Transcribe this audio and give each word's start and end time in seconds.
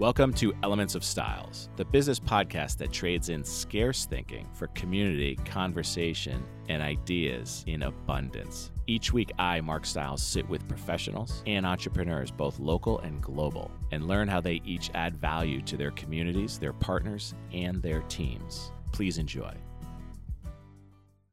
Welcome 0.00 0.32
to 0.34 0.52
Elements 0.64 0.96
of 0.96 1.04
Styles, 1.04 1.68
the 1.76 1.84
business 1.84 2.18
podcast 2.18 2.78
that 2.78 2.90
trades 2.90 3.28
in 3.28 3.44
scarce 3.44 4.06
thinking 4.06 4.48
for 4.52 4.66
community, 4.68 5.36
conversation, 5.44 6.42
and 6.68 6.82
ideas 6.82 7.62
in 7.68 7.84
abundance. 7.84 8.72
Each 8.88 9.12
week, 9.12 9.30
I, 9.38 9.60
Mark 9.60 9.86
Styles, 9.86 10.20
sit 10.20 10.48
with 10.48 10.66
professionals 10.66 11.44
and 11.46 11.64
entrepreneurs, 11.64 12.32
both 12.32 12.58
local 12.58 12.98
and 12.98 13.22
global, 13.22 13.70
and 13.92 14.08
learn 14.08 14.26
how 14.26 14.40
they 14.40 14.60
each 14.64 14.90
add 14.94 15.16
value 15.16 15.62
to 15.62 15.76
their 15.76 15.92
communities, 15.92 16.58
their 16.58 16.72
partners, 16.72 17.32
and 17.52 17.80
their 17.80 18.00
teams. 18.08 18.72
Please 18.90 19.16
enjoy. 19.18 19.54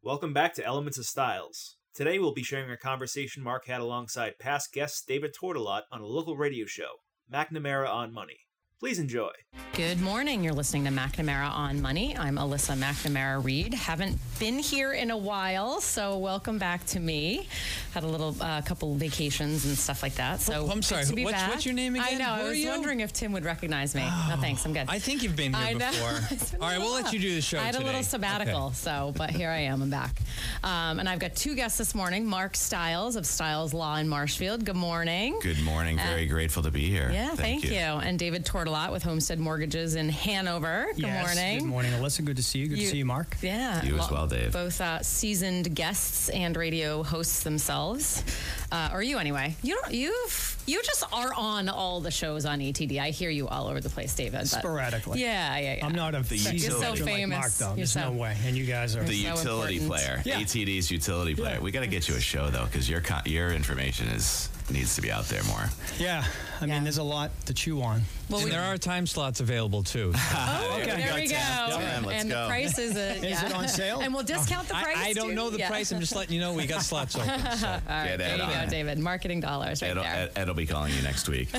Welcome 0.03 0.33
back 0.33 0.53
to 0.53 0.63
Elements 0.63 0.99
of 0.99 1.05
Styles. 1.05 1.77
Today 1.95 2.19
we'll 2.19 2.31
be 2.31 2.43
sharing 2.43 2.69
a 2.69 2.77
conversation 2.77 3.41
Mark 3.41 3.65
had 3.65 3.81
alongside 3.81 4.37
past 4.37 4.71
guest 4.71 5.07
David 5.07 5.33
Tortolot 5.33 5.81
on 5.91 6.01
a 6.01 6.05
local 6.05 6.37
radio 6.37 6.67
show, 6.67 6.97
McNamara 7.33 7.89
on 7.89 8.13
Money. 8.13 8.37
Please 8.81 8.97
enjoy. 8.97 9.29
Good 9.73 10.01
morning. 10.01 10.43
You're 10.43 10.53
listening 10.55 10.85
to 10.85 10.89
McNamara 10.91 11.51
on 11.51 11.83
Money. 11.83 12.17
I'm 12.17 12.37
Alyssa 12.37 12.75
McNamara 12.75 13.43
Reed. 13.43 13.75
Haven't 13.75 14.17
been 14.39 14.57
here 14.57 14.93
in 14.93 15.11
a 15.11 15.17
while, 15.17 15.79
so 15.81 16.17
welcome 16.17 16.57
back 16.57 16.83
to 16.87 16.99
me. 16.99 17.47
Had 17.93 18.03
a 18.03 18.07
little 18.07 18.35
uh, 18.41 18.61
couple 18.63 18.95
vacations 18.95 19.65
and 19.65 19.77
stuff 19.77 20.01
like 20.01 20.15
that. 20.15 20.39
So 20.41 20.65
Oh, 20.67 20.71
I'm 20.71 20.81
sorry. 20.81 21.05
to 21.05 21.13
be 21.13 21.23
What's- 21.25 21.37
back. 21.37 21.49
what's 21.51 21.65
your 21.65 21.75
name 21.75 21.95
I 21.95 22.07
again? 22.07 22.17
know. 22.19 22.25
Who 22.25 22.31
I 22.31 22.45
are 22.45 22.49
was 22.49 22.57
you? 22.57 22.69
wondering 22.69 23.01
if 23.01 23.13
Tim 23.13 23.33
would 23.33 23.45
recognize 23.45 23.93
me. 23.93 24.01
no, 24.01 24.35
thanks. 24.41 24.65
I'm 24.65 24.73
good. 24.73 24.85
I 24.89 24.97
think 24.97 25.21
you've 25.21 25.35
been 25.35 25.53
here 25.53 25.63
I 25.67 25.73
know. 25.73 25.91
before. 25.91 26.19
It's 26.31 26.51
been 26.51 26.61
All 26.63 26.79
we'll 26.79 26.93
let 26.93 27.13
you 27.13 27.19
do 27.19 27.35
the 27.35 27.41
show 27.41 27.59
I 27.59 27.63
had 27.65 27.73
today. 27.75 27.83
a 27.83 27.87
little 27.87 28.03
sabbatical, 28.03 28.65
Okay. 28.67 28.75
so 28.75 29.13
but 29.15 29.29
here 29.29 29.51
I 29.51 29.59
am. 29.59 29.83
I'm 29.83 29.91
back, 29.91 30.19
um, 30.63 30.99
and 30.99 31.07
I've 31.07 31.19
got 31.19 31.35
two 31.35 31.53
guests 31.55 31.77
this 31.77 31.93
morning. 31.93 32.25
Mark 32.25 32.55
Stiles 32.55 33.15
of 33.15 33.27
Stiles 33.27 33.73
Law 33.75 33.97
in 33.97 34.09
Marshfield. 34.09 34.65
Good 34.65 34.75
morning. 34.75 35.37
Good 35.41 35.61
morning. 35.61 35.97
Very 35.97 36.25
grateful 36.25 36.63
to 36.63 36.71
be 36.71 36.89
here. 36.89 37.11
Yeah, 37.13 37.35
thank, 37.35 37.63
you. 37.63 37.77
And 37.77 38.17
David 38.17 38.43
Tortolot 38.71 38.91
with 38.91 39.03
Homestead 39.03 39.39
Mortgages 39.39 39.95
in 39.95 40.09
Hanover. 40.09 40.87
Good 40.95 40.99
Yes. 41.03 41.25
morning. 41.35 41.59
Good 41.59 41.67
morning, 41.67 41.91
Alyssa. 41.93 42.23
Good 42.23 42.37
to 42.37 42.43
see 42.43 42.59
you. 42.59 42.67
Good 42.67 42.77
You- 42.79 42.85
to 42.85 42.91
see 42.91 42.97
you, 42.99 43.05
Mark. 43.05 43.35
Yeah. 43.41 43.83
You 43.83 43.97
as 43.99 44.09
well, 44.09 44.27
Dave. 44.27 44.53
Both 44.53 44.79
uh, 44.81 45.01
seasoned 45.03 45.75
guests 45.75 46.29
and 46.29 46.55
radio 46.55 47.03
hosts 47.03 47.43
themselves. 47.43 48.23
Uh, 48.71 48.89
or 48.93 49.03
you 49.03 49.17
anyway. 49.17 49.55
You 49.61 49.75
don't 49.81 49.93
you've 49.93 50.57
you 50.67 50.81
just 50.83 51.03
are 51.11 51.33
on 51.33 51.67
all 51.69 51.99
the 52.01 52.11
shows 52.11 52.45
on 52.45 52.59
ATD. 52.59 52.99
I 52.99 53.09
hear 53.09 53.29
you 53.29 53.47
all 53.47 53.67
over 53.67 53.81
the 53.81 53.89
place, 53.89 54.13
David. 54.15 54.33
but- 54.41 54.47
Sporadically. 54.47 55.19
Yeah, 55.21 55.57
yeah, 55.57 55.75
yeah. 55.77 55.85
I'm 55.85 55.93
not 55.95 56.15
a 56.15 56.19
The 56.21 56.37
seasoned 56.37 56.61
You're 56.61 56.71
so 56.71 56.79
veteran 56.79 57.05
famous. 57.07 57.35
like 57.35 57.41
Mark, 57.41 57.53
though. 57.53 57.65
You're 57.69 57.75
There's 57.77 57.91
so- 57.91 58.01
no 58.01 58.11
way. 58.13 58.37
And 58.45 58.55
you 58.55 58.65
guys 58.65 58.95
are. 58.95 59.03
The 59.03 59.23
So 59.23 59.29
utility 59.35 59.77
important. 59.79 60.05
player, 60.05 60.21
Yeah. 60.25 60.39
ATD's 60.39 60.89
utility 60.91 61.35
player. 61.35 61.55
Yeah. 61.55 61.59
We 61.61 61.71
got 61.71 61.81
to 61.81 61.87
get 61.87 62.07
you 62.07 62.15
a 62.15 62.21
show 62.21 62.49
though, 62.49 62.65
because 62.65 62.87
your 62.87 63.01
con- 63.01 63.23
your 63.25 63.51
information 63.51 64.07
is 64.09 64.47
needs 64.69 64.95
to 64.95 65.01
be 65.01 65.11
out 65.11 65.25
there 65.25 65.43
more. 65.45 65.69
yeah. 65.97 66.23
I 66.61 66.65
Yeah. 66.65 66.75
mean, 66.75 66.83
there's 66.83 66.99
a 66.99 67.03
lot 67.03 67.31
to 67.47 67.55
chew 67.55 67.81
on. 67.81 68.01
well, 68.29 68.39
and 68.39 68.45
we, 68.45 68.51
there 68.51 68.61
are 68.61 68.77
time 68.77 69.07
slots 69.07 69.39
available 69.39 69.81
too. 69.81 70.13
oh, 70.15 70.77
Okay. 70.79 70.85
there 70.85 71.15
we 71.15 71.27
go. 71.27 71.35
Tim, 71.79 72.05
let's 72.05 72.21
and 72.21 72.29
go. 72.29 72.43
the 72.43 72.47
price 72.47 72.77
is 72.77 72.95
a, 72.95 73.15
Is 73.31 73.41
it 73.41 73.51
on 73.55 73.67
sale? 73.67 73.99
And 74.01 74.13
we'll 74.13 74.21
discount 74.23 74.67
the 74.67 74.75
price. 74.75 74.95
I, 74.95 75.07
I 75.07 75.13
don't 75.13 75.29
too. 75.29 75.35
know 75.35 75.49
the 75.49 75.57
Yeah. 75.57 75.69
price. 75.69 75.91
I'm 75.91 75.99
just 75.99 76.15
letting 76.15 76.35
you 76.35 76.39
know 76.39 76.53
we 76.53 76.67
got 76.67 76.83
slots 76.83 77.15
open. 77.15 77.27
So. 77.57 77.67
All 77.67 77.79
right, 77.89 78.15
there 78.15 78.37
you 78.37 78.43
on 78.43 78.65
go. 78.65 78.69
David. 78.69 78.99
Marketing 78.99 79.39
dollars 79.39 79.81
right 79.81 79.89
Ed'll, 79.91 80.03
there. 80.03 80.13
Ed, 80.13 80.31
Ed'll 80.35 80.53
be 80.53 80.67
calling 80.67 80.93
you 80.93 81.01
next 81.01 81.27
week. 81.27 81.49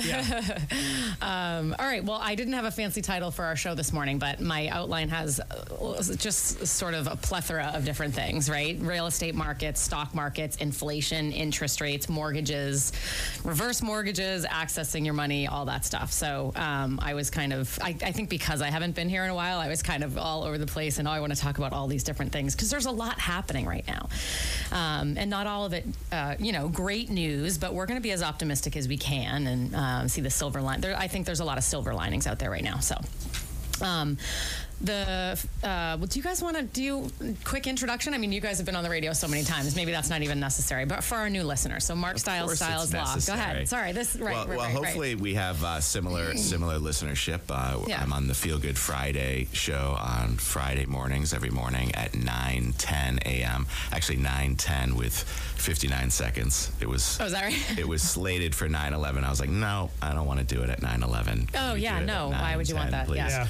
Um, 1.21 1.75
all 1.77 1.85
right. 1.85 2.03
Well, 2.03 2.19
I 2.21 2.35
didn't 2.35 2.53
have 2.53 2.65
a 2.65 2.71
fancy 2.71 3.01
title 3.01 3.29
for 3.31 3.43
our 3.45 3.55
show 3.57 3.75
this 3.75 3.91
morning, 3.93 4.19
but 4.19 4.39
my 4.39 4.67
outline 4.69 5.09
has 5.09 5.39
uh, 5.39 6.15
just 6.15 6.65
sort 6.65 6.93
of 6.93 7.07
a 7.07 7.15
plethora 7.17 7.71
of 7.75 7.83
different 7.85 8.13
things, 8.13 8.49
right? 8.49 8.77
Real 8.79 9.05
estate 9.07 9.35
markets, 9.35 9.81
stock 9.81 10.13
markets, 10.15 10.55
inflation, 10.57 11.31
interest 11.33 11.81
rates, 11.81 12.07
mortgages, 12.09 12.92
reverse 13.43 13.81
mortgages, 13.81 14.45
accessing 14.45 15.05
your 15.05 15.13
money, 15.13 15.47
all 15.47 15.65
that 15.65 15.85
stuff. 15.85 16.11
So 16.11 16.51
um, 16.55 16.99
I 17.01 17.13
was 17.13 17.29
kind 17.29 17.53
of, 17.53 17.77
I, 17.81 17.95
I 18.03 18.11
think 18.11 18.29
because 18.29 18.61
I 18.61 18.69
haven't 18.69 18.95
been 18.95 19.09
here 19.09 19.23
in 19.23 19.29
a 19.29 19.35
while, 19.35 19.59
I 19.59 19.67
was 19.67 19.81
kind 19.81 20.03
of 20.03 20.17
all 20.17 20.43
over 20.43 20.57
the 20.57 20.65
place 20.65 20.99
and 20.99 21.07
oh, 21.07 21.11
I 21.11 21.19
want 21.19 21.35
to 21.35 21.39
talk 21.39 21.57
about 21.57 21.73
all 21.73 21.87
these 21.87 22.03
different 22.03 22.31
things 22.31 22.55
because 22.55 22.69
there's 22.69 22.85
a 22.85 22.91
lot 22.91 23.19
happening 23.19 23.65
right 23.65 23.85
now. 23.87 24.09
Um, 24.71 25.17
and 25.17 25.29
not 25.29 25.47
all 25.47 25.65
of 25.65 25.73
it, 25.73 25.85
uh, 26.11 26.35
you 26.39 26.51
know, 26.51 26.67
great 26.69 27.09
news, 27.09 27.57
but 27.57 27.73
we're 27.73 27.85
going 27.85 27.99
to 27.99 28.03
be 28.03 28.11
as 28.11 28.23
optimistic 28.23 28.75
as 28.77 28.87
we 28.87 28.97
can 28.97 29.47
and 29.47 29.75
um, 29.75 30.07
see 30.07 30.21
the 30.21 30.29
silver 30.29 30.61
line. 30.61 30.81
There, 30.81 30.97
I 30.97 31.07
think 31.07 31.25
there's 31.25 31.39
a 31.41 31.45
lot 31.45 31.57
of 31.57 31.63
silver 31.63 31.93
linings 31.93 32.27
out 32.27 32.39
there 32.39 32.51
right 32.51 32.63
now. 32.63 32.79
So. 32.79 32.95
Um, 33.81 34.17
the 34.83 35.39
uh, 35.63 35.97
well, 35.97 36.05
do 36.07 36.19
you 36.19 36.23
guys 36.23 36.41
want 36.41 36.57
to 36.57 36.63
do 36.63 37.09
quick 37.43 37.67
introduction? 37.67 38.13
I 38.13 38.17
mean, 38.17 38.31
you 38.31 38.41
guys 38.41 38.57
have 38.57 38.65
been 38.65 38.75
on 38.75 38.83
the 38.83 38.89
radio 38.89 39.13
so 39.13 39.27
many 39.27 39.43
times. 39.43 39.75
Maybe 39.75 39.91
that's 39.91 40.09
not 40.09 40.21
even 40.21 40.39
necessary. 40.39 40.85
But 40.85 41.03
for 41.03 41.15
our 41.15 41.29
new 41.29 41.43
listeners, 41.43 41.85
so 41.85 41.95
Mark 41.95 42.19
Styles, 42.19 42.55
Styles 42.55 42.93
it's 42.93 43.27
Law. 43.29 43.35
Go 43.35 43.39
ahead. 43.41 43.67
Sorry, 43.67 43.91
this 43.93 44.15
right. 44.15 44.33
well, 44.33 44.47
right, 44.47 44.49
well, 44.49 44.57
right, 44.57 44.75
right. 44.75 44.85
hopefully 44.85 45.15
we 45.15 45.33
have 45.35 45.63
uh, 45.63 45.79
similar 45.79 46.35
similar 46.37 46.77
listenership. 46.79 47.41
Uh, 47.49 47.79
Yeah. 47.87 48.01
I'm 48.01 48.13
on 48.13 48.27
the 48.27 48.33
Feel 48.33 48.59
Good 48.59 48.77
Friday 48.77 49.47
show 49.53 49.95
on 49.99 50.37
Friday 50.37 50.85
mornings, 50.85 51.33
every 51.33 51.49
morning 51.49 51.93
at 51.95 52.15
9 52.15 52.73
10 52.77 53.19
a.m. 53.25 53.65
Actually, 53.91 54.17
9 54.17 54.55
10 54.55 54.95
with 54.95 55.17
59 55.57 56.09
seconds. 56.09 56.71
It 56.81 56.89
was. 56.89 57.17
Oh, 57.21 57.25
is 57.25 57.31
that 57.31 57.43
right? 57.43 57.79
it 57.79 57.87
was 57.87 58.01
slated 58.01 58.53
for 58.53 58.67
9 58.67 58.93
11. 58.93 59.23
I 59.23 59.29
was 59.29 59.39
like, 59.39 59.49
no, 59.49 59.89
I 60.01 60.13
don't 60.13 60.25
want 60.27 60.39
to 60.39 60.45
do 60.45 60.61
it 60.61 60.69
at 60.69 60.81
9 60.81 61.03
11. 61.03 61.49
Oh, 61.55 61.75
yeah, 61.75 61.99
no. 61.99 62.29
Why 62.29 62.55
would 62.57 62.67
you 62.67 62.75
want 62.75 62.91
that? 62.91 63.07
Yeah. 63.09 63.27
Yeah. 63.27 63.47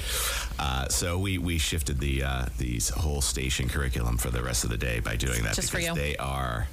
Uh, 0.58 0.88
so 0.88 1.18
we, 1.24 1.38
we 1.38 1.56
shifted 1.56 1.98
the 2.00 2.22
uh, 2.22 2.46
the 2.58 2.78
whole 2.98 3.22
station 3.22 3.66
curriculum 3.68 4.18
for 4.18 4.28
the 4.30 4.42
rest 4.42 4.62
of 4.64 4.70
the 4.70 4.76
day 4.76 5.00
by 5.00 5.16
doing 5.16 5.42
that 5.44 5.54
Just 5.54 5.72
because 5.72 5.96
they 5.96 6.16
are 6.18 6.68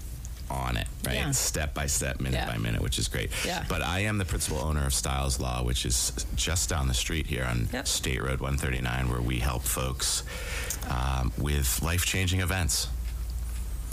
on 0.50 0.76
it, 0.76 0.88
right? 1.06 1.16
Yeah. 1.16 1.32
Step 1.32 1.74
by 1.74 1.86
step, 1.86 2.20
minute 2.20 2.34
Yeah. 2.42 2.52
by 2.52 2.58
minute, 2.58 2.82
which 2.82 3.00
is 3.00 3.08
great. 3.08 3.32
Yeah. 3.46 3.64
But 3.70 3.82
I 3.82 4.00
am 4.02 4.18
the 4.18 4.26
principal 4.26 4.60
owner 4.60 4.86
of 4.86 4.94
Styles 4.94 5.40
Law, 5.40 5.64
which 5.64 5.86
is 5.86 6.12
just 6.36 6.70
down 6.70 6.90
the 6.90 6.94
street 6.94 7.26
here 7.28 7.46
on 7.46 7.70
Yep. 7.72 7.88
State 7.88 8.22
Road 8.22 8.42
139, 8.42 9.10
where 9.10 9.22
we 9.22 9.40
help 9.40 9.64
folks 9.64 10.24
um, 10.90 11.32
with 11.38 11.82
life 11.82 12.06
changing 12.06 12.42
events. 12.42 12.90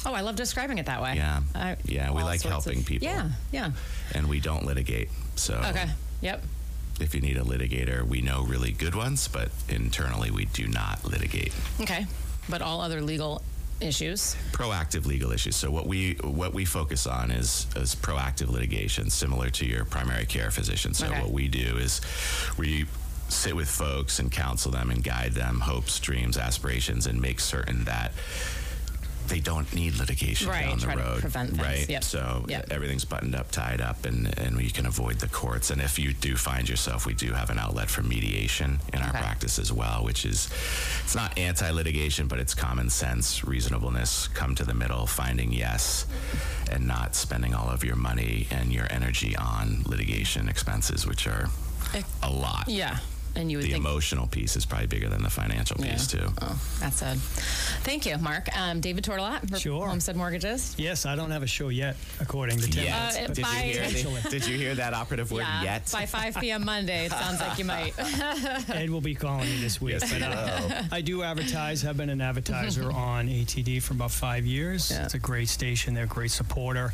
Oh, 0.05 0.13
I 0.13 0.23
love 0.23 0.35
describing 0.35 0.79
it 0.79 0.87
that 0.87 1.01
way. 1.01 1.15
Yeah. 1.15 1.43
I- 1.55 1.77
Yeah, 1.85 2.11
we 2.11 2.25
like 2.25 2.43
helping 2.43 2.81
of- 2.81 2.87
people. 2.87 3.07
Yeah, 3.07 3.31
yeah. 3.53 3.71
And 4.13 4.29
we 4.29 4.41
don't 4.41 4.65
litigate. 4.67 5.11
So 5.37 5.55
Okay. 5.65 5.89
Yep. 6.23 6.43
If 7.01 7.15
you 7.15 7.21
need 7.21 7.37
a 7.37 7.43
litigator, 7.43 8.03
we 8.07 8.21
know 8.21 8.43
really 8.45 8.73
good 8.73 8.95
ones, 8.95 9.29
but 9.29 9.51
internally 9.69 10.31
we 10.31 10.47
do 10.47 10.67
not 10.67 11.05
litigate. 11.05 11.53
Okay. 11.81 12.07
But 12.49 12.63
all 12.63 12.81
other 12.81 13.01
legal 13.03 13.43
issues. 13.81 14.35
proactive 14.53 15.07
legal 15.07 15.31
issues. 15.31 15.55
So 15.55 15.71
what 15.71 15.87
we 15.87 16.15
what 16.23 16.53
we 16.53 16.65
focus 16.65 17.07
on 17.07 17.31
is 17.31 17.67
is 17.77 17.95
proactive 17.95 18.49
litigation, 18.49 19.09
similar 19.11 19.51
to 19.51 19.65
your 19.67 19.85
primary 19.85 20.27
care 20.27 20.51
physician. 20.51 20.95
So 20.95 21.07
Okay. 21.07 21.21
what 21.23 21.31
we 21.31 21.47
do 21.49 21.77
is 21.77 22.01
we 22.57 22.87
sit 23.29 23.55
with 23.55 23.69
folks 23.69 24.19
and 24.19 24.33
counsel 24.33 24.73
them 24.73 24.91
and 24.91 25.05
guide 25.05 25.33
them 25.35 25.61
hopes, 25.61 26.01
dreams, 26.01 26.37
aspirations, 26.39 27.07
and 27.07 27.21
make 27.21 27.39
certain 27.39 27.85
that 27.85 28.13
they 29.29 29.41
don't 29.41 29.73
need 29.75 29.95
litigation 29.97 30.49
Right, 30.49 30.67
down 30.67 30.79
the 30.79 30.89
road. 30.89 31.21
prevent 31.21 31.51
things. 31.51 31.63
Right. 31.63 31.89
Yep. 31.89 32.05
So 32.05 32.19
uh, 32.21 32.47
Yep. 32.49 32.67
everything's 32.71 33.05
buttoned 33.05 33.35
up, 33.35 33.51
tied 33.51 33.81
up, 33.81 34.05
and 34.05 34.37
and 34.39 34.57
we 34.57 34.71
can 34.71 34.87
avoid 34.87 35.21
the 35.21 35.29
courts. 35.29 35.71
And 35.71 35.81
if 35.81 35.99
you 35.99 36.13
do 36.13 36.37
find 36.37 36.69
yourself, 36.69 37.07
we 37.07 37.15
do 37.15 37.33
have 37.33 37.51
an 37.51 37.59
outlet 37.59 37.91
for 37.91 38.03
mediation 38.03 38.81
in 38.93 39.01
our 39.01 39.09
Okay. 39.11 39.19
practice 39.19 39.59
as 39.59 39.73
well, 39.73 40.05
which 40.05 40.25
is 40.25 40.49
it's 41.05 41.15
not 41.15 41.37
anti-litigation, 41.39 42.27
but 42.29 42.39
it's 42.39 42.55
common 42.55 42.91
sense, 42.91 43.45
reasonableness, 43.45 44.29
come 44.29 44.55
to 44.55 44.65
the 44.65 44.75
middle, 44.75 45.07
finding 45.07 45.53
yes, 45.53 46.07
and 46.71 46.87
not 46.87 47.15
spending 47.15 47.55
all 47.55 47.69
of 47.71 47.85
your 47.85 47.97
money 47.97 48.47
and 48.51 48.73
your 48.73 48.87
energy 48.91 49.37
on 49.37 49.83
litigation 49.87 50.49
expenses, 50.49 51.07
which 51.07 51.27
are 51.27 51.49
a 52.23 52.31
lot. 52.31 52.65
Yeah. 52.69 52.99
And 53.37 53.51
you 53.51 53.59
would 53.59 53.63
think 53.65 53.75
The 53.75 53.79
think. 53.81 53.87
emotional 53.87 54.27
piece 54.27 54.57
is 54.57 54.65
probably 54.65 54.87
bigger 54.89 55.09
than 55.09 55.23
the 55.23 55.31
financial 55.31 55.77
piece 55.77 56.13
Yeah. 56.13 56.21
too. 56.23 56.33
Oh, 56.43 56.61
that's 56.81 56.97
sad. 56.97 57.19
Thank 57.85 58.05
you, 58.07 58.19
Mark. 58.19 58.49
Um, 58.57 58.81
David 58.81 59.05
Tortolot, 59.05 59.49
for 59.49 59.59
Sure. 59.59 59.87
Homestead 59.87 60.17
Mortgages. 60.17 60.75
Yes, 60.77 61.07
I 61.07 61.15
don't 61.15 61.31
have 61.31 61.43
a 61.43 61.47
show 61.47 61.69
yet, 61.69 61.97
according 62.21 62.59
to 62.61 62.69
Tim. 62.69 62.85
Yes. 62.85 63.17
Uh, 63.17 63.27
did, 63.33 63.43
by- 63.45 63.49
you 63.65 63.73
hear 63.75 63.83
Potentially. 63.85 64.21
the, 64.23 64.29
did 64.31 64.47
you 64.47 64.57
hear 64.57 64.75
that 64.75 64.93
operative 64.95 65.31
word 65.31 65.41
yeah, 65.43 65.63
yet? 65.63 65.91
by 65.93 66.07
5 66.07 66.37
p.m. 66.41 66.65
Monday, 66.65 67.07
it 67.07 67.13
sounds 67.13 67.41
like 67.41 67.59
you 67.59 67.65
might. 67.65 67.95
Ed 68.71 68.91
will 68.91 69.01
be 69.01 69.15
calling 69.15 69.49
me 69.49 69.61
this 69.61 69.81
week. 69.81 70.01
but 70.01 70.23
uh, 70.23 70.83
I 70.91 71.01
do 71.01 71.23
advertise, 71.23 71.83
have 71.83 71.97
been 71.97 72.11
an 72.11 72.21
advertiser 72.21 72.91
on 72.93 73.29
ATD 73.29 73.83
for 73.83 73.95
about 73.95 74.11
five 74.11 74.47
years. 74.47 74.91
Yeah. 74.91 75.05
It's 75.05 75.15
a 75.15 75.19
great 75.19 75.49
station. 75.49 75.95
They're 75.95 76.05
a 76.05 76.07
great 76.09 76.31
supporter. 76.33 76.93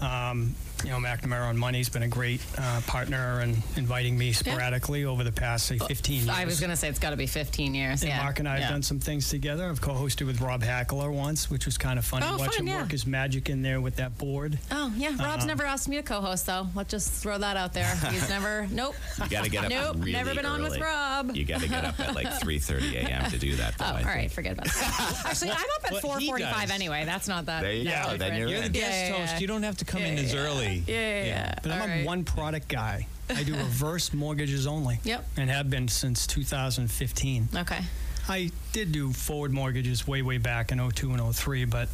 Um, 0.00 0.54
you 0.84 0.90
know, 0.90 0.96
McNamara 0.98 1.48
on 1.48 1.56
Money's 1.56 1.88
been 1.88 2.02
a 2.02 2.08
great 2.08 2.40
uh, 2.58 2.80
partner 2.86 3.40
and 3.40 3.56
inviting 3.76 4.16
me 4.16 4.32
sporadically 4.32 5.04
over 5.04 5.24
the 5.24 5.32
past, 5.32 5.66
say, 5.66 5.78
15 5.78 6.16
years. 6.16 6.28
I 6.28 6.44
was 6.44 6.58
going 6.60 6.70
to 6.70 6.76
say 6.76 6.88
it's 6.88 6.98
got 6.98 7.10
to 7.10 7.16
be 7.16 7.26
15 7.26 7.74
years. 7.74 8.02
And 8.02 8.10
yeah. 8.10 8.22
Mark 8.22 8.38
and 8.38 8.48
I 8.48 8.52
have 8.52 8.60
yeah. 8.60 8.70
done 8.70 8.82
some 8.82 8.98
things 9.00 9.28
together. 9.28 9.68
I've 9.68 9.80
co-hosted 9.80 10.26
with 10.26 10.40
Rob 10.40 10.62
Hackler 10.62 11.10
once, 11.10 11.50
which 11.50 11.66
was 11.66 11.76
kind 11.78 11.98
of 11.98 12.04
fun 12.04 12.22
Oh, 12.22 12.32
to 12.32 12.38
watch 12.38 12.50
fun, 12.56 12.60
him 12.60 12.68
yeah. 12.68 12.80
work 12.82 12.90
his 12.92 13.06
magic 13.06 13.48
in 13.50 13.62
there 13.62 13.80
with 13.80 13.96
that 13.96 14.16
board. 14.18 14.58
Oh, 14.70 14.92
yeah. 14.96 15.16
Rob's 15.22 15.46
never 15.46 15.64
asked 15.64 15.88
me 15.88 15.96
to 15.96 16.02
co 16.02 16.20
host, 16.20 16.46
though. 16.46 16.66
Let's 16.74 16.90
just 16.90 17.10
throw 17.22 17.38
that 17.38 17.56
out 17.56 17.72
there. 17.72 17.94
He's 18.10 18.28
never, 18.30 18.66
nope. 18.70 18.94
You 19.22 19.28
got 19.28 19.44
to 19.44 19.50
get 19.50 19.64
up 19.64 19.70
Nope, 19.70 19.96
really 19.98 20.12
never 20.12 20.34
been 20.34 20.46
on 20.46 20.62
with. 20.62 20.78
Rob. 20.80 21.34
You 21.36 21.44
got 21.44 21.60
to 21.60 21.68
get 21.68 21.84
up 21.84 21.98
at 22.00 22.14
like 22.14 22.26
3:30 22.40 22.94
a.m. 22.94 23.30
to 23.30 23.38
do 23.38 23.56
that. 23.56 23.76
Though, 23.76 23.84
Oh, 23.84 23.88
I 23.88 23.90
all 23.90 23.96
think. 23.98 24.08
right, 24.08 24.30
forget 24.30 24.52
about 24.52 24.66
that. 24.66 25.22
Actually, 25.26 25.50
I'm 25.50 25.56
up 25.58 25.92
at 25.92 26.02
What 26.04 26.22
he 26.22 26.30
4:45 26.30 26.70
anyway. 26.70 27.04
That's 27.04 27.28
not 27.28 27.46
that. 27.46 27.62
There 27.62 27.72
you 27.72 27.84
go. 27.84 28.16
Then 28.16 28.38
you're, 28.38 28.48
You're 28.48 28.60
the 28.62 28.68
guest 28.68 28.90
Yeah, 28.90 29.08
yeah, 29.08 29.16
host. 29.18 29.32
yeah. 29.34 29.38
You 29.40 29.46
don't 29.46 29.62
have 29.62 29.76
to 29.78 29.84
come 29.84 30.02
in 30.02 30.18
as 30.18 30.34
early. 30.34 30.69
Yeah, 30.86 30.94
yeah, 30.94 31.24
yeah. 31.24 31.54
But 31.62 31.72
I'm 31.72 31.82
All 31.82 31.88
a 31.88 32.04
one 32.04 32.24
product 32.24 32.68
guy. 32.68 33.06
I 33.28 33.42
do 33.44 33.54
reverse 33.54 34.12
mortgages 34.14 34.66
only. 34.66 34.98
Yep. 35.04 35.24
And 35.36 35.50
have 35.50 35.70
been 35.70 35.88
since 35.88 36.26
2015. 36.26 37.48
Okay. 37.56 37.80
I 38.28 38.50
did 38.72 38.92
do 38.92 39.12
forward 39.12 39.52
mortgages 39.52 40.06
way, 40.06 40.22
way 40.22 40.38
back 40.38 40.72
in 40.72 40.78
02 40.90 41.10
and 41.12 41.34
03, 41.34 41.64
but 41.64 41.88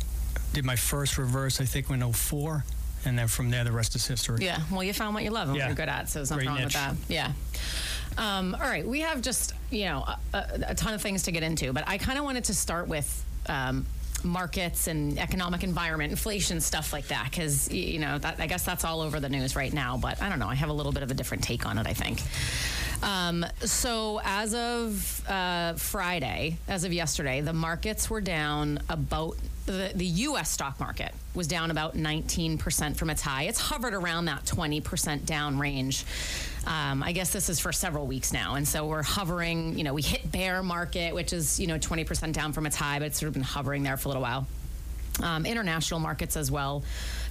did 0.52 0.64
my 0.64 0.76
first 0.76 1.18
reverse, 1.18 1.60
I 1.60 1.64
think, 1.64 1.90
in 1.90 2.12
04. 2.12 2.64
And 3.04 3.18
then 3.18 3.28
from 3.28 3.50
there, 3.50 3.62
the 3.64 3.72
rest 3.72 3.94
is 3.94 4.06
history. 4.06 4.44
Yeah. 4.44 4.60
Well, 4.70 4.82
you 4.82 4.92
found 4.92 5.14
what 5.14 5.22
you 5.24 5.30
love 5.30 5.48
and 5.48 5.56
Yeah. 5.56 5.64
what 5.64 5.68
you're 5.68 5.76
good 5.76 5.88
at, 5.88 6.08
so 6.08 6.18
there's 6.18 6.30
nothing 6.30 6.46
Great 6.46 6.54
wrong 6.56 6.64
with 6.64 6.72
that. 6.72 6.94
Yeah. 7.08 7.32
Um, 8.18 8.54
all 8.54 8.62
right. 8.62 8.86
We 8.86 9.00
have 9.00 9.20
just 9.20 9.52
you 9.70 9.84
know 9.84 9.98
a, 10.06 10.18
a, 10.34 10.46
a 10.68 10.74
ton 10.74 10.94
of 10.94 11.02
things 11.02 11.24
to 11.24 11.32
get 11.32 11.42
into, 11.42 11.72
but 11.72 11.84
I 11.86 11.98
kind 11.98 12.18
of 12.18 12.24
wanted 12.24 12.44
to 12.44 12.54
start 12.54 12.88
with. 12.88 13.24
Um, 13.48 13.86
markets 14.26 14.86
and 14.86 15.18
economic 15.18 15.62
environment 15.62 16.10
inflation 16.10 16.60
stuff 16.60 16.92
like 16.92 17.06
that 17.08 17.28
because 17.30 17.70
you 17.72 17.98
know 17.98 18.18
that, 18.18 18.40
i 18.40 18.46
guess 18.46 18.64
that's 18.64 18.84
all 18.84 19.00
over 19.00 19.20
the 19.20 19.28
news 19.28 19.56
right 19.56 19.72
now 19.72 19.96
but 19.96 20.20
i 20.22 20.28
don't 20.28 20.38
know 20.38 20.48
i 20.48 20.54
have 20.54 20.68
a 20.68 20.72
little 20.72 20.92
bit 20.92 21.02
of 21.02 21.10
a 21.10 21.14
different 21.14 21.42
take 21.42 21.66
on 21.66 21.78
it 21.78 21.86
i 21.86 21.92
think. 21.92 22.20
Um, 23.02 23.44
so 23.60 24.20
as 24.24 24.54
of 24.54 25.22
uh, 25.28 25.74
friday 25.74 26.56
as 26.66 26.84
of 26.84 26.92
yesterday 26.92 27.40
the 27.40 27.52
markets 27.52 28.08
were 28.08 28.22
down 28.22 28.80
about 28.88 29.36
the, 29.66 29.92
the 29.94 30.06
us 30.06 30.50
stock 30.50 30.78
market 30.80 31.12
was 31.34 31.46
down 31.46 31.70
about 31.70 31.96
19% 31.96 32.96
from 32.96 33.10
its 33.10 33.20
high 33.20 33.44
it's 33.44 33.60
hovered 33.60 33.94
around 33.94 34.26
that 34.26 34.44
20% 34.44 35.26
down 35.26 35.58
range 35.58 36.04
um, 36.66 37.02
I 37.04 37.12
guess 37.12 37.32
this 37.32 37.48
is 37.48 37.60
for 37.60 37.72
several 37.72 38.06
weeks 38.06 38.32
now, 38.32 38.56
and 38.56 38.66
so 38.66 38.86
we're 38.86 39.04
hovering. 39.04 39.78
You 39.78 39.84
know, 39.84 39.94
we 39.94 40.02
hit 40.02 40.30
bear 40.32 40.64
market, 40.64 41.14
which 41.14 41.32
is 41.32 41.60
you 41.60 41.68
know 41.68 41.78
20% 41.78 42.32
down 42.32 42.52
from 42.52 42.66
its 42.66 42.74
high, 42.74 42.98
but 42.98 43.06
it's 43.06 43.20
sort 43.20 43.28
of 43.28 43.34
been 43.34 43.44
hovering 43.44 43.84
there 43.84 43.96
for 43.96 44.08
a 44.08 44.10
little 44.10 44.22
while. 44.22 44.46
Um, 45.22 45.46
international 45.46 46.00
markets 46.00 46.36
as 46.36 46.50
well, 46.50 46.82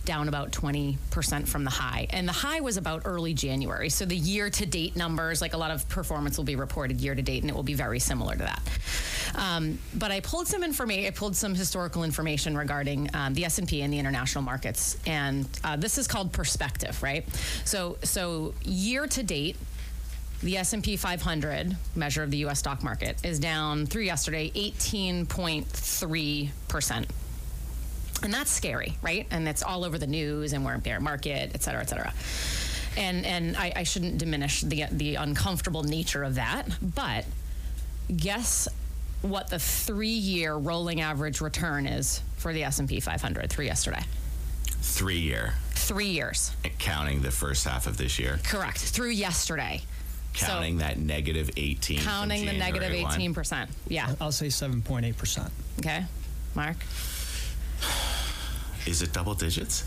down 0.05 0.27
about 0.27 0.51
20% 0.51 1.47
from 1.47 1.63
the 1.63 1.69
high. 1.69 2.07
And 2.11 2.27
the 2.27 2.33
high 2.33 2.61
was 2.61 2.77
about 2.77 3.03
early 3.05 3.33
January. 3.33 3.89
So 3.89 4.05
the 4.05 4.15
year 4.15 4.49
to 4.49 4.65
date 4.65 4.95
numbers, 4.95 5.41
like 5.41 5.53
a 5.53 5.57
lot 5.57 5.71
of 5.71 5.87
performance 5.89 6.37
will 6.37 6.45
be 6.45 6.55
reported 6.55 7.01
year 7.01 7.15
to 7.15 7.21
date, 7.21 7.43
and 7.43 7.49
it 7.49 7.55
will 7.55 7.63
be 7.63 7.73
very 7.73 7.99
similar 7.99 8.33
to 8.33 8.43
that. 8.43 8.61
Um, 9.35 9.79
but 9.93 10.11
I 10.11 10.21
pulled 10.21 10.47
some 10.47 10.63
information, 10.63 11.05
I 11.05 11.11
pulled 11.11 11.35
some 11.35 11.55
historical 11.55 12.03
information 12.03 12.57
regarding 12.57 13.09
um, 13.13 13.33
the 13.33 13.45
S&P 13.45 13.81
and 13.81 13.91
the 13.91 13.99
international 13.99 14.43
markets. 14.43 14.97
And 15.05 15.47
uh, 15.63 15.75
this 15.75 15.97
is 15.97 16.07
called 16.07 16.31
perspective, 16.31 17.01
right? 17.03 17.25
So, 17.65 17.97
so 18.03 18.53
year 18.63 19.07
to 19.07 19.23
date, 19.23 19.57
the 20.43 20.57
S&P 20.57 20.97
500 20.97 21.77
measure 21.95 22.23
of 22.23 22.31
the 22.31 22.37
US 22.45 22.59
stock 22.59 22.83
market 22.83 23.23
is 23.25 23.39
down 23.39 23.85
through 23.85 24.03
yesterday 24.03 24.51
18.3%. 24.51 27.05
And 28.23 28.33
that's 28.33 28.51
scary, 28.51 28.97
right? 29.01 29.27
And 29.31 29.47
it's 29.47 29.61
all 29.63 29.83
over 29.83 29.97
the 29.97 30.07
news 30.07 30.53
and 30.53 30.65
we're 30.65 30.73
in 30.73 30.79
bear 30.79 30.99
market, 30.99 31.51
et 31.53 31.61
cetera, 31.63 31.81
et 31.81 31.89
cetera. 31.89 32.13
And 32.97 33.25
and 33.25 33.57
I, 33.57 33.73
I 33.75 33.83
shouldn't 33.83 34.17
diminish 34.17 34.61
the 34.61 34.85
the 34.91 35.15
uncomfortable 35.15 35.83
nature 35.83 36.23
of 36.23 36.35
that, 36.35 36.65
but 36.81 37.25
guess 38.15 38.67
what 39.21 39.49
the 39.49 39.59
three-year 39.59 40.53
rolling 40.55 41.01
average 41.01 41.41
return 41.41 41.87
is 41.87 42.21
for 42.37 42.53
the 42.53 42.63
S&P 42.63 42.99
500 42.99 43.49
through 43.49 43.65
yesterday? 43.65 44.01
Three 44.81 45.17
year, 45.17 45.55
Three 45.71 46.07
years. 46.09 46.51
counting 46.77 47.21
the 47.23 47.31
first 47.31 47.65
half 47.65 47.87
of 47.87 47.97
this 47.97 48.19
year, 48.19 48.39
Correct. 48.43 48.77
Through 48.77 49.09
yesterday. 49.09 49.81
So- 50.35 50.45
counting 50.47 50.77
that 50.77 50.99
negative 50.99 51.49
18. 51.57 51.97
from 51.97 52.05
Counting 52.05 52.45
the 52.45 52.53
negative 52.53 52.91
18%. 52.91 53.67
Yeah. 53.87 54.13
I'll 54.21 54.31
say 54.31 54.47
7.8%. 54.47 55.49
Okay. 55.79 56.05
Mark? 56.53 56.77
Is 58.85 59.01
it 59.01 59.13
double 59.13 59.33
digits? 59.33 59.83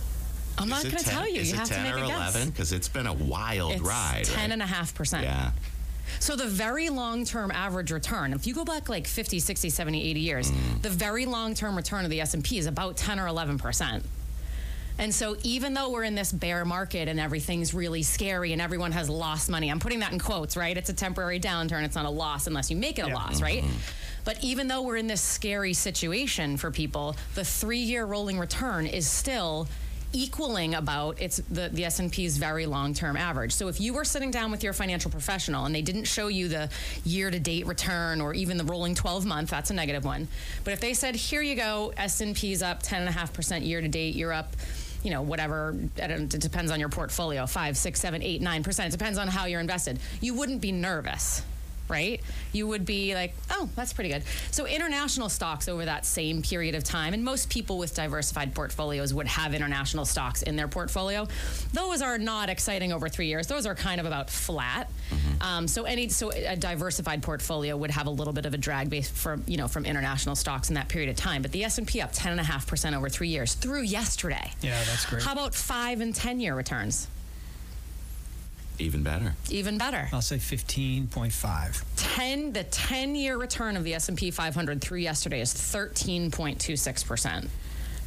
I'm 0.58 0.68
not 0.68 0.82
going 0.82 0.96
to 0.96 1.04
tell 1.04 1.28
you. 1.28 1.40
Is 1.40 1.48
You 1.50 1.54
it 1.54 1.58
have 1.60 1.68
10 1.68 1.78
to 1.78 1.84
make 1.84 2.00
or 2.00 2.04
a 2.04 2.08
guess. 2.08 2.34
11? 2.34 2.50
Because 2.50 2.72
it's 2.72 2.88
been 2.88 3.06
a 3.06 3.12
wild 3.12 3.72
It's 3.74 3.80
ride. 3.82 4.24
10 4.24 4.36
right? 4.36 4.52
and 4.52 4.62
a 4.62 4.66
half 4.66 4.94
percent. 4.94 5.22
Yeah. 5.24 5.52
So 6.20 6.34
the 6.34 6.46
very 6.46 6.88
long-term 6.88 7.50
average 7.52 7.92
return, 7.92 8.32
if 8.32 8.46
you 8.46 8.54
go 8.54 8.64
back 8.64 8.88
like 8.88 9.06
50, 9.06 9.38
60, 9.38 9.70
70, 9.70 10.02
80 10.10 10.20
years, 10.20 10.50
mm. 10.50 10.82
the 10.82 10.88
very 10.88 11.26
long-term 11.26 11.76
return 11.76 12.04
of 12.04 12.10
the 12.10 12.20
S&P 12.22 12.58
is 12.58 12.66
about 12.66 12.96
10 12.96 13.20
or 13.20 13.26
11%. 13.26 14.02
And 15.00 15.14
so 15.14 15.36
even 15.44 15.74
though 15.74 15.90
we're 15.90 16.02
in 16.02 16.16
this 16.16 16.32
bear 16.32 16.64
market 16.64 17.06
and 17.06 17.20
everything's 17.20 17.72
really 17.72 18.02
scary 18.02 18.52
and 18.52 18.60
everyone 18.60 18.90
has 18.92 19.08
lost 19.08 19.48
money, 19.48 19.70
I'm 19.70 19.78
putting 19.78 20.00
that 20.00 20.10
in 20.12 20.18
quotes, 20.18 20.56
right? 20.56 20.76
It's 20.76 20.90
a 20.90 20.94
temporary 20.94 21.38
downturn. 21.38 21.84
It's 21.84 21.94
not 21.94 22.04
a 22.06 22.10
loss 22.10 22.48
unless 22.48 22.68
you 22.68 22.76
make 22.76 22.98
it 22.98 23.02
a 23.02 23.08
Yeah. 23.08 23.14
loss, 23.14 23.40
right? 23.40 23.62
Mm-hmm. 23.62 23.76
But 24.24 24.42
even 24.42 24.68
though 24.68 24.82
we're 24.82 24.96
in 24.96 25.06
this 25.06 25.20
scary 25.20 25.72
situation 25.72 26.56
for 26.56 26.70
people, 26.70 27.16
the 27.34 27.44
three-year 27.44 28.04
rolling 28.04 28.38
return 28.38 28.86
is 28.86 29.06
still 29.06 29.68
equaling 30.12 30.74
about 30.74 31.20
it's 31.20 31.36
the, 31.50 31.68
the 31.68 31.84
s&p's 31.84 32.38
very 32.38 32.66
long-term 32.66 33.16
average. 33.16 33.52
So 33.52 33.68
if 33.68 33.80
you 33.80 33.92
were 33.92 34.04
sitting 34.04 34.30
down 34.30 34.50
with 34.50 34.64
your 34.64 34.72
financial 34.72 35.10
professional 35.10 35.66
and 35.66 35.74
they 35.74 35.82
didn't 35.82 36.04
show 36.04 36.28
you 36.28 36.48
the 36.48 36.70
year-to-date 37.04 37.66
return 37.66 38.20
or 38.20 38.32
even 38.32 38.56
the 38.56 38.64
rolling 38.64 38.94
12 38.94 39.26
month 39.26 39.50
that's 39.50 39.70
a 39.70 39.74
negative 39.74 40.04
one. 40.04 40.28
But 40.64 40.72
if 40.72 40.80
they 40.80 40.94
said 40.94 41.14
here 41.14 41.42
you 41.42 41.54
go 41.56 41.92
s&p's 41.96 42.62
up 42.62 42.82
10.5% 42.82 43.66
year-to-date 43.66 44.14
you're 44.14 44.32
up 44.32 44.54
you 45.02 45.10
know 45.10 45.22
whatever 45.22 45.76
it 45.96 46.28
depends 46.40 46.70
on 46.72 46.80
your 46.80 46.88
portfolio 46.88 47.46
five 47.46 47.76
six 47.76 48.00
seven 48.00 48.22
eight 48.22 48.42
nine 48.42 48.64
percent 48.64 48.88
it 48.88 48.98
depends 48.98 49.16
on 49.16 49.28
how 49.28 49.44
you're 49.44 49.60
invested 49.60 49.98
you 50.20 50.34
wouldn't 50.34 50.60
be 50.60 50.72
nervous 50.72 51.42
right? 51.88 52.20
You 52.52 52.66
would 52.66 52.84
be 52.84 53.14
like, 53.14 53.34
oh, 53.50 53.68
that's 53.74 53.92
pretty 53.92 54.10
good. 54.10 54.22
So, 54.50 54.66
international 54.66 55.28
stocks 55.28 55.68
over 55.68 55.84
that 55.84 56.04
same 56.06 56.42
period 56.42 56.74
of 56.74 56.84
time, 56.84 57.14
and 57.14 57.24
most 57.24 57.50
people 57.50 57.78
with 57.78 57.94
diversified 57.94 58.54
portfolios 58.54 59.12
would 59.14 59.26
have 59.26 59.54
international 59.54 60.04
stocks 60.04 60.42
in 60.42 60.56
their 60.56 60.68
portfolio. 60.68 61.26
Those 61.72 62.02
are 62.02 62.18
not 62.18 62.48
exciting 62.48 62.92
over 62.92 63.08
three 63.08 63.26
years. 63.26 63.46
Those 63.46 63.66
are 63.66 63.74
kind 63.74 64.00
of 64.00 64.06
about 64.06 64.30
flat. 64.30 64.90
Um, 65.40 65.68
so, 65.68 65.84
any 65.84 66.08
so 66.08 66.30
a 66.30 66.56
diversified 66.56 67.22
portfolio 67.22 67.76
would 67.76 67.90
have 67.90 68.06
a 68.06 68.10
little 68.10 68.32
bit 68.32 68.46
of 68.46 68.54
a 68.54 68.58
drag 68.58 68.90
base 68.90 69.08
from 69.08 69.44
you 69.46 69.56
know 69.56 69.68
from 69.68 69.84
international 69.84 70.34
stocks 70.34 70.68
in 70.68 70.74
that 70.74 70.88
period 70.88 71.10
of 71.10 71.16
time. 71.16 71.42
But 71.42 71.52
the 71.52 71.64
S 71.64 71.78
and 71.78 71.86
P 71.86 72.00
up 72.00 72.10
ten 72.12 72.32
and 72.32 72.40
a 72.40 72.44
half 72.44 72.66
percent 72.66 72.96
over 72.96 73.08
three 73.08 73.28
years 73.28 73.54
through 73.54 73.82
yesterday. 73.82 74.52
Yeah, 74.60 74.78
that's 74.84 75.06
great. 75.06 75.22
How 75.22 75.32
about 75.32 75.54
five 75.54 76.00
and 76.00 76.14
ten 76.14 76.40
year 76.40 76.54
returns? 76.54 77.08
Even 78.78 79.02
better. 79.02 79.34
Even 79.50 79.76
better. 79.78 80.08
I'll 80.12 80.22
say 80.22 80.36
15.5. 80.36 81.84
10 81.96 82.52
the 82.52 82.64
10 82.64 83.14
year 83.14 83.36
return 83.36 83.76
of 83.76 83.84
the 83.84 83.94
S&P 83.94 84.30
500 84.30 84.80
through 84.80 84.98
yesterday 84.98 85.40
is 85.40 85.52
13.26%. 85.52 87.48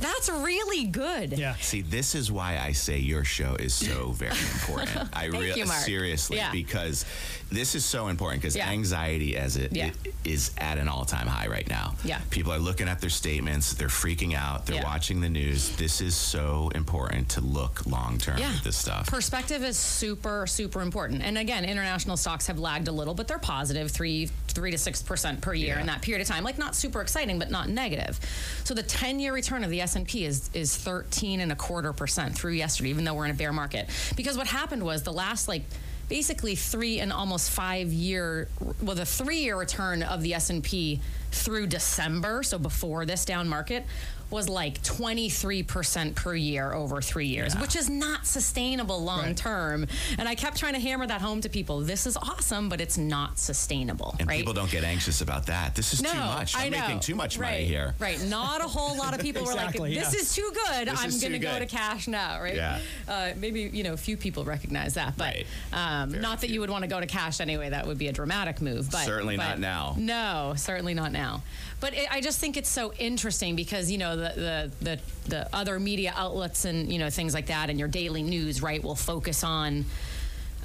That's 0.01 0.30
really 0.30 0.86
good. 0.86 1.38
Yeah. 1.38 1.56
See, 1.62 1.81
this 1.81 2.15
is 2.15 2.31
why 2.31 2.57
I 2.57 2.71
say 2.71 2.98
your 2.98 3.24
show 3.24 3.56
is 3.56 3.74
so 3.74 4.12
very 4.12 4.36
important. 4.53 5.09
I 5.13 5.25
really 5.25 5.65
seriously 5.65 6.38
Yeah. 6.38 6.51
because 6.51 7.06
this 7.51 7.75
is 7.75 7.86
so 7.86 8.08
important 8.08 8.41
because 8.41 8.55
Yeah. 8.55 8.70
anxiety 8.70 9.38
as 9.38 9.58
it, 9.58 9.74
Yeah. 9.75 9.91
it 10.03 10.13
is 10.25 10.51
at 10.58 10.77
an 10.77 10.88
all-time 10.88 11.27
high 11.27 11.48
right 11.48 11.67
now. 11.70 11.96
Yeah. 12.03 12.20
People 12.29 12.51
are 12.53 12.60
looking 12.60 12.88
at 12.88 13.00
their 13.01 13.10
statements, 13.10 13.74
they're 13.74 13.89
freaking 13.89 14.34
out, 14.34 14.65
they're 14.65 14.77
Yeah. 14.77 14.84
watching 14.86 15.22
the 15.22 15.29
news. 15.29 15.70
This 15.77 16.01
is 16.01 16.15
so 16.15 16.72
important 16.74 17.29
to 17.29 17.41
look 17.41 17.86
long-term 17.86 18.38
Yeah. 18.39 18.53
at 18.55 18.63
this 18.63 18.77
stuff. 18.77 19.08
Perspective 19.08 19.63
is 19.63 19.77
super, 19.77 20.48
super 20.48 20.81
important. 20.81 21.22
And 21.22 21.38
again, 21.38 21.63
international 21.65 22.17
stocks 22.17 22.48
have 22.48 22.58
lagged 22.58 22.88
a 22.88 22.91
little, 22.91 23.13
but 23.13 23.27
they're 23.27 23.38
positive 23.39 23.91
three, 23.91 24.29
three 24.51 24.72
to 24.72 24.77
six 24.77 25.01
percent 25.01 25.41
per 25.41 25.53
year 25.53 25.75
Yeah. 25.75 25.81
in 25.81 25.88
that 25.88 26.01
period 26.01 26.22
of 26.22 26.27
time. 26.27 26.43
Like 26.43 26.58
not 26.58 26.75
super 26.75 27.01
exciting, 27.01 27.39
but 27.39 27.50
not 27.51 27.70
negative. 27.70 28.20
So 28.63 28.74
the 28.74 28.84
10 28.84 29.20
year 29.20 29.34
return 29.34 29.63
of 29.63 29.70
the 29.70 29.81
S 29.81 29.96
and 29.96 30.08
P 30.08 30.25
is 30.25 30.50
is 30.53 30.75
13 30.75 31.39
and 31.39 31.51
a 31.51 31.55
quarter 31.55 31.93
percent 31.93 32.36
through 32.36 32.53
yesterday, 32.53 32.89
even 32.89 33.03
though 33.03 33.13
we're 33.13 33.25
in 33.25 33.31
a 33.31 33.36
bear 33.36 33.53
market. 33.53 33.89
Because 34.15 34.38
what 34.38 34.48
happened 34.48 34.84
was 34.84 35.03
the 35.03 35.13
last 35.13 35.48
like 35.48 35.63
basically 36.10 36.55
three 36.55 37.00
and 37.00 37.13
almost 37.13 37.50
five 37.51 37.88
year 37.93 38.50
well 38.81 38.96
the 38.98 39.05
three 39.05 39.38
year 39.43 39.58
return 39.58 40.03
of 40.03 40.22
the 40.22 40.34
S&P 40.34 41.00
through 41.31 41.65
December 41.65 42.43
so 42.43 42.60
before 42.60 43.05
this 43.05 43.24
down 43.24 43.48
market 43.48 43.86
was 44.32 44.48
like 44.50 44.82
23% 44.82 46.16
per 46.16 46.34
year 46.34 46.74
over 46.74 47.02
three 47.02 47.28
years, 47.28 47.56
which 47.58 47.76
is 47.76 47.90
not 47.90 48.26
sustainable 48.26 49.04
long 49.04 49.22
Right. 49.22 49.38
term. 49.38 49.88
And 50.18 50.28
I 50.28 50.36
kept 50.36 50.58
trying 50.58 50.74
to 50.74 50.80
hammer 50.80 51.06
that 51.06 51.22
home 51.22 51.42
to 51.42 51.50
people. 51.50 51.82
This 51.82 52.08
is 52.08 52.16
awesome, 52.18 52.70
but 52.70 52.80
it's 52.82 52.98
not 52.98 53.38
sustainable. 53.38 54.16
and 54.20 54.28
right? 54.28 54.38
people 54.38 54.54
don't 54.54 54.72
get 54.72 54.84
anxious 54.84 55.22
about 55.22 55.46
that. 55.48 55.76
This 55.76 55.94
is 55.94 56.02
no, 56.02 56.12
too 56.12 56.18
much. 56.18 56.56
I'm 56.56 56.72
making 56.72 57.02
too 57.02 57.16
much 57.16 57.38
right, 57.38 57.52
money 57.52 57.66
here. 57.66 57.94
Right. 58.00 58.22
Not 58.24 58.62
a 58.62 58.68
whole 58.68 58.98
lot 58.98 59.14
of 59.14 59.20
people 59.20 59.44
were 59.44 59.54
like, 59.54 59.74
this 59.74 60.14
yeah. 60.14 60.20
is 60.20 60.34
too 60.34 60.50
good. 60.54 60.88
This 60.88 61.00
I'm 61.00 61.10
going 61.20 61.34
to 61.34 61.40
go 61.40 61.60
to 61.60 61.66
cash 61.66 62.08
now. 62.08 62.42
Right. 62.42 62.56
Yeah. 62.56 62.80
Uh, 63.08 63.32
maybe, 63.38 63.62
you 63.62 63.84
know, 63.84 63.94
a 63.94 63.98
few 63.98 64.16
people 64.18 64.46
recognize 64.46 64.94
that. 64.94 65.18
But 65.18 65.36
Right. 65.36 65.46
um, 65.74 66.12
not 66.22 66.42
that 66.42 66.48
few. 66.48 66.56
you 66.56 66.60
would 66.62 66.70
want 66.70 66.84
to 66.84 66.88
go 66.88 67.00
to 67.00 67.06
cash 67.06 67.42
anyway. 67.42 67.70
That 67.70 67.86
would 67.86 67.98
be 67.98 68.08
a 68.08 68.14
dramatic 68.14 68.62
move. 68.62 68.90
But 68.90 69.06
Certainly 69.06 69.38
but 69.38 69.50
not 69.50 69.60
now. 69.60 69.96
No, 69.98 70.54
certainly 70.56 70.94
not 70.94 71.12
now. 71.12 71.44
But 71.82 71.96
it, 71.96 72.08
I 72.10 72.22
just 72.22 72.40
think 72.40 72.56
it's 72.56 72.70
so 72.70 72.94
interesting 72.94 73.58
because, 73.58 73.92
you 73.92 73.98
know, 73.98 74.16
the, 74.16 74.32
the, 74.36 74.72
the, 74.82 75.00
the 75.28 75.50
other 75.54 75.80
media 75.80 76.14
outlets 76.16 76.64
and, 76.64 76.94
you 76.94 77.00
know, 77.00 77.10
things 77.10 77.34
like 77.34 77.48
that 77.48 77.70
and 77.70 77.78
your 77.78 77.90
daily 77.90 78.22
news, 78.22 78.62
right, 78.62 78.82
will 78.82 78.96
focus 78.96 79.44
on 79.44 79.86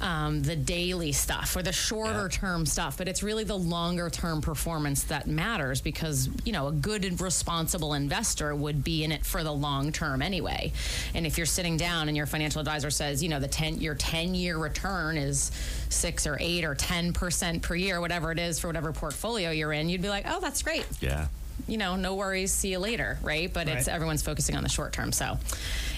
um, 0.01 0.43
the 0.43 0.55
daily 0.55 1.11
stuff 1.11 1.55
or 1.55 1.63
the 1.63 1.71
shorter 1.71 2.29
term 2.29 2.65
stuff, 2.65 2.97
but 2.97 3.07
it's 3.07 3.23
really 3.23 3.43
the 3.43 3.57
longer 3.57 4.09
term 4.09 4.41
performance 4.41 5.03
that 5.05 5.27
matters 5.27 5.81
because, 5.81 6.29
you 6.45 6.53
know, 6.53 6.67
a 6.67 6.71
good 6.71 7.03
and 7.05 7.19
responsible 7.19 7.93
investor 7.93 8.53
would 8.55 8.83
be 8.83 9.03
in 9.03 9.11
it 9.11 9.25
for 9.25 9.43
the 9.43 9.51
long 9.51 9.91
term 9.91 10.21
anyway. 10.21 10.71
And 11.15 11.25
if 11.25 11.37
you're 11.37 11.45
sitting 11.47 11.77
down 11.77 12.07
and 12.07 12.17
your 12.17 12.25
financial 12.27 12.59
advisor 12.59 12.91
says, 12.91 13.23
you 13.23 13.29
know, 13.29 13.39
the 13.39 13.47
10 13.47 13.81
your 13.81 13.95
10 13.95 14.35
year 14.35 14.57
return 14.57 15.17
is 15.17 15.51
6 15.89 16.27
or 16.27 16.37
8 16.39 16.63
or 16.65 16.75
10% 16.75 17.61
per 17.61 17.75
year, 17.75 17.99
whatever 17.99 18.31
it 18.31 18.39
is 18.39 18.59
for 18.59 18.67
whatever 18.67 18.91
portfolio 18.91 19.51
you're 19.51 19.73
in, 19.73 19.89
you'd 19.89 20.01
be 20.01 20.09
like, 20.09 20.25
"Oh, 20.27 20.39
that's 20.39 20.61
great." 20.61 20.85
Yeah. 21.01 21.27
you 21.67 21.77
know, 21.77 21.95
no 21.95 22.15
worries, 22.15 22.51
see 22.53 22.69
you 22.71 22.79
later, 22.79 23.17
right? 23.23 23.51
But 23.51 23.67
it's 23.67 23.87
everyone's 23.87 24.21
focusing 24.21 24.55
on 24.55 24.63
the 24.63 24.69
short 24.69 24.93
term. 24.93 25.11
So, 25.11 25.37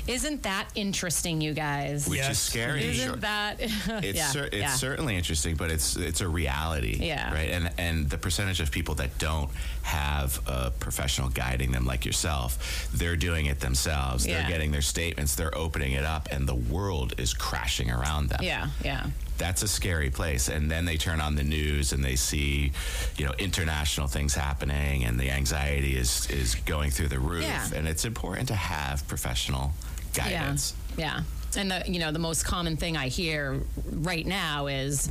isn't 0.09 0.43
that 0.43 0.67
interesting, 0.75 1.39
you 1.39 1.53
guys? 1.53 2.07
Which 2.07 2.17
Yes. 2.19 2.31
is 2.31 2.39
scary. 2.39 2.83
Isn't 2.85 3.07
Sure. 3.07 3.15
that? 3.17 3.61
It's 4.09 4.17
yeah, 4.17 4.31
cer- 4.31 4.45
it's 4.51 4.55
yeah. 4.55 4.73
certainly 4.75 5.15
interesting, 5.15 5.55
but 5.55 5.69
it's 5.69 5.95
it's 5.95 6.21
a 6.21 6.27
reality, 6.27 6.97
Yeah. 6.99 7.31
right? 7.33 7.49
And 7.51 7.69
and 7.77 8.09
the 8.09 8.17
percentage 8.17 8.59
of 8.59 8.71
people 8.71 8.95
that 8.95 9.17
don't 9.19 9.49
have 9.83 10.39
a 10.47 10.71
professional 10.71 11.29
guiding 11.29 11.71
them 11.71 11.85
like 11.85 12.05
yourself, 12.05 12.89
they're 12.93 13.15
doing 13.15 13.45
it 13.45 13.59
themselves. 13.59 14.25
Yeah. 14.25 14.41
They're 14.41 14.49
getting 14.49 14.71
their 14.71 14.81
statements, 14.81 15.35
they're 15.35 15.55
opening 15.55 15.93
it 15.93 16.05
up, 16.05 16.27
and 16.31 16.47
the 16.47 16.55
world 16.55 17.13
is 17.17 17.33
crashing 17.33 17.91
around 17.91 18.29
them. 18.29 18.39
Yeah, 18.43 18.67
yeah. 18.83 19.05
That's 19.37 19.63
a 19.63 19.67
scary 19.69 20.09
place. 20.09 20.49
And 20.49 20.69
then 20.69 20.83
they 20.85 20.97
turn 20.97 21.21
on 21.21 21.35
the 21.35 21.43
news 21.45 21.93
and 21.93 22.03
they 22.03 22.17
see, 22.17 22.73
you 23.17 23.25
know, 23.25 23.33
international 23.37 24.07
things 24.07 24.33
happening, 24.35 25.05
and 25.05 25.17
the 25.19 25.29
anxiety 25.31 25.95
is 25.95 26.27
is 26.29 26.55
going 26.65 26.91
through 26.91 27.07
the 27.09 27.19
roof. 27.19 27.43
Yeah. 27.43 27.69
And 27.77 27.87
it's 27.87 28.05
important 28.05 28.47
to 28.49 28.55
have 28.55 29.07
professional 29.07 29.71
guidance. 30.19 30.73
Yeah. 30.97 31.21
Yeah. 31.55 31.61
And 31.61 31.71
the 31.71 31.83
you 31.87 31.99
know 31.99 32.11
the 32.11 32.19
most 32.19 32.45
common 32.45 32.77
thing 32.77 32.95
I 32.97 33.07
hear 33.07 33.59
right 33.91 34.25
now 34.25 34.67
is 34.67 35.09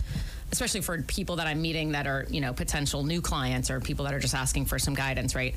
especially 0.52 0.80
for 0.80 1.02
people 1.02 1.36
that 1.36 1.46
I'm 1.46 1.60
meeting 1.60 1.92
that 1.92 2.06
are, 2.06 2.26
you 2.30 2.40
know, 2.40 2.54
potential 2.54 3.04
new 3.04 3.20
clients 3.20 3.70
or 3.70 3.80
people 3.80 4.06
that 4.06 4.14
are 4.14 4.18
just 4.18 4.34
asking 4.34 4.64
for 4.64 4.78
some 4.78 4.94
guidance, 4.94 5.34
right? 5.34 5.54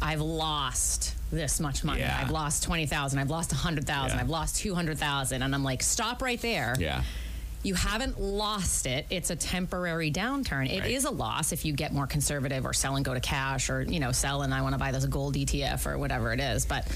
I've 0.00 0.20
lost 0.20 1.14
this 1.32 1.58
much 1.58 1.82
money. 1.82 2.00
Yeah. 2.00 2.16
I've 2.20 2.30
lost 2.30 2.62
20,000, 2.62 3.18
I've 3.18 3.28
lost 3.28 3.52
100,000, 3.52 4.16
Yeah. 4.16 4.22
I've 4.22 4.30
lost 4.30 4.56
200,000 4.56 5.42
and 5.42 5.54
I'm 5.54 5.64
like, 5.64 5.82
"Stop 5.82 6.22
right 6.22 6.40
there." 6.40 6.76
Yeah. 6.78 7.02
You 7.62 7.74
haven't 7.74 8.18
lost 8.20 8.86
it. 8.86 9.06
It's 9.10 9.30
a 9.30 9.36
temporary 9.36 10.10
downturn. 10.10 10.70
It 10.70 10.86
is 10.86 11.04
Right. 11.04 11.12
a 11.12 11.14
loss 11.16 11.52
if 11.52 11.64
you 11.64 11.72
get 11.74 11.92
more 11.92 12.06
conservative 12.06 12.64
or 12.64 12.72
sell 12.72 12.96
and 12.96 13.04
go 13.04 13.12
to 13.14 13.20
cash 13.20 13.68
or, 13.70 13.82
you 13.82 14.00
know, 14.00 14.12
sell 14.12 14.42
and 14.42 14.54
I 14.54 14.62
want 14.62 14.74
to 14.74 14.78
buy 14.78 14.92
this 14.92 15.04
gold 15.06 15.34
ETF 15.36 15.86
or 15.86 15.98
whatever 15.98 16.32
it 16.32 16.40
is. 16.40 16.64
But, 16.66 16.86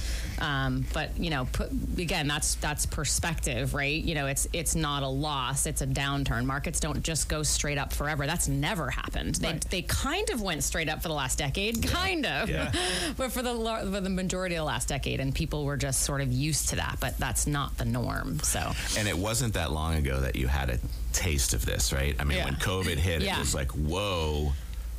um, 0.40 0.86
but, 0.92 1.18
you 1.18 1.30
know, 1.30 1.46
put, 1.52 1.70
again, 1.98 2.26
that's, 2.28 2.54
that's 2.56 2.86
perspective, 2.86 3.74
right? 3.74 4.02
You 4.02 4.14
know, 4.14 4.26
it's, 4.26 4.46
it's 4.52 4.74
not 4.74 5.02
a 5.02 5.08
loss. 5.08 5.66
It's 5.66 5.82
a 5.82 5.86
downturn. 5.86 6.44
Markets 6.46 6.80
don't 6.80 7.02
just 7.02 7.28
go 7.28 7.42
straight 7.42 7.78
up 7.78 7.92
forever. 7.92 8.26
That's 8.26 8.48
never 8.48 8.90
happened. 8.90 9.34
They, 9.36 9.48
Right. 9.48 9.60
they 9.70 9.82
kind 9.82 10.28
of 10.30 10.40
went 10.40 10.64
straight 10.64 10.88
up 10.88 11.02
for 11.02 11.08
the 11.08 11.14
last 11.14 11.38
decade, 11.38 11.82
kind 11.86 12.24
of, 12.26 12.48
Yeah. 12.48 12.72
but 13.16 13.30
for 13.32 13.42
the, 13.42 13.54
for 13.54 14.00
the 14.00 14.10
majority 14.10 14.54
of 14.54 14.60
the 14.60 14.64
last 14.64 14.88
decade 14.88 15.20
and 15.20 15.34
people 15.34 15.64
were 15.64 15.76
just 15.76 16.00
sort 16.02 16.20
of 16.22 16.32
used 16.32 16.70
to 16.70 16.76
that, 16.76 16.96
but 17.00 17.18
that's 17.18 17.46
not 17.46 17.76
the 17.76 17.84
norm. 17.84 18.40
So, 18.40 18.72
And 18.98 19.06
it 19.06 19.16
wasn't 19.18 19.54
that 19.54 19.70
long 19.72 19.94
ago 19.96 20.20
that 20.20 20.36
you 20.36 20.48
had 20.54 20.70
a 20.70 20.78
taste 21.12 21.52
of 21.54 21.66
this, 21.66 21.92
right? 21.92 22.14
I 22.18 22.24
mean, 22.24 22.38
Yeah. 22.38 22.44
when 22.46 22.54
COVID 22.56 22.96
hit, 22.96 23.22
Yeah. 23.22 23.36
it 23.36 23.40
was 23.40 23.54
like, 23.54 23.70
whoa. 23.72 24.52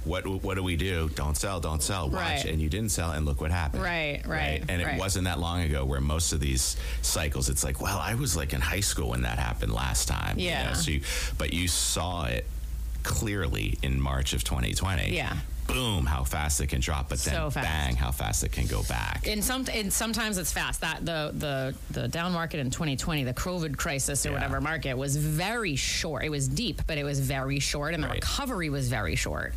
What, 0.04 0.28
what 0.28 0.54
do 0.54 0.62
we 0.62 0.76
do? 0.76 1.10
Don't 1.16 1.36
sell, 1.36 1.60
don't 1.60 1.82
sell. 1.82 2.10
Watch, 2.12 2.22
Right. 2.22 2.46
and 2.46 2.62
you 2.62 2.70
didn't 2.70 2.90
sell, 2.92 3.10
and 3.10 3.26
look 3.26 3.42
what 3.42 3.50
happened. 3.50 3.82
Right, 3.82 4.22
right, 4.28 4.64
And 4.70 4.80
it 4.80 5.00
wasn't 5.00 5.26
that 5.26 5.40
long 5.40 5.62
ago 5.64 5.84
where 5.84 6.00
most 6.00 6.32
of 6.32 6.40
these 6.40 6.78
cycles, 7.02 7.50
it's 7.50 7.64
like, 7.64 7.82
well, 7.82 7.98
I 7.98 8.14
was 8.14 8.36
like 8.36 8.54
in 8.54 8.62
high 8.62 8.82
school 8.82 9.10
when 9.10 9.24
that 9.24 9.40
happened 9.40 9.74
last 9.74 10.08
time. 10.08 10.38
you 10.38 10.46
Yeah. 10.50 10.68
know? 10.68 10.74
So 10.76 10.92
you, 10.92 11.02
but 11.40 11.54
you 11.54 11.68
saw 11.68 12.26
it 12.26 12.46
clearly 13.02 13.80
in 13.82 14.00
March 14.00 14.34
of 14.34 14.44
2020. 14.44 15.16
Yeah. 15.16 15.38
Boom, 15.68 16.06
how 16.06 16.24
fast 16.24 16.62
it 16.62 16.68
can 16.68 16.80
drop, 16.80 17.10
but 17.10 17.18
then 17.20 17.34
So 17.34 17.50
bang, 17.50 17.96
how 17.96 18.12
fast 18.12 18.44
it 18.44 18.52
can 18.52 18.68
go 18.68 18.84
back. 18.84 19.28
and 19.28 19.44
some 19.44 19.66
and 19.74 19.92
sometimes 19.92 20.38
it's 20.38 20.52
fast. 20.52 20.82
That 20.82 21.06
the 21.06 21.32
the 21.34 21.76
the 21.92 22.08
down 22.08 22.34
market 22.34 22.60
in 22.60 22.70
2020, 22.70 23.24
the 23.24 23.34
COVID 23.34 23.76
crisis 23.76 24.26
or 24.26 24.30
Yeah. 24.30 24.34
whatever 24.36 24.62
market 24.62 24.96
was 24.96 25.18
very 25.18 25.76
short. 25.76 26.24
It 26.24 26.30
was 26.30 26.48
deep, 26.48 26.82
but 26.88 26.98
it 26.98 27.04
was 27.04 27.20
very 27.20 27.60
short, 27.60 27.94
and 27.94 28.04
the 28.04 28.08
Right. 28.08 28.16
recovery 28.16 28.70
was 28.70 28.90
very 28.90 29.16
short. 29.16 29.54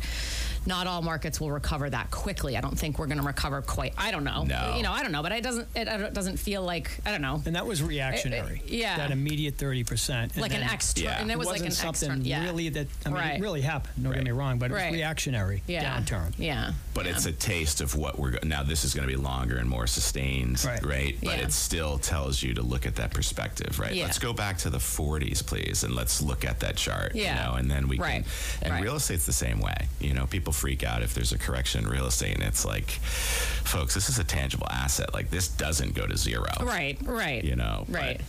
Not 0.69 0.85
all 0.85 1.01
markets 1.01 1.41
will 1.41 1.49
recover 1.51 1.89
that 1.89 2.11
quickly. 2.11 2.55
I 2.55 2.61
don't 2.61 2.77
think 2.77 2.99
we're 2.99 3.07
going 3.07 3.17
to 3.17 3.23
recover 3.25 3.59
quite. 3.63 3.93
I 3.97 4.11
don't 4.11 4.23
know. 4.23 4.43
No. 4.43 4.75
You 4.77 4.83
know, 4.83 4.91
I 4.91 5.01
don't 5.01 5.11
know, 5.11 5.23
but 5.23 5.31
it 5.31 5.41
doesn't. 5.41 5.67
It, 5.75 5.87
it 5.87 6.13
doesn't 6.13 6.37
feel 6.37 6.61
like 6.61 6.91
I 7.07 7.11
don't 7.11 7.23
know. 7.23 7.41
And 7.43 7.55
that 7.55 7.65
was 7.65 7.81
reactionary. 7.81 8.59
Uh, 8.59 8.67
yeah. 8.67 8.97
That 8.97 9.09
immediate 9.09 9.57
30%. 9.57 10.09
And 10.09 10.37
Like 10.37 10.53
an 10.53 10.59
then 10.61 10.69
extra, 10.69 11.05
Yeah. 11.05 11.19
and 11.21 11.31
it 11.31 11.37
was 11.39 11.47
like 11.47 11.61
wasn't 11.63 11.69
an 11.71 11.75
something 11.75 12.11
extra. 12.19 12.23
Yeah. 12.29 12.43
really 12.45 12.69
that, 12.69 12.85
I 13.03 13.09
mean, 13.09 13.17
Right. 13.17 13.39
it 13.39 13.41
really 13.41 13.61
happened. 13.61 13.95
Don't 14.03 14.11
Right. 14.11 14.19
get 14.19 14.25
me 14.25 14.31
wrong, 14.31 14.59
but 14.59 14.69
it 14.69 14.75
Right. 14.75 14.91
was 14.91 14.97
reactionary 14.97 15.63
yeah. 15.65 15.83
downturn. 15.99 16.33
Yeah. 16.37 16.73
But 16.93 17.05
yeah. 17.05 17.11
it's 17.13 17.25
a 17.25 17.31
taste 17.31 17.81
of 17.81 17.95
what 17.95 18.19
we're 18.19 18.31
go- 18.31 18.39
now. 18.43 18.61
This 18.61 18.83
is 18.85 18.93
going 18.93 19.07
to 19.07 19.11
be 19.11 19.19
longer 19.19 19.57
and 19.57 19.67
more 19.67 19.87
sustained, 19.87 20.63
right? 20.63 20.85
Right. 20.85 21.17
But 21.23 21.37
Yeah. 21.39 21.45
it 21.45 21.51
still 21.53 21.97
tells 21.97 22.43
you 22.43 22.53
to 22.53 22.61
look 22.61 22.85
at 22.85 22.95
that 22.97 23.09
perspective, 23.11 23.79
right? 23.79 23.95
Yeah. 23.95 24.03
Let's 24.03 24.19
go 24.19 24.33
back 24.33 24.59
to 24.59 24.69
the 24.69 24.77
40s, 24.79 25.41
please, 25.41 25.83
and 25.83 25.95
let's 25.95 26.21
look 26.21 26.45
at 26.45 26.59
that 26.59 26.75
chart. 26.75 27.15
Yeah. 27.15 27.29
You 27.29 27.41
know, 27.51 27.55
and 27.57 27.71
then 27.71 27.87
we 27.87 27.97
Right. 27.97 28.23
can. 28.23 28.25
And 28.61 28.73
Right. 28.73 28.83
real 28.83 28.97
estate's 28.97 29.25
the 29.25 29.33
same 29.33 29.59
way. 29.59 29.87
You 29.99 30.13
know, 30.13 30.27
people 30.27 30.53
freak 30.59 30.83
out 30.83 31.01
if 31.01 31.13
there's 31.13 31.31
a 31.31 31.37
correction 31.37 31.85
in 31.85 31.89
real 31.89 32.05
estate, 32.05 32.35
and 32.35 32.43
it's 32.43 32.65
like, 32.65 32.89
folks, 32.91 33.93
this 33.93 34.09
is 34.09 34.19
a 34.19 34.23
tangible 34.23 34.67
asset. 34.69 35.13
Like 35.13 35.29
this 35.29 35.47
doesn't 35.47 35.93
go 35.95 36.05
to 36.05 36.17
zero. 36.17 36.51
Right, 36.59 36.97
right. 37.03 37.43
You 37.43 37.55
know, 37.55 37.85
right. 37.87 38.19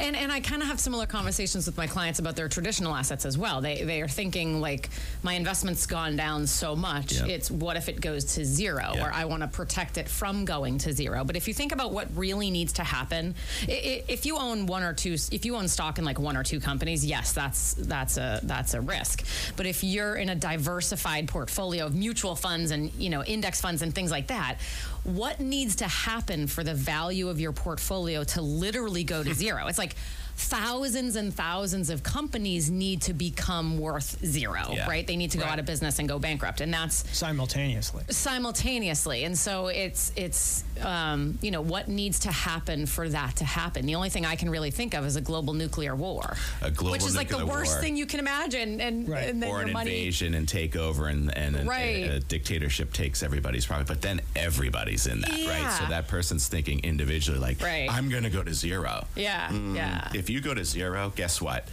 And 0.00 0.16
and 0.16 0.30
I 0.32 0.40
kind 0.40 0.62
of 0.62 0.68
have 0.68 0.80
similar 0.80 1.06
conversations 1.06 1.66
with 1.66 1.76
my 1.76 1.86
clients 1.86 2.18
about 2.18 2.36
their 2.36 2.48
traditional 2.48 2.94
assets 2.94 3.24
as 3.24 3.36
well. 3.38 3.60
They 3.60 3.82
they 3.82 4.02
are 4.02 4.08
thinking 4.08 4.60
like 4.60 4.88
my 5.22 5.34
investment's 5.34 5.86
gone 5.86 6.16
down 6.16 6.46
so 6.46 6.74
much. 6.76 7.12
Yep. 7.14 7.28
It's 7.28 7.50
what 7.50 7.76
if 7.76 7.88
it 7.88 8.00
goes 8.00 8.34
to 8.34 8.44
zero, 8.44 8.92
Yeah. 8.94 9.06
or 9.08 9.12
I 9.12 9.24
want 9.24 9.42
to 9.42 9.48
protect 9.48 9.98
it 9.98 10.08
from 10.08 10.44
going 10.44 10.78
to 10.78 10.92
zero. 10.92 11.24
But 11.24 11.36
if 11.36 11.48
you 11.48 11.54
think 11.54 11.72
about 11.72 11.92
what 11.92 12.08
really 12.16 12.50
needs 12.50 12.72
to 12.74 12.84
happen, 12.84 13.34
if 13.68 14.26
you 14.26 14.36
own 14.38 14.66
one 14.66 14.82
or 14.82 14.92
two, 14.92 15.14
if 15.32 15.44
you 15.44 15.56
own 15.56 15.68
stock 15.68 15.98
in 15.98 16.04
like 16.04 16.18
one 16.18 16.36
or 16.36 16.42
two 16.44 16.60
companies, 16.60 17.04
yes, 17.04 17.32
that's 17.32 17.74
that's 17.74 18.16
a 18.16 18.40
that's 18.42 18.74
a 18.74 18.80
risk. 18.80 19.24
But 19.56 19.66
if 19.66 19.82
you're 19.84 20.16
in 20.16 20.28
a 20.28 20.34
diversified 20.34 21.28
portfolio 21.28 21.86
of 21.86 21.94
mutual 21.94 22.34
funds 22.36 22.70
and 22.70 22.92
you 22.94 23.10
know 23.10 23.22
index 23.24 23.60
funds 23.60 23.82
and 23.82 23.94
things 23.94 24.10
like 24.10 24.28
that, 24.28 24.58
what 25.04 25.38
needs 25.38 25.76
to 25.76 25.84
happen 25.86 26.46
for 26.46 26.64
the 26.64 26.74
value 26.74 27.28
of 27.28 27.40
your 27.40 27.52
portfolio 27.52 28.24
to 28.24 28.42
literally 28.42 29.04
go 29.04 29.22
to 29.22 29.34
zero? 29.34 29.66
It's 29.68 29.78
like 29.78 29.96
thousands 30.36 31.16
and 31.16 31.32
thousands 31.34 31.90
of 31.90 32.02
companies 32.02 32.70
need 32.70 33.02
to 33.02 33.12
become 33.12 33.78
worth 33.78 34.18
zero, 34.24 34.72
Yeah. 34.72 34.86
right? 34.88 35.06
They 35.06 35.16
need 35.16 35.30
to 35.32 35.38
go 35.38 35.44
Right. 35.44 35.52
out 35.54 35.58
of 35.58 35.66
business 35.66 35.98
and 35.98 36.08
go 36.08 36.18
bankrupt, 36.18 36.60
and 36.60 36.72
that's 36.72 37.04
Simultaneously. 37.16 38.04
simultaneously 38.10 39.24
and 39.24 39.38
so 39.38 39.68
it's 39.68 40.12
it's 40.16 40.64
um, 40.82 41.38
you 41.40 41.50
know 41.50 41.60
what 41.60 41.88
needs 41.88 42.18
to 42.20 42.30
happen 42.32 42.84
for 42.86 43.08
that 43.08 43.36
to 43.36 43.44
happen 43.44 43.86
the 43.86 43.94
only 43.94 44.10
thing 44.10 44.26
i 44.26 44.34
can 44.36 44.50
really 44.50 44.70
think 44.70 44.92
of 44.94 45.04
is 45.06 45.16
a 45.16 45.20
global 45.20 45.54
nuclear 45.54 45.94
war 45.94 46.36
A 46.62 46.70
global 46.70 46.92
which 46.92 47.04
is 47.04 47.14
like 47.16 47.28
the 47.28 47.46
worst 47.46 47.72
war. 47.74 47.80
thing 47.82 47.96
you 47.96 48.06
can 48.06 48.18
imagine 48.20 48.80
and, 48.80 49.08
Right. 49.08 49.28
and 49.28 49.42
then 49.42 49.48
or 49.50 49.58
your 49.60 49.68
an 49.68 49.72
money 49.72 49.90
invasion 49.98 50.34
and 50.34 50.46
takeover 50.46 51.10
and, 51.10 51.36
and 51.36 51.56
an- 51.56 51.66
Right. 51.68 52.06
a, 52.10 52.14
a 52.16 52.20
dictatorship 52.20 52.92
takes 52.92 53.22
everybody's 53.22 53.66
property 53.66 53.86
but 53.86 54.02
then 54.02 54.20
everybody's 54.36 55.06
in 55.06 55.20
that 55.20 55.30
right 55.46 55.72
so 55.78 55.86
that 55.88 56.08
person's 56.08 56.48
thinking 56.48 56.80
individually 56.80 57.38
like 57.38 57.60
Right. 57.62 57.88
i'm 57.90 58.08
going 58.08 58.24
to 58.24 58.30
go 58.30 58.42
to 58.42 58.52
zero 58.54 59.06
yeah 59.16 59.48
Mm, 59.48 59.76
yeah 59.76 60.08
if 60.24 60.30
you 60.30 60.40
go 60.40 60.54
to 60.54 60.64
zero 60.64 61.12
guess 61.14 61.38
what? 61.42 61.68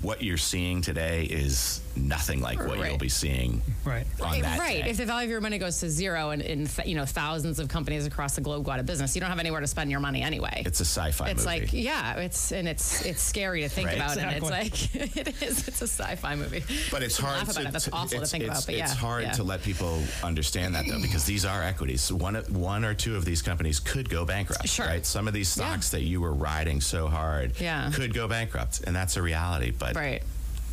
What 0.00 0.22
you're 0.22 0.36
seeing 0.36 0.80
today 0.80 1.24
is 1.24 1.80
nothing 1.96 2.40
like 2.40 2.58
what 2.58 2.78
Right. 2.78 2.90
you'll 2.90 2.98
be 2.98 3.08
seeing 3.08 3.62
Right. 3.84 4.06
on 4.20 4.40
that 4.40 4.58
right. 4.58 4.82
day. 4.84 4.90
If 4.90 4.96
the 4.96 5.06
value 5.06 5.26
of 5.26 5.30
your 5.30 5.40
money 5.40 5.58
goes 5.58 5.80
to 5.80 5.90
zero, 5.90 6.30
and, 6.30 6.42
and 6.42 6.70
you 6.84 6.94
know 6.94 7.04
thousands 7.04 7.58
of 7.58 7.68
companies 7.68 8.06
across 8.06 8.34
the 8.34 8.40
globe 8.40 8.64
go 8.64 8.70
out 8.72 8.80
of 8.80 8.86
business, 8.86 9.14
you 9.14 9.20
don't 9.20 9.30
have 9.30 9.38
anywhere 9.38 9.60
to 9.60 9.66
spend 9.66 9.90
your 9.90 10.00
money 10.00 10.22
anyway. 10.22 10.62
it's 10.66 10.80
a 10.80 10.84
sci-fi 10.84 11.24
movie. 11.24 11.32
It's 11.32 11.44
movie 11.46 11.60
like 11.60 11.72
yeah, 11.72 12.14
it's 12.20 12.52
and 12.52 12.68
it's 12.68 13.04
it's 13.04 13.22
scary 13.22 13.62
to 13.62 13.68
think 13.68 13.88
Right. 13.88 13.96
about, 13.96 14.16
and 14.16 14.30
it's 14.36 14.50
like 14.50 14.94
it 15.16 15.42
is. 15.42 15.68
It's 15.68 15.82
a 15.82 15.86
sci-fi 15.88 16.34
movie. 16.36 16.64
But 16.90 17.02
it's 17.02 17.18
You 17.18 17.26
hard 17.26 17.38
laugh 17.38 17.46
to, 17.46 17.52
about 17.60 17.68
it. 17.68 17.72
That's 17.72 17.84
to- 17.86 17.92
awful 17.92 18.08
to 18.18 18.22
it's, 18.22 18.30
think 18.30 18.44
about, 18.44 18.66
but 18.66 18.74
yeah, 18.74 18.84
it's 18.84 18.92
hard 18.94 19.22
yeah. 19.24 19.32
to 19.32 19.42
let 19.44 19.62
people 19.62 20.02
understand 20.22 20.74
that 20.74 20.86
though, 20.88 21.00
because 21.00 21.24
these 21.24 21.44
are 21.44 21.62
equities. 21.62 22.12
One, 22.12 22.34
one 22.48 22.84
or 22.84 22.94
two 22.94 23.16
of 23.16 23.24
these 23.24 23.42
companies 23.42 23.80
could 23.80 24.08
go 24.08 24.24
bankrupt. 24.24 24.68
Sure. 24.68 24.86
Right. 24.86 25.04
Some 25.06 25.28
of 25.28 25.34
these 25.34 25.48
stocks 25.48 25.90
that 25.90 26.02
you 26.02 26.20
were 26.20 26.32
riding 26.32 26.80
so 26.80 27.08
hard 27.08 27.60
Yeah. 27.60 27.90
could 27.94 28.14
go 28.14 28.26
bankrupt, 28.28 28.80
and 28.86 28.94
that's 28.96 29.16
a 29.16 29.22
reality. 29.22 29.70
But 29.70 29.94
Right. 29.96 30.22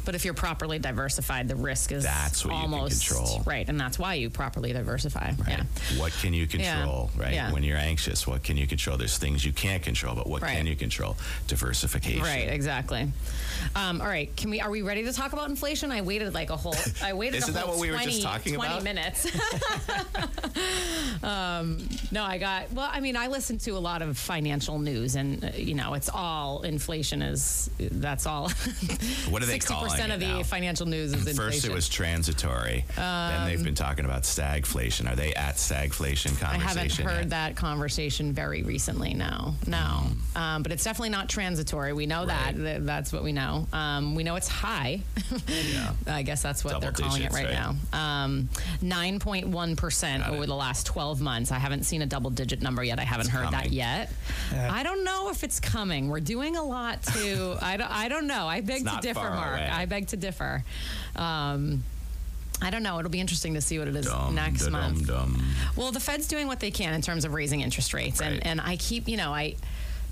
But 0.03 0.15
if 0.15 0.25
you're 0.25 0.33
properly 0.33 0.79
diversified, 0.79 1.47
the 1.47 1.55
risk 1.55 1.91
is 1.91 2.03
That's 2.03 2.43
what 2.43 2.53
you 2.55 2.61
can 2.61 2.73
almost 2.73 3.07
control. 3.07 3.43
right, 3.45 3.67
and 3.69 3.79
that's 3.79 3.99
why 3.99 4.15
you 4.15 4.29
properly 4.29 4.73
diversify. 4.73 5.31
Right. 5.37 5.47
Yeah. 5.49 5.63
What 5.99 6.11
can 6.13 6.33
you 6.33 6.47
control, 6.47 7.11
right? 7.15 7.33
Yeah. 7.33 7.51
When 7.53 7.63
you're 7.63 7.77
anxious, 7.77 8.25
what 8.25 8.43
can 8.43 8.57
you 8.57 8.65
control? 8.67 8.97
There's 8.97 9.17
things 9.17 9.45
you 9.45 9.51
can't 9.53 9.83
control, 9.83 10.15
but 10.15 10.27
what 10.27 10.41
Right. 10.41 10.57
can 10.57 10.65
you 10.65 10.75
control? 10.75 11.17
Diversification. 11.47 12.23
Right, 12.23 12.49
exactly. 12.49 13.07
Um, 13.75 14.01
all 14.01 14.07
right, 14.07 14.35
can 14.35 14.49
we? 14.49 14.59
Are 14.59 14.71
we 14.71 14.81
ready 14.81 15.03
to 15.03 15.13
talk 15.13 15.33
about 15.33 15.49
inflation? 15.49 15.91
I 15.91 16.01
waited 16.01 16.33
like 16.33 16.49
a 16.49 16.57
whole. 16.57 16.75
I 17.03 17.13
waited. 17.21 17.37
Isn't 17.37 17.51
a 17.51 17.53
that 17.53 17.67
what 17.67 17.77
we 17.77 17.89
were 17.91 17.97
20, 17.97 18.11
just 18.11 18.23
talking 18.23 18.55
20 18.55 18.71
about? 18.71 18.83
minutes. 18.83 19.27
um, 21.23 21.87
no, 22.11 22.23
I 22.23 22.37
got. 22.37 22.71
Well, 22.73 22.89
I 22.91 22.99
mean, 22.99 23.15
I 23.15 23.27
listen 23.27 23.57
to 23.59 23.71
a 23.71 23.79
lot 23.79 24.01
of 24.01 24.17
financial 24.17 24.79
news, 24.79 25.15
and 25.15 25.43
uh, 25.45 25.49
you 25.55 25.75
know, 25.75 25.93
it's 25.93 26.09
all 26.09 26.63
inflation 26.63 27.21
is. 27.21 27.69
That's 27.79 28.25
all. 28.25 28.49
What 29.29 29.41
do 29.41 29.45
they 29.45 29.53
Sixty 29.61 29.73
calling 29.73 29.90
percent 29.91 30.11
it 30.11 30.15
of 30.15 30.19
the 30.19 30.27
now? 30.27 30.43
financial 30.43 30.85
news 30.85 31.13
is 31.13 31.27
inflation. 31.27 31.35
First, 31.51 31.65
it 31.65 31.71
was 31.71 31.89
transitory. 31.89 32.85
then 32.95 33.45
they've 33.45 33.63
been 33.63 33.75
talking 33.75 34.05
about 34.05 34.23
stagflation. 34.23 35.11
Are 35.11 35.15
they 35.15 35.33
at 35.33 35.55
stagflation 35.55 36.39
conversation? 36.39 36.51
I 36.53 36.57
haven't 36.57 36.91
heard 36.99 37.17
yet? 37.19 37.29
that 37.31 37.55
conversation 37.55 38.33
very 38.33 38.63
recently. 38.63 39.13
No, 39.13 39.53
no, 39.67 40.03
um, 40.35 40.63
but 40.63 40.71
it's 40.71 40.83
definitely 40.83 41.09
not 41.09 41.29
transitory. 41.29 41.93
We 41.93 42.05
know 42.05 42.25
that. 42.25 42.55
Right. 42.55 42.55
Th- 42.55 42.81
That's 42.81 43.11
what 43.13 43.23
we 43.23 43.31
know. 43.31 43.67
Um, 43.73 44.15
we 44.15 44.23
know 44.23 44.35
it's 44.35 44.47
high. 44.47 45.01
Yeah. 45.47 45.93
I 46.07 46.21
guess 46.23 46.41
that's 46.41 46.63
what 46.63 46.71
Double 46.71 46.81
they're 46.81 46.91
calling 46.91 47.21
digits, 47.21 47.35
it 47.35 47.37
right, 47.37 47.45
right? 47.45 47.75
now. 47.93 48.23
Um, 48.25 48.49
9.1% 48.83 50.29
over 50.29 50.43
it. 50.43 50.47
the 50.47 50.55
last 50.55 50.85
12 50.85 51.21
months. 51.21 51.51
I 51.51 51.59
haven't 51.59 51.83
seen 51.83 52.01
a 52.01 52.05
double 52.05 52.29
digit 52.29 52.61
number 52.61 52.83
yet. 52.83 52.99
I 52.99 53.03
haven't 53.03 53.27
heard 53.29 53.45
that 53.51 53.63
coming. 53.63 53.73
yet. 53.73 54.11
I 54.53 54.83
don't 54.83 55.03
know 55.03 55.29
if 55.29 55.43
it's 55.43 55.59
coming. 55.59 56.09
We're 56.09 56.19
doing 56.19 56.55
a 56.55 56.63
lot 56.63 57.01
to, 57.03 57.57
I, 57.61 57.77
don't, 57.77 57.91
I 57.91 58.07
don't 58.07 58.27
know. 58.27 58.47
I 58.47 58.61
beg 58.61 58.85
to 58.85 58.99
differ, 59.01 59.19
Mark. 59.29 59.53
away. 59.59 59.69
I 59.81 59.85
beg 59.85 60.07
to 60.09 60.17
differ. 60.17 60.63
Um, 61.15 61.83
I 62.61 62.69
don't 62.69 62.83
know. 62.83 62.99
It'll 62.99 63.09
be 63.09 63.19
interesting 63.19 63.55
to 63.55 63.61
see 63.61 63.79
what 63.79 63.87
it 63.87 63.95
is 63.95 64.05
Dum, 64.05 64.35
next 64.35 64.69
month. 64.69 65.07
dum. 65.07 65.43
Well, 65.75 65.91
the 65.91 65.99
Fed's 65.99 66.27
doing 66.27 66.45
what 66.47 66.59
they 66.59 66.69
can 66.69 66.93
in 66.93 67.01
terms 67.01 67.25
of 67.25 67.33
raising 67.33 67.61
interest 67.61 67.93
rates, 67.93 68.19
Right. 68.21 68.33
and 68.33 68.45
and 68.45 68.61
I 68.61 68.77
keep 68.77 69.07
you 69.09 69.17
know 69.17 69.33
I. 69.33 69.55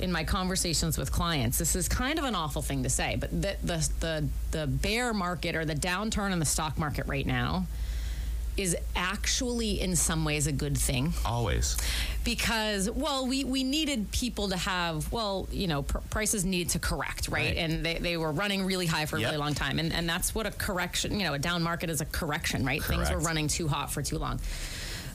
In 0.01 0.13
my 0.13 0.23
conversations 0.23 0.97
with 0.97 1.11
clients, 1.11 1.57
this 1.57 1.75
is 1.75 1.89
kind 1.89 2.17
of 2.19 2.23
an 2.23 2.33
awful 2.33 2.61
thing 2.61 2.83
to 2.83 2.89
say, 2.89 3.17
but 3.19 3.29
the 3.41 3.57
the 3.61 3.89
the, 3.99 4.27
the 4.51 4.65
bear 4.65 5.13
market 5.13 5.57
or 5.57 5.65
the 5.65 5.75
downturn 5.75 6.31
in 6.31 6.39
the 6.39 6.45
stock 6.45 6.77
market 6.79 7.05
right 7.05 7.25
now 7.25 7.65
is 8.59 8.75
actually 8.93 9.79
in 9.79 9.95
some 9.95 10.25
ways 10.25 10.45
a 10.45 10.51
good 10.51 10.77
thing 10.77 11.13
Always. 11.25 11.77
because 12.25 12.89
well 12.91 13.25
we, 13.25 13.45
we 13.45 13.63
needed 13.63 14.11
people 14.11 14.49
to 14.49 14.57
have 14.57 15.09
well 15.13 15.47
you 15.49 15.65
know 15.67 15.83
pr- 15.83 15.99
prices 16.09 16.43
needed 16.43 16.69
to 16.71 16.79
correct 16.79 17.29
right, 17.29 17.45
Right. 17.45 17.57
and 17.57 17.85
they, 17.85 17.95
they 17.99 18.17
were 18.17 18.33
running 18.33 18.65
really 18.65 18.85
high 18.85 19.05
for 19.05 19.15
a 19.15 19.21
Yep. 19.21 19.29
really 19.29 19.39
long 19.39 19.53
time 19.53 19.79
and, 19.79 19.93
and 19.93 20.09
that's 20.09 20.35
what 20.35 20.45
a 20.45 20.51
correction 20.51 21.17
you 21.19 21.25
know 21.25 21.33
a 21.35 21.39
down 21.39 21.63
market 21.63 21.89
is 21.89 22.01
a 22.01 22.05
correction 22.05 22.65
right 22.65 22.83
things 22.83 23.09
were 23.09 23.19
running 23.19 23.47
too 23.47 23.69
hot 23.69 23.91
for 23.93 24.01
too 24.01 24.17
long 24.17 24.39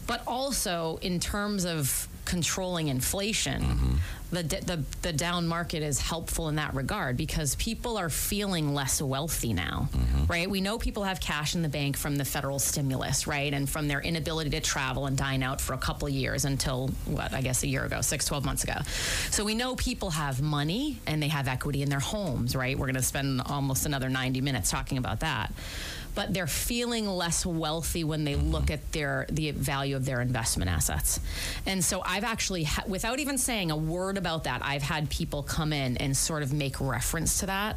but 0.07 0.23
also 0.27 0.99
in 1.03 1.21
terms 1.21 1.67
of 1.67 2.09
controlling 2.25 2.89
inflation 2.89 3.63
Mm-hmm. 3.63 3.95
the, 4.33 4.43
the 4.43 4.83
the 5.03 5.13
down 5.13 5.47
market 5.47 5.83
is 5.83 6.01
helpful 6.01 6.49
in 6.49 6.57
that 6.57 6.75
regard 6.75 7.17
because 7.17 7.55
people 7.57 7.97
are 7.99 8.09
feeling 8.11 8.75
less 8.75 9.01
wealthy 9.03 9.53
now 9.53 9.89
Mm-hmm. 9.93 10.25
right 10.27 10.49
we 10.51 10.61
know 10.61 10.79
people 10.79 11.05
have 11.05 11.21
cash 11.21 11.55
in 11.55 11.63
the 11.63 11.69
bank 11.69 11.97
from 11.97 12.17
the 12.17 12.25
federal 12.25 12.59
stimulus 12.59 13.27
right 13.27 13.53
and 13.53 13.69
from 13.69 13.89
their 13.89 14.01
inability 14.01 14.51
to 14.51 14.61
travel 14.61 15.07
and 15.07 15.17
dine 15.17 15.43
out 15.43 15.61
for 15.61 15.75
a 15.75 15.79
couple 15.79 16.09
years 16.09 16.45
until 16.45 16.89
what 17.07 17.33
i 17.33 17.41
guess 17.43 17.63
a 17.63 17.67
year 17.69 17.85
ago 17.85 18.01
six 18.01 18.25
12 18.25 18.45
months 18.45 18.65
ago 18.65 18.77
so 19.31 19.45
we 19.45 19.55
know 19.55 19.77
people 19.77 20.11
have 20.11 20.41
money 20.43 20.99
and 21.07 21.23
they 21.23 21.29
have 21.29 21.47
equity 21.49 21.83
in 21.83 21.91
their 21.91 22.01
homes 22.01 22.57
right 22.57 22.79
we're 22.79 22.87
going 22.87 22.95
to 22.97 23.03
spend 23.03 23.41
almost 23.47 23.87
another 23.87 24.09
90 24.09 24.41
minutes 24.41 24.71
talking 24.71 24.99
about 24.99 25.21
that 25.21 25.53
but 26.15 26.33
they're 26.33 26.47
feeling 26.47 27.09
less 27.09 27.45
wealthy 27.45 28.05
when 28.05 28.25
they 28.25 28.37
look 28.37 28.71
at 28.71 28.93
their 28.93 29.27
the 29.31 29.51
value 29.51 29.97
of 29.97 30.05
their 30.05 30.21
investment 30.21 30.71
assets. 30.71 31.21
And 31.67 31.85
so 31.85 32.03
I've 32.05 32.25
actually 32.25 32.65
ha- 32.65 32.85
without 32.87 33.19
even 33.19 33.39
saying 33.39 33.71
a 33.71 33.77
word 33.77 34.17
about 34.17 34.45
that, 34.45 34.63
I've 34.65 34.83
had 34.83 35.11
people 35.11 35.43
come 35.43 35.73
in 35.73 35.97
and 35.97 36.17
sort 36.17 36.43
of 36.43 36.53
make 36.53 36.81
reference 36.81 37.41
to 37.41 37.47
that. 37.47 37.77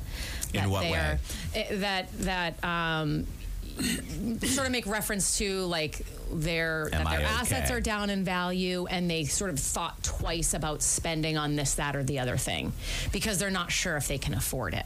In 0.53 0.61
that 0.61 0.69
what 0.69 0.83
way? 0.83 0.93
Are, 0.93 1.19
eh, 1.55 1.75
that 1.77 2.11
that 2.19 2.63
um, 2.63 3.25
sort 4.43 4.65
of 4.65 4.71
make 4.71 4.87
reference 4.87 5.37
to 5.37 5.61
like 5.65 6.01
their 6.31 6.89
Am 6.91 7.03
that 7.03 7.17
their 7.17 7.27
I 7.27 7.31
assets 7.31 7.71
are 7.71 7.79
down 7.79 8.09
in 8.09 8.23
value 8.23 8.85
and 8.87 9.09
they 9.09 9.25
sort 9.25 9.49
of 9.49 9.59
thought 9.59 10.01
twice 10.03 10.53
about 10.53 10.81
spending 10.81 11.37
on 11.37 11.55
this 11.55 11.75
that 11.75 11.95
or 11.95 12.03
the 12.03 12.19
other 12.19 12.37
thing 12.37 12.73
because 13.11 13.39
they're 13.39 13.49
not 13.49 13.71
sure 13.71 13.95
if 13.97 14.07
they 14.07 14.17
can 14.17 14.33
afford 14.33 14.73
it 14.73 14.85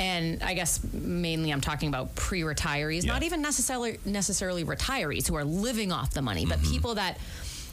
and 0.00 0.42
i 0.42 0.54
guess 0.54 0.80
mainly 0.92 1.50
i'm 1.52 1.60
talking 1.60 1.88
about 1.88 2.14
pre-retirees 2.14 3.04
Yeah. 3.04 3.12
not 3.12 3.22
even 3.22 3.42
necessarily 3.42 3.98
necessarily 4.04 4.64
retirees 4.64 5.28
who 5.28 5.34
are 5.36 5.44
living 5.44 5.92
off 5.92 6.12
the 6.12 6.22
money 6.22 6.46
but 6.46 6.58
Mm-hmm. 6.58 6.72
people 6.72 6.94
that 6.96 7.18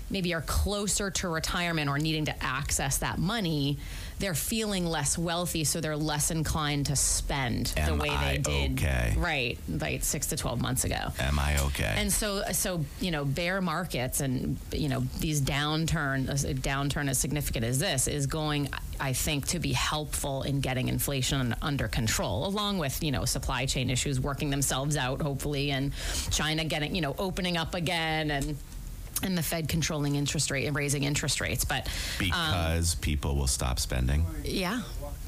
maybe 0.10 0.34
are 0.34 0.41
closer 0.41 1.12
to 1.12 1.27
retirement 1.27 1.89
or 1.89 1.98
needing 2.00 2.25
to 2.25 2.43
access 2.43 3.00
that 3.00 3.17
money 3.17 3.77
they're 4.19 4.33
feeling 4.33 4.86
less 4.86 5.17
wealthy 5.17 5.63
so 5.63 5.79
they're 5.81 5.95
less 5.95 6.31
inclined 6.31 6.86
to 6.88 6.95
spend 6.95 7.67
the 7.86 7.95
way 7.95 8.09
I 8.09 8.38
they 8.38 8.38
did 8.38 8.71
okay? 8.79 9.13
right 9.17 9.57
like 9.67 10.03
6 10.03 10.27
to 10.27 10.38
12 10.38 10.62
months 10.62 10.83
ago 10.83 11.12
Am 11.19 11.38
I 11.39 11.57
okay? 11.65 11.93
and 11.97 12.12
so, 12.12 12.43
so 12.51 12.84
you 12.99 13.12
know, 13.12 13.25
bear 13.25 13.62
markets 13.62 14.21
and 14.21 14.58
you 14.71 14.89
know 14.89 15.01
these 15.19 15.41
downturn, 15.41 16.30
a 16.30 16.53
downturn 16.53 17.10
as 17.10 17.17
significant 17.17 17.65
as 17.65 17.80
this 17.80 18.08
is 18.08 18.27
going, 18.27 18.69
I 18.99 19.13
think, 19.13 19.47
to 19.47 19.60
be 19.60 19.73
helpful 19.73 20.43
in 20.43 20.60
getting 20.62 20.88
inflation 20.88 21.56
under 21.62 21.88
control, 21.88 22.45
along 22.47 22.77
with 22.77 23.03
you 23.03 23.12
know 23.12 23.25
supply 23.25 23.65
chain 23.65 23.89
issues 23.89 24.19
working 24.19 24.49
themselves 24.49 24.97
out, 24.97 25.21
hopefully, 25.21 25.71
and 25.71 25.93
China 26.32 26.63
getting 26.65 26.95
you 26.95 27.01
know 27.01 27.15
opening 27.17 27.58
up 27.58 27.75
again 27.75 28.32
and. 28.32 28.58
And 29.23 29.38
the 29.38 29.43
Fed 29.43 29.67
controlling 29.67 30.15
interest 30.15 30.51
rate 30.51 30.65
and 30.65 30.75
raising 30.75 31.03
interest 31.03 31.41
rates, 31.41 31.65
but 31.65 31.88
um, 31.88 31.91
because 32.19 32.95
people 32.95 33.36
will 33.36 33.47
stop 33.47 33.80
spending. 33.80 34.25
yeah, 34.43 34.82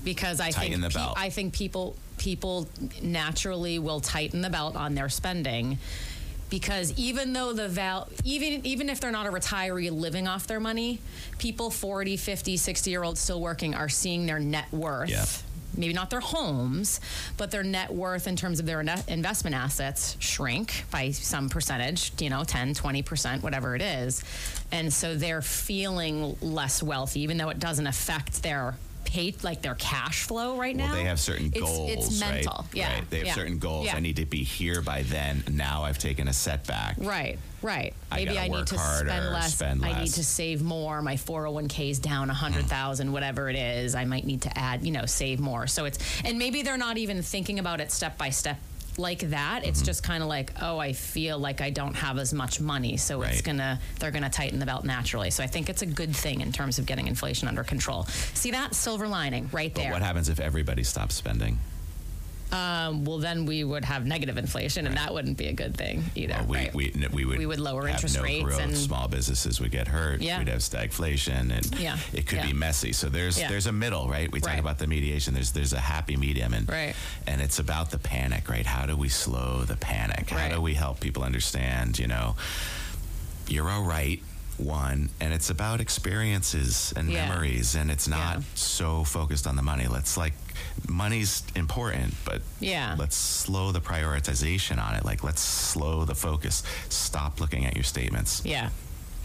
because 0.04 0.40
I 0.40 0.52
Tighten 0.52 0.82
think 0.82 0.94
belt. 0.94 1.16
I 1.18 1.30
think 1.30 1.54
people 1.54 1.96
people 2.18 2.68
naturally 3.02 3.80
will 3.80 4.00
tighten 4.00 4.42
the 4.42 4.50
belt 4.50 4.76
on 4.76 4.94
their 4.94 5.10
spending 5.10 5.78
because 6.50 6.98
even 6.98 7.34
though 7.34 7.54
the 7.54 7.68
val 7.68 8.10
even 8.24 8.66
even 8.66 8.90
if 8.90 9.00
they're 9.00 9.12
not 9.12 9.28
a 9.28 9.32
retiree 9.32 9.92
living 9.92 10.28
off 10.28 10.48
their 10.48 10.60
money, 10.60 11.00
people 11.38 11.70
40, 11.70 12.18
50, 12.18 12.58
60 12.58 12.92
year 12.92 13.04
olds 13.04 13.20
still 13.20 13.42
working 13.42 13.76
are 13.76 13.90
seeing 13.90 14.26
their 14.26 14.40
net 14.40 14.72
worth. 14.72 15.10
Yeah. 15.10 15.26
Maybe 15.80 15.94
not 15.94 16.10
their 16.10 16.20
homes, 16.20 17.00
but 17.38 17.52
their 17.52 17.64
net 17.64 17.92
worth 17.92 18.28
in 18.28 18.36
terms 18.36 18.60
of 18.60 18.66
their 18.66 18.82
investment 19.08 19.56
assets 19.56 20.18
shrink 20.20 20.84
by 20.92 21.12
some 21.12 21.48
percentage, 21.50 22.12
you 22.22 22.30
know, 22.30 22.44
10, 22.44 22.74
20%, 22.74 23.42
whatever 23.42 23.76
it 23.76 23.82
is. 23.82 24.24
And 24.74 24.92
so 24.92 25.16
they're 25.16 25.42
feeling 25.42 26.36
less 26.42 26.84
wealthy, 26.84 27.22
even 27.22 27.38
though 27.38 27.50
it 27.50 27.60
doesn't 27.60 27.88
affect 27.88 28.44
their 28.44 28.76
pay, 29.06 29.34
like 29.42 29.62
their 29.62 29.76
cash 29.76 30.24
flow 30.24 30.58
right 30.58 30.76
now. 30.76 30.88
Well, 30.88 30.96
they 30.96 31.06
have 31.06 31.20
certain 31.20 31.48
It's- 31.48 31.64
goals, 31.64 31.90
It's 32.12 32.22
right? 32.22 32.46
Yeah. 32.74 32.94
Right. 32.96 33.10
They 33.10 33.18
have 33.20 33.28
yeah, 33.28 33.34
certain 33.36 33.58
goals. 33.58 33.86
yeah. 33.86 33.96
I 33.96 34.02
need 34.02 34.18
to 34.18 34.26
be 34.26 34.44
here 34.44 34.82
by 34.82 35.04
then. 35.04 35.44
Now 35.50 35.84
I've 35.84 35.98
taken 35.98 36.28
a 36.28 36.34
setback. 36.34 36.96
Right, 37.00 37.40
right. 37.62 37.94
Maybe 38.12 38.26
gotta 38.34 38.40
I, 38.42 38.48
need 38.48 38.68
to 38.68 38.78
harder, 38.78 39.10
spend 39.10 39.34
less. 39.34 39.54
spend 39.56 39.86
I 39.86 40.02
need 40.02 40.12
to 40.14 40.24
save 40.24 40.62
more. 40.62 41.02
My 41.02 41.16
401k 41.16 41.90
is 41.92 42.00
down 42.00 42.30
a 42.30 42.34
hundred 42.34 42.66
thousand, 42.66 43.12
whatever 43.12 43.50
it 43.50 43.56
is. 43.56 43.96
I 43.96 44.06
might 44.06 44.26
need 44.26 44.42
to 44.44 44.58
add, 44.58 44.84
you 44.84 44.92
know, 44.92 45.06
save 45.06 45.40
more. 45.40 45.68
So 45.68 45.86
it's 45.86 46.00
and 46.24 46.38
maybe 46.38 46.62
they're 46.62 46.78
not 46.78 46.98
even 46.98 47.22
thinking 47.22 47.60
about 47.60 47.82
it 47.82 47.92
step 47.92 48.18
by 48.18 48.30
step 48.30 48.58
like 48.98 49.20
that. 49.30 49.62
Mm-hmm. 49.62 49.70
It's 49.70 49.82
just 49.82 50.04
kind 50.04 50.22
of 50.22 50.30
like, 50.30 50.52
oh, 50.62 50.78
I 50.78 50.94
feel 50.94 51.40
like 51.40 51.62
I 51.62 51.70
don't 51.70 51.94
have 51.96 52.18
as 52.18 52.34
much 52.34 52.60
money, 52.60 52.98
so 52.98 53.22
it's 53.22 53.42
gonna 53.42 53.80
they're 54.00 54.12
gonna 54.12 54.30
tighten 54.30 54.60
the 54.60 54.66
belt 54.66 54.84
naturally. 54.84 55.32
So 55.32 55.44
I 55.44 55.48
think 55.48 55.70
it's 55.70 55.82
a 55.82 55.86
good 55.86 56.16
thing 56.16 56.42
in 56.42 56.52
terms 56.52 56.80
of 56.80 56.86
getting 56.86 57.08
inflation 57.08 57.48
under 57.48 57.64
control. 57.64 58.04
See 58.34 58.52
that 58.52 58.76
silver 58.76 59.08
lining 59.08 59.50
right 59.52 59.74
But 59.74 59.84
there. 59.84 59.92
what 59.94 60.02
happens 60.02 60.30
if 60.30 60.40
everybody 60.40 60.84
stops 60.84 61.16
spending? 61.16 61.60
Um, 62.52 63.06
well, 63.06 63.20
then 63.20 63.46
we 63.46 63.64
would 63.64 63.86
have 63.86 64.06
negative 64.06 64.38
inflation, 64.38 64.88
and 64.88 64.98
that 64.98 65.14
wouldn't 65.14 65.38
be 65.38 65.48
a 65.48 65.54
good 65.54 65.76
thing 65.78 66.04
either. 66.16 66.34
Well, 66.40 66.46
we, 66.48 66.58
right? 66.58 66.74
we, 66.74 66.94
we 67.14 67.26
would 67.26 67.38
We 67.38 67.46
would 67.46 67.60
lower 67.60 67.88
interest 67.88 68.16
no 68.18 68.24
rates 68.24 68.44
growth. 68.44 68.60
and- 68.60 68.76
small 68.78 69.08
businesses 69.08 69.60
would 69.62 69.72
get 69.72 69.88
hurt. 69.88 70.22
Yeah. 70.22 70.40
We'd 70.40 70.48
have 70.48 70.60
stagflation, 70.60 71.52
and 71.56 71.80
Yeah. 71.80 71.98
it 72.14 72.26
could 72.26 72.40
Yeah. 72.40 72.48
be 72.48 72.54
messy. 72.54 72.92
So 72.94 73.08
there's 73.10 73.38
Yeah. 73.40 73.50
there's 73.50 73.68
a 73.68 73.72
middle, 73.72 74.08
right? 74.10 74.32
We 74.32 74.40
talk 74.40 74.50
Right. 74.52 74.60
about 74.60 74.80
the 74.80 74.88
mediation. 74.88 75.34
There's 75.34 75.52
there's 75.52 75.74
a 75.74 75.80
happy 75.80 76.16
medium, 76.18 76.54
and 76.54 76.68
Right. 76.68 76.96
and 77.28 77.42
it's 77.42 77.60
about 77.60 77.92
the 77.92 78.00
panic, 78.00 78.50
right? 78.50 78.66
How 78.66 78.86
do 78.86 78.96
we 78.96 79.10
slow 79.10 79.64
the 79.64 79.76
panic? 79.76 80.30
How 80.30 80.48
do 80.50 80.60
we 80.62 80.74
help 80.74 81.00
people 81.00 81.24
understand? 81.24 82.00
You 82.00 82.08
know, 82.08 82.36
you're 83.48 83.70
all 83.70 83.84
right. 83.84 84.22
One, 84.60 85.10
and 85.20 85.34
it's 85.34 85.50
about 85.50 85.80
experiences 85.80 86.94
and 86.96 87.10
Yeah. 87.10 87.28
memories, 87.30 87.76
and 87.76 87.90
it's 87.90 88.08
not 88.08 88.38
Yeah. 88.38 88.44
so 88.56 89.04
focused 89.04 89.48
on 89.48 89.56
the 89.56 89.62
money. 89.62 89.88
Let's 89.88 90.18
like, 90.18 90.34
money's 90.88 91.44
important, 91.56 92.14
but 92.26 92.42
Yeah. 92.60 92.96
let's 92.98 93.16
slow 93.16 93.72
the 93.72 93.82
prioritization 93.82 94.78
on 94.84 94.96
it. 94.96 95.06
Like, 95.06 95.24
let's 95.24 95.42
slow 95.42 96.04
the 96.06 96.16
focus. 96.16 96.64
Stop 96.90 97.40
looking 97.40 97.66
at 97.66 97.76
your 97.76 97.84
statements. 97.86 98.42
Yeah. 98.44 98.70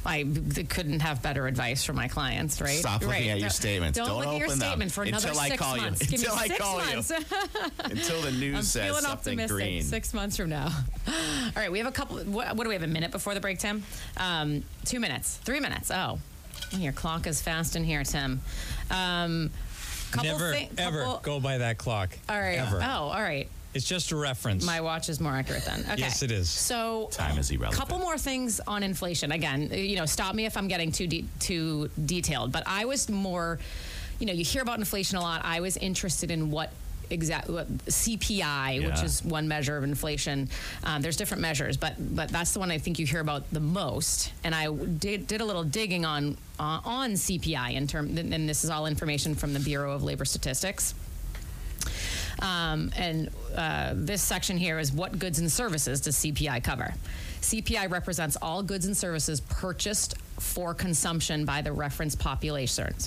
I 0.06 0.24
couldn't 0.68 1.00
have 1.00 1.22
better 1.22 1.46
advice 1.46 1.84
for 1.84 1.92
my 1.94 2.08
clients, 2.08 2.60
right? 2.60 2.78
Stop 2.78 3.00
looking 3.02 3.08
right. 3.10 3.20
at 3.30 3.38
your 3.38 3.48
Don't- 3.48 3.50
statements. 3.52 3.98
Don't, 3.98 4.08
Don't 4.08 4.18
look 4.18 4.26
at 4.28 4.38
your 4.38 4.48
statement 4.50 4.92
for 4.92 5.02
another 5.04 5.28
until 5.28 5.40
I 5.40 5.48
six 5.48 5.60
call 5.62 5.76
you. 5.76 5.82
months. 5.82 6.06
Give 6.06 6.20
Until 6.20 6.34
me 6.36 6.40
I 6.42 6.46
six 6.48 6.60
call 6.60 6.78
you. 6.80 6.94
months. 6.94 7.10
Until 7.84 8.20
the 8.22 8.32
news 8.32 8.56
I'm 8.56 8.62
says 8.62 8.86
feeling 8.86 9.02
something 9.02 9.32
optimistic. 9.40 9.48
green. 9.56 9.82
Six 9.82 10.14
months 10.14 10.36
from 10.36 10.50
now. 10.50 10.68
All 11.08 11.14
right, 11.56 11.72
we 11.72 11.78
have 11.78 11.86
a 11.86 11.92
couple. 11.92 12.18
What, 12.18 12.54
what 12.56 12.64
do 12.64 12.68
we 12.68 12.74
have? 12.74 12.82
A 12.82 12.86
minute 12.86 13.10
before 13.12 13.34
the 13.34 13.40
break, 13.40 13.58
Tim? 13.58 13.82
Um, 14.16 14.62
two 14.84 15.00
minutes. 15.00 15.36
Three 15.38 15.60
minutes. 15.60 15.90
Oh, 15.90 16.18
your 16.72 16.92
clock 16.92 17.26
is 17.26 17.40
fast 17.40 17.74
in 17.76 17.84
here, 17.84 18.04
Tim. 18.04 18.40
Um, 18.90 19.50
couple 20.12 20.30
Never, 20.30 20.52
thi- 20.52 20.68
ever 20.78 21.18
go 21.22 21.40
by 21.40 21.58
that 21.58 21.78
clock. 21.78 22.16
All 22.28 22.38
right. 22.38 22.58
Ever. 22.58 22.80
Oh, 22.82 23.04
all 23.08 23.22
right. 23.22 23.48
It's 23.74 23.86
just 23.88 24.12
a 24.12 24.16
reference. 24.16 24.64
My 24.64 24.80
watch 24.80 25.08
is 25.08 25.20
more 25.20 25.32
accurate 25.32 25.64
then. 25.64 25.80
Okay. 25.80 25.96
Yes, 25.98 26.22
it 26.22 26.30
is. 26.30 26.48
So 26.48 27.08
Time 27.10 27.38
is 27.38 27.50
irrelevant. 27.50 27.78
couple 27.78 27.98
more 27.98 28.16
things 28.16 28.60
on 28.60 28.82
inflation. 28.82 29.32
Again, 29.32 29.68
you 29.72 29.96
know, 29.96 30.06
stop 30.06 30.34
me 30.34 30.46
if 30.46 30.56
I'm 30.56 30.68
getting 30.68 30.92
too 30.92 31.06
de- 31.08 31.24
too 31.40 31.90
detailed. 32.06 32.52
But 32.52 32.62
I 32.66 32.84
was 32.84 33.08
more, 33.08 33.58
you 34.20 34.26
know, 34.26 34.32
you 34.32 34.44
hear 34.44 34.62
about 34.62 34.78
inflation 34.78 35.18
a 35.18 35.20
lot. 35.20 35.44
I 35.44 35.60
was 35.60 35.76
interested 35.76 36.30
in 36.30 36.50
what 36.52 36.70
exact 37.10 37.50
what 37.50 37.68
CPI, 37.86 38.86
which 38.86 39.02
is 39.02 39.22
one 39.24 39.46
measure 39.48 39.76
of 39.76 39.84
inflation. 39.84 40.48
Um, 40.84 41.02
there's 41.02 41.16
different 41.16 41.42
measures, 41.42 41.76
but 41.76 41.94
but 42.14 42.28
that's 42.28 42.52
the 42.52 42.60
one 42.60 42.70
I 42.70 42.78
think 42.78 42.98
you 43.00 43.06
hear 43.06 43.20
about 43.20 43.42
the 43.52 43.60
most. 43.60 44.32
And 44.44 44.54
I 44.54 44.72
did 44.72 45.26
did 45.26 45.40
a 45.40 45.44
little 45.44 45.64
digging 45.64 46.04
on 46.04 46.36
uh, 46.60 46.80
on 46.84 47.12
CPI 47.12 47.74
in 47.74 47.88
term, 47.88 48.16
and 48.16 48.48
this 48.48 48.62
is 48.62 48.70
all 48.70 48.86
information 48.86 49.34
from 49.34 49.52
the 49.52 49.60
Bureau 49.60 49.92
of 49.92 50.04
Labor 50.04 50.24
Statistics. 50.24 50.94
Um, 52.40 52.90
and 52.96 53.30
uh, 53.56 53.92
this 53.94 54.22
section 54.22 54.56
here 54.56 54.78
is 54.78 54.92
what 54.92 55.18
goods 55.18 55.38
and 55.38 55.50
services 55.50 56.00
does 56.00 56.16
CPI 56.16 56.62
cover? 56.62 56.94
CPI 57.40 57.90
represents 57.90 58.36
all 58.40 58.62
goods 58.62 58.86
and 58.86 58.96
services 58.96 59.40
purchased 59.40 60.14
for 60.40 60.74
consumption 60.74 61.44
by 61.44 61.62
the 61.62 61.70
reference 61.70 62.14
population. 62.14 62.98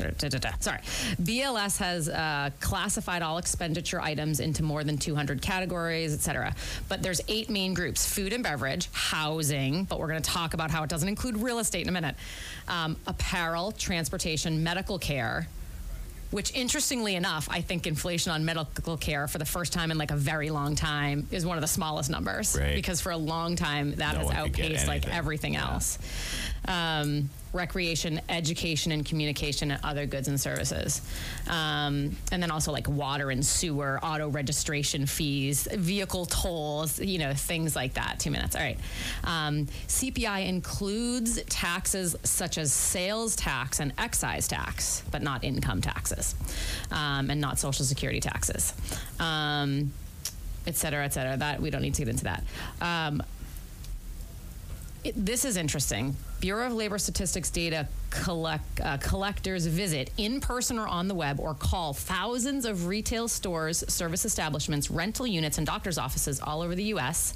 Sorry. 0.59 0.79
BLS 1.21 1.77
has 1.77 2.07
uh, 2.07 2.51
classified 2.59 3.21
all 3.21 3.37
expenditure 3.37 3.99
items 3.99 4.39
into 4.39 4.63
more 4.63 4.83
than 4.83 4.97
200 4.97 5.41
categories, 5.41 6.13
et 6.13 6.19
cetera. 6.19 6.55
But 6.87 7.01
there's 7.01 7.19
eight 7.27 7.49
main 7.49 7.73
groups 7.73 8.07
food 8.07 8.31
and 8.31 8.43
beverage, 8.43 8.89
housing, 8.93 9.85
but 9.85 9.99
we're 9.99 10.07
going 10.07 10.21
to 10.21 10.29
talk 10.29 10.53
about 10.53 10.71
how 10.71 10.83
it 10.83 10.89
doesn't 10.89 11.09
include 11.09 11.37
real 11.37 11.59
estate 11.59 11.81
in 11.81 11.89
a 11.89 11.91
minute, 11.91 12.15
um, 12.67 12.95
apparel, 13.07 13.71
transportation, 13.71 14.63
medical 14.63 14.99
care, 14.99 15.47
which 16.31 16.53
interestingly 16.53 17.15
enough, 17.15 17.47
I 17.49 17.61
think 17.61 17.87
inflation 17.87 18.31
on 18.31 18.43
medical 18.45 18.97
care 18.97 19.27
for 19.27 19.37
the 19.37 19.45
first 19.45 19.71
time 19.73 19.91
in 19.91 19.97
like 19.97 20.11
a 20.11 20.15
very 20.17 20.49
long 20.49 20.75
time 20.75 21.27
is 21.31 21.45
one 21.45 21.57
of 21.57 21.61
the 21.61 21.67
smallest 21.67 22.09
numbers. 22.09 22.57
Right. 22.59 22.75
Because 22.75 22.99
for 23.01 23.11
a 23.11 23.17
long 23.17 23.55
time 23.55 23.95
that 23.95 24.13
No 24.13 24.19
has 24.19 24.25
one 24.27 24.35
could 24.43 24.53
get 24.53 24.65
outpaced 24.65 24.87
like 24.87 25.07
everything 25.07 25.53
Yeah. 25.53 25.71
else. 25.71 25.97
Um, 26.67 27.29
recreation, 27.53 28.21
education, 28.29 28.91
and 28.91 29.05
communication, 29.05 29.71
and 29.71 29.83
other 29.83 30.05
goods 30.05 30.27
and 30.27 30.39
services. 30.39 31.01
Um, 31.47 32.15
and 32.31 32.41
then 32.41 32.51
also 32.51 32.71
like 32.71 32.87
water 32.87 33.31
and 33.31 33.45
sewer, 33.45 33.99
auto 34.03 34.29
registration 34.29 35.05
fees, 35.05 35.67
vehicle 35.73 36.25
tolls, 36.25 36.99
you 36.99 37.19
know, 37.19 37.33
things 37.33 37.75
like 37.75 37.93
that. 37.95 38.19
Two 38.19 38.31
minutes. 38.31 38.55
All 38.55 38.61
right. 38.61 38.79
Um, 39.23 39.67
CPI 39.87 40.47
includes 40.47 41.41
taxes 41.43 42.15
such 42.23 42.57
as 42.57 42.73
sales 42.73 43.35
tax 43.35 43.79
and 43.79 43.93
excise 43.97 44.47
tax, 44.47 45.03
but 45.11 45.21
not 45.21 45.43
income 45.43 45.81
taxes, 45.81 46.35
um, 46.91 47.29
and 47.29 47.41
not 47.41 47.59
social 47.59 47.85
security 47.85 48.19
taxes. 48.19 48.73
Um, 49.19 49.91
et 50.65 50.75
cetera, 50.75 51.05
et 51.05 51.13
cetera. 51.13 51.37
That 51.37 51.61
we 51.61 51.69
don't 51.69 51.81
need 51.81 51.93
to 51.95 52.01
get 52.01 52.09
into 52.09 52.25
that. 52.25 52.43
Um, 52.81 53.23
this 55.15 55.45
is 55.45 55.57
interesting. 55.57 56.15
Bureau 56.39 56.67
of 56.67 56.73
Labor 56.73 56.97
Statistics 56.97 57.49
data 57.49 57.87
collect, 58.09 58.79
uh, 58.81 58.97
collectors 58.97 59.65
visit 59.65 60.11
in 60.17 60.39
person 60.39 60.77
or 60.77 60.87
on 60.87 61.07
the 61.07 61.15
web 61.15 61.39
or 61.39 61.53
call 61.53 61.93
thousands 61.93 62.65
of 62.65 62.87
retail 62.87 63.27
stores, 63.27 63.83
service 63.87 64.25
establishments, 64.25 64.91
rental 64.91 65.25
units, 65.25 65.57
and 65.57 65.65
doctors' 65.65 65.97
offices 65.97 66.39
all 66.39 66.61
over 66.61 66.75
the 66.75 66.85
U.S. 66.85 67.33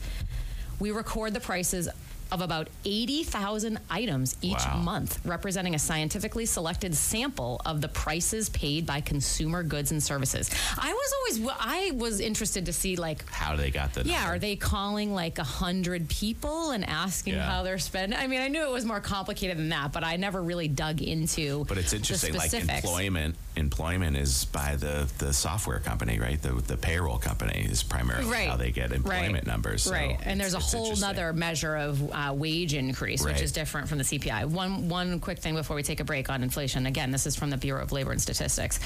We 0.79 0.91
record 0.91 1.34
the 1.34 1.39
prices 1.39 1.88
of 2.32 2.41
about 2.41 2.70
80,000 2.86 3.78
items 3.89 4.36
each 4.41 4.54
Wow. 4.65 4.78
month, 4.78 5.20
representing 5.26 5.76
a 5.76 5.80
scientifically 5.80 6.46
selected 6.46 6.96
sample 6.96 7.62
of 7.65 7.82
the 7.82 7.88
prices 7.89 8.50
paid 8.50 8.86
by 8.86 9.02
consumer 9.02 9.63
goods 9.63 9.91
and 9.91 10.02
services. 10.02 10.50
I 10.78 10.94
was 10.94 11.13
always 11.41 11.52
I 11.60 11.91
was 11.91 12.20
interested 12.20 12.65
to 12.67 12.74
see 12.74 12.96
like 12.96 13.30
How 13.30 13.56
they 13.56 13.70
got 13.72 13.94
the 13.94 14.04
yeah, 14.04 14.20
number. 14.22 14.36
are 14.36 14.39
they 14.39 14.56
calling 14.56 15.13
like 15.13 15.39
a 15.39 15.44
hundred 15.44 16.08
people 16.10 16.72
and 16.72 16.88
asking 16.88 17.34
Yeah. 17.34 17.50
how 17.50 17.63
they're 17.63 17.80
spending? 17.80 18.17
I 18.17 18.28
mean, 18.28 18.41
I 18.41 18.48
knew 18.48 18.63
it 18.63 18.72
was 18.72 18.86
more 18.86 19.02
complicated 19.02 19.58
than 19.58 19.70
that, 19.70 19.91
but 19.91 20.04
I 20.04 20.15
never 20.15 20.41
really 20.41 20.67
dug 20.67 21.02
into. 21.02 21.65
But 21.65 21.78
it's 21.78 21.94
interesting. 21.94 22.34
Like 22.36 22.54
employment, 22.54 23.36
employment 23.55 24.15
is 24.17 24.45
by 24.45 24.75
the 24.75 25.09
the 25.17 25.33
software 25.33 25.79
company, 25.79 26.19
right? 26.19 26.41
The 26.41 26.53
the 26.53 26.77
payroll 26.77 27.17
company 27.17 27.67
is 27.69 27.83
primarily 27.83 28.29
Right. 28.29 28.49
how 28.49 28.55
they 28.55 28.71
get 28.71 28.91
employment 28.91 29.33
right. 29.33 29.47
numbers. 29.47 29.83
so 29.83 29.91
right, 29.91 30.17
and 30.23 30.39
there's 30.39 30.53
a 30.53 30.59
whole 30.59 31.03
other 31.03 31.33
measure 31.33 31.75
of 31.75 32.11
uh, 32.11 32.33
wage 32.35 32.73
increase, 32.73 33.23
which 33.23 33.41
is 33.41 33.51
different 33.51 33.89
from 33.89 33.97
the 33.97 34.03
CPI. 34.03 34.45
One 34.45 34.87
one 34.89 35.19
quick 35.19 35.39
thing 35.39 35.55
before 35.55 35.75
we 35.75 35.83
take 35.83 35.99
a 35.99 36.05
break 36.05 36.29
on 36.29 36.43
inflation. 36.43 36.85
Again, 36.85 37.11
this 37.11 37.25
is 37.27 37.35
from 37.35 37.49
the 37.49 37.57
Bureau 37.57 37.81
of 37.83 37.91
Labor 37.91 38.11
and 38.11 38.21
Statistics. 38.21 38.79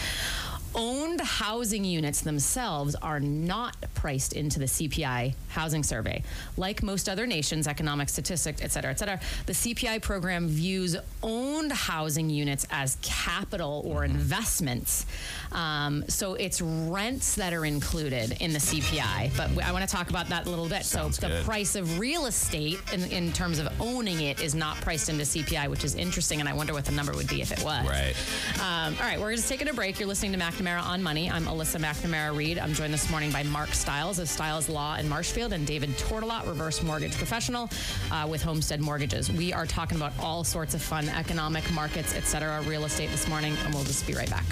Owned 0.75 1.21
housing 1.21 1.85
units 1.85 2.21
themselves 2.21 2.95
are 2.95 3.19
not 3.19 3.75
priced 3.93 4.33
into 4.33 4.59
the 4.59 4.65
CPI 4.65 5.33
housing 5.49 5.83
survey. 5.83 6.21
Like 6.57 6.83
most 6.83 7.07
other 7.07 7.25
nations, 7.25 7.67
economic 7.67 8.09
statistics, 8.09 8.61
et 8.61 8.71
cetera, 8.71 8.91
et 8.91 8.99
cetera, 8.99 9.19
the 9.45 9.53
CPI 9.53 10.01
program 10.01 10.47
views 10.47 10.97
owned 11.23 11.71
housing 11.71 12.29
units 12.29 12.67
as 12.71 12.97
capital 13.01 13.81
or 13.85 13.95
Mm-hmm. 14.05 14.15
investments. 14.15 15.05
Um, 15.51 16.03
so 16.09 16.33
it's 16.33 16.61
rents 16.61 17.35
that 17.35 17.53
are 17.53 17.65
included 17.65 18.35
in 18.41 18.51
the 18.53 18.59
CPI. 18.59 19.35
But 19.37 19.63
I 19.63 19.71
want 19.71 19.87
to 19.87 19.95
talk 19.95 20.09
about 20.09 20.27
that 20.29 20.45
a 20.45 20.49
little 20.49 20.67
bit. 20.67 20.83
Sounds 20.83 21.17
so 21.17 21.27
the 21.27 21.35
good. 21.35 21.45
price 21.45 21.75
of 21.75 21.97
real 21.97 22.25
estate 22.25 22.79
in, 22.93 23.03
in 23.05 23.31
terms 23.31 23.57
of 23.59 23.69
owning 23.81 24.19
it 24.21 24.41
is 24.41 24.53
not 24.53 24.75
priced 24.81 25.07
into 25.09 25.23
CPI, 25.23 25.69
which 25.69 25.83
is 25.85 25.95
interesting. 25.95 26.39
And 26.41 26.49
I 26.49 26.53
wonder 26.53 26.73
what 26.73 26.83
the 26.85 26.91
number 26.91 27.13
would 27.13 27.27
be 27.29 27.41
if 27.41 27.51
it 27.51 27.63
was. 27.63 27.87
Right. 27.87 28.13
Um, 28.61 28.95
all 28.99 29.05
right, 29.05 29.19
we're 29.19 29.33
just 29.35 29.47
taking 29.47 29.69
a 29.69 29.73
break. 29.73 29.97
You're 29.99 30.09
listening 30.09 30.33
to 30.33 30.37
McNamara 30.65 30.83
on 30.83 31.03
Money. 31.03 31.29
I'm 31.29 31.45
Alyssa 31.45 31.79
McNamara 31.79 32.35
Reed. 32.35 32.57
I'm 32.57 32.73
joined 32.73 32.91
this 32.91 33.11
morning 33.11 33.29
by 33.29 33.43
Mark 33.43 33.69
Stiles 33.69 34.17
of 34.17 34.27
Stiles 34.27 34.67
Law 34.67 34.95
in 34.95 35.07
Marshfield 35.07 35.53
and 35.53 35.67
David 35.67 35.91
Tortolot, 35.91 36.47
reverse 36.47 36.81
mortgage 36.81 37.15
professional 37.15 37.69
uh, 38.11 38.25
with 38.27 38.41
Homestead 38.41 38.81
Mortgages. 38.81 39.31
We 39.31 39.53
are 39.53 39.67
talking 39.67 39.95
about 39.95 40.13
all 40.19 40.43
sorts 40.43 40.73
of 40.73 40.81
fun 40.81 41.07
economic 41.09 41.69
markets, 41.71 42.15
et 42.15 42.23
cetera, 42.23 42.63
real 42.63 42.85
estate 42.85 43.11
this 43.11 43.27
morning, 43.27 43.55
and 43.63 43.75
we'll 43.75 43.83
just 43.83 44.07
be 44.07 44.13
right 44.13 44.29
back. 44.29 44.45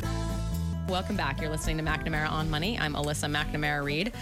Welcome 0.87 1.15
back. 1.15 1.41
You're 1.41 1.49
listening 1.49 1.77
to 1.77 1.83
McNamara 1.83 2.29
on 2.29 2.47
Money. 2.47 2.77
I'm 2.77 2.93
Alyssa 2.93 3.33
McNamara 3.33 3.83
Reed. 3.83 4.13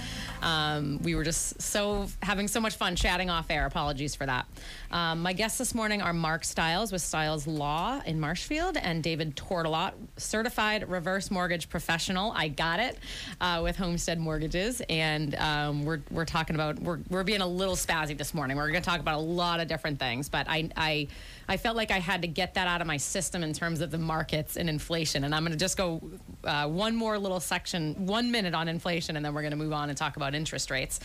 Um, 0.42 1.00
we 1.04 1.16
were 1.16 1.24
just 1.24 1.62
so 1.62 2.08
having 2.22 2.48
so 2.48 2.60
much 2.60 2.76
fun 2.76 2.96
chatting 2.96 3.30
off 3.30 3.50
air. 3.50 3.66
Apologies 3.66 4.16
for 4.16 4.26
that. 4.26 4.46
Um, 4.92 5.22
my 5.22 5.34
guests 5.34 5.58
this 5.58 5.76
morning 5.76 6.02
are 6.02 6.14
Mark 6.14 6.44
Stiles 6.44 6.92
with 6.92 7.02
Stiles 7.02 7.48
Law 7.48 8.02
in 8.06 8.20
Marshfield 8.20 8.78
and 8.78 9.04
David 9.04 9.36
Tortolot, 9.36 9.94
certified 10.18 10.90
reverse 10.90 11.32
mortgage 11.32 11.70
professional. 11.70 12.32
I 12.36 12.48
got 12.48 12.80
it 12.80 12.98
uh, 13.40 13.62
with 13.64 13.78
Homestead 13.78 14.20
Mortgages, 14.20 14.82
and 14.90 15.36
um, 15.36 15.86
we're 15.86 16.02
we're 16.10 16.26
talking 16.26 16.56
about 16.56 16.80
we're 16.80 17.00
we're 17.10 17.24
being 17.24 17.42
a 17.42 17.48
little 17.48 17.76
spazzy 17.76 18.18
this 18.18 18.34
morning. 18.34 18.58
We're 18.58 18.70
going 18.72 18.82
to 18.82 18.90
talk 18.90 19.00
about 19.00 19.16
a 19.16 19.22
lot 19.24 19.60
of 19.60 19.68
different 19.68 20.00
things, 20.00 20.28
but 20.30 20.48
I 20.50 20.70
I 20.76 21.08
I 21.48 21.58
felt 21.58 21.76
like 21.76 21.92
I 21.92 22.00
had 22.00 22.22
to 22.22 22.28
get 22.28 22.56
that 22.56 22.68
out 22.68 22.82
of 22.82 22.88
my 22.88 22.98
system 22.98 23.44
in 23.44 23.54
terms 23.54 23.82
of 23.82 23.92
the 23.92 23.98
markets 23.98 24.58
and 24.58 24.70
inflation, 24.70 25.24
and 25.24 25.36
I'm 25.36 25.44
going 25.44 25.52
to 25.52 25.58
just 25.58 25.78
go 25.78 26.02
uh, 26.44 26.68
one 26.68 26.96
more 26.96 27.18
little 27.18 27.40
section, 27.40 28.06
one 28.06 28.32
minute 28.32 28.54
on 28.54 28.68
inflation, 28.68 29.16
and 29.16 29.26
then 29.26 29.34
we're 29.34 29.42
going 29.42 29.52
to 29.52 29.58
move 29.58 29.74
on 29.74 29.90
and 29.90 29.98
talk 29.98 30.16
about 30.16 30.31
interest 30.36 30.72
rates. 30.72 31.00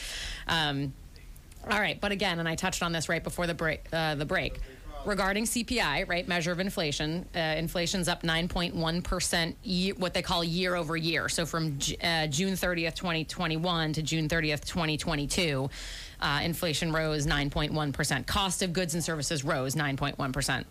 Um, 0.48 0.92
all 1.68 1.80
right, 1.80 2.00
but 2.00 2.12
again, 2.12 2.38
and 2.38 2.48
I 2.48 2.54
touched 2.54 2.82
on 2.82 2.92
this 2.92 3.08
right 3.08 3.22
before 3.22 3.46
the 3.46 3.54
break. 3.54 3.84
Uh, 3.92 4.14
the 4.14 4.24
break 4.24 4.60
regarding 5.06 5.44
CPI, 5.44 6.08
right, 6.08 6.26
measure 6.26 6.52
of 6.52 6.60
inflation. 6.60 7.26
Uh, 7.34 7.38
inflation's 7.38 8.08
up 8.08 8.22
9.1 8.22 9.04
percent, 9.04 9.56
what 9.98 10.12
they 10.12 10.22
call 10.22 10.44
year 10.44 10.74
over 10.74 10.96
year. 10.96 11.28
So 11.28 11.46
from 11.46 11.78
uh, 12.02 12.26
June 12.26 12.54
30th, 12.54 12.94
2021 12.94 13.92
to 13.94 14.02
June 14.02 14.28
30th, 14.28 14.64
2022, 14.64 15.70
uh, 16.20 16.40
inflation 16.42 16.92
rose 16.92 17.26
9.1 17.26 17.92
percent. 17.92 18.26
Cost 18.26 18.62
of 18.62 18.72
goods 18.72 18.94
and 18.94 19.02
services 19.02 19.44
rose 19.44 19.74
9.1 19.74 20.32
percent. 20.32 20.66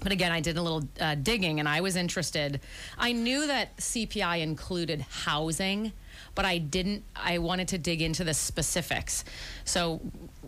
But 0.00 0.12
again, 0.12 0.30
I 0.30 0.40
did 0.40 0.56
a 0.56 0.62
little 0.62 0.84
uh, 1.00 1.16
digging 1.16 1.58
and 1.58 1.68
I 1.68 1.80
was 1.80 1.96
interested. 1.96 2.60
I 2.96 3.12
knew 3.12 3.48
that 3.48 3.76
CPI 3.78 4.42
included 4.42 5.00
housing, 5.00 5.92
but 6.38 6.44
I 6.44 6.58
didn't, 6.58 7.02
I 7.16 7.38
wanted 7.38 7.66
to 7.66 7.78
dig 7.78 8.00
into 8.00 8.22
the 8.22 8.32
specifics. 8.32 9.24
So, 9.64 10.00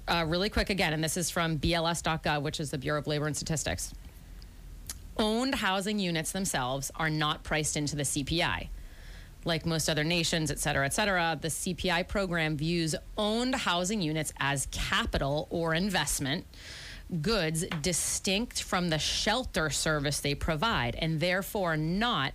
uh, 0.07 0.25
really 0.25 0.49
quick 0.49 0.71
again, 0.71 0.93
and 0.93 1.03
this 1.03 1.17
is 1.17 1.31
from 1.31 1.59
BLS.gov, 1.59 2.43
which 2.43 2.61
is 2.61 2.71
the 2.71 2.79
Bureau 2.79 3.01
of 3.01 3.09
Labor 3.09 3.27
and 3.27 3.37
Statistics. 3.37 3.93
Owned 5.19 5.57
housing 5.57 5.99
units 5.99 6.31
themselves 6.31 6.93
are 6.95 7.11
not 7.11 7.43
priced 7.43 7.77
into 7.77 7.97
the 7.97 8.05
CPI. 8.05 8.69
Like 9.45 9.67
most 9.67 9.89
other 9.89 10.05
nations, 10.05 10.53
et 10.53 10.61
cetera, 10.61 10.87
et 10.87 10.93
cetera, 10.93 11.37
the 11.43 11.49
CPI 11.49 12.07
program 12.07 12.57
views 12.57 12.95
owned 13.19 13.57
housing 13.57 14.01
units 14.01 14.33
as 14.39 14.69
capital 14.71 15.49
or 15.51 15.75
investment 15.75 16.47
goods 17.21 17.65
distinct 17.83 18.63
from 18.63 18.91
the 18.91 18.99
shelter 19.01 19.71
service 19.71 20.21
they 20.21 20.37
provide 20.37 20.95
and 20.95 21.19
therefore 21.19 21.77
not 21.77 22.33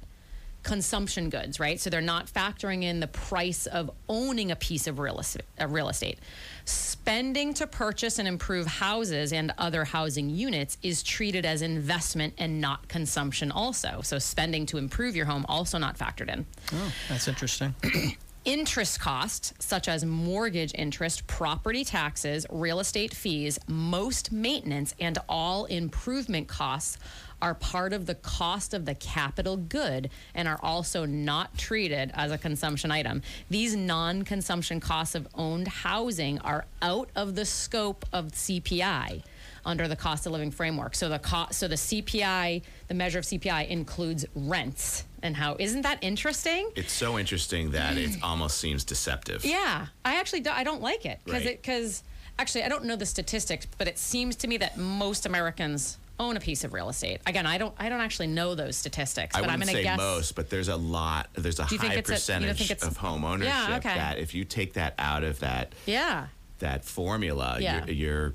consumption 0.66 1.30
goods, 1.30 1.60
right? 1.60 1.80
So 1.80 1.90
they're 1.90 2.02
not 2.02 2.26
factoring 2.26 2.84
in 2.84 3.00
the 3.00 3.08
price 3.08 3.68
of 3.68 3.92
owning 4.10 4.52
a 4.52 4.56
piece 4.56 4.88
of 4.88 4.98
real 5.00 5.20
estate. 5.20 5.44
Uh, 5.62 5.68
real 5.68 5.88
estate. 5.90 6.18
Spending 6.66 7.54
to 7.54 7.68
purchase 7.68 8.18
and 8.18 8.28
improve 8.28 8.66
houses 8.66 9.32
and 9.32 9.54
other 9.60 9.86
housing 9.86 10.30
units 10.30 10.78
is 10.82 11.04
treated 11.04 11.46
as 11.46 11.62
investment 11.62 12.34
and 12.40 12.60
not 12.60 12.88
consumption 12.88 13.52
also. 13.52 14.02
So 14.02 14.18
spending 14.18 14.66
to 14.66 14.78
improve 14.78 15.16
your 15.16 15.28
home 15.28 15.46
also 15.48 15.78
not 15.78 15.98
factored 15.98 16.34
in. 16.34 16.46
Oh, 16.74 16.92
that's 17.10 17.28
interesting. 17.28 17.76
interest 18.46 19.00
costs, 19.00 19.54
such 19.60 19.88
as 19.88 20.04
mortgage 20.04 20.72
interest, 20.76 21.28
property 21.28 21.84
taxes, 21.84 22.46
real 22.50 22.80
estate 22.80 23.14
fees, 23.14 23.60
most 23.68 24.32
maintenance, 24.32 24.96
and 25.00 25.18
all 25.30 25.66
improvement 25.66 26.48
costs 26.48 26.98
are 27.42 27.54
part 27.54 27.94
of 27.94 28.06
the 28.06 28.16
cost 28.16 28.74
of 28.74 28.86
the 28.86 28.96
capital 28.96 29.58
good 29.58 30.10
and 30.34 30.48
are 30.48 30.60
also 30.62 31.06
not 31.06 31.58
treated 31.58 32.12
as 32.14 32.32
a 32.32 32.38
consumption 32.38 32.92
item. 32.92 33.22
These 33.50 33.76
non 33.76 34.24
consumption 34.24 34.80
costs 34.80 35.16
of 35.16 35.28
owned 35.36 35.68
housing 35.68 36.40
are 36.40 36.66
out 36.82 37.10
of 37.16 37.36
the 37.36 37.46
scope 37.46 38.06
of 38.14 38.32
CPI 38.32 39.24
under 39.66 39.88
the 39.88 39.96
cost 39.96 40.26
of 40.26 40.32
living 40.32 40.52
framework. 40.52 40.96
So 40.96 41.10
the 41.10 41.20
cost, 41.20 41.54
so 41.54 41.68
the 41.68 41.76
CPI, 41.76 42.62
the 42.88 42.94
measure 42.94 43.20
of 43.20 43.26
CPI 43.26 43.68
includes 43.68 44.26
rents 44.36 45.06
and 45.26 45.36
how 45.36 45.56
isn't 45.58 45.82
that 45.82 45.98
interesting? 46.02 46.70
It's 46.76 46.94
so 46.94 47.18
interesting 47.18 47.72
that 47.72 47.98
it 47.98 48.12
mm. 48.12 48.24
almost 48.24 48.60
seems 48.60 48.84
deceptive. 48.84 49.44
Yeah, 49.44 49.88
I 50.06 50.20
actually 50.20 50.42
do, 50.42 50.52
I 50.52 50.64
don't 50.64 50.82
like 50.84 51.06
it 51.06 51.20
because 51.26 51.42
Right. 51.42 51.54
it 51.54 51.62
because 51.64 52.04
actually 52.38 52.64
I 52.64 52.70
don't 52.70 52.86
know 52.86 52.96
the 52.96 53.08
statistics, 53.08 53.66
but 53.80 53.88
it 53.88 53.98
seems 53.98 54.36
to 54.38 54.48
me 54.48 54.58
that 54.58 54.78
most 54.78 55.26
Americans 55.26 55.98
own 56.20 56.38
a 56.38 56.40
piece 56.40 56.64
of 56.64 56.74
real 56.74 56.90
estate. 56.90 57.20
Again, 57.26 57.46
I 57.46 57.58
don't 57.58 57.74
I 57.78 57.90
don't 57.90 58.02
actually 58.02 58.28
know 58.28 58.56
those 58.56 58.76
statistics, 58.76 59.36
I 59.36 59.42
but 59.42 59.50
I'm 59.50 59.60
going 59.60 59.74
to 59.76 59.82
guess 59.84 59.98
most, 59.98 60.36
but 60.36 60.50
there's 60.50 60.68
a 60.70 60.76
lot. 60.76 61.30
There's 61.34 61.60
a 61.60 61.66
Do 61.66 61.76
you 61.76 61.80
think 61.80 61.94
high 61.94 62.00
it's 62.00 62.10
a- 62.10 62.14
percentage 62.14 62.72
of 62.72 62.98
home 62.98 63.24
ownership 63.26 63.54
Yeah, 63.54 63.78
okay. 63.78 63.96
that 63.96 64.18
if 64.20 64.34
you 64.34 64.46
take 64.46 64.74
that 64.74 64.94
out 64.98 65.24
of 65.24 65.40
that 65.40 65.74
Yeah. 65.86 66.28
that 66.60 66.86
formula, 66.86 67.58
Yeah. 67.60 67.86
you're, 67.86 67.94
you're 67.96 68.34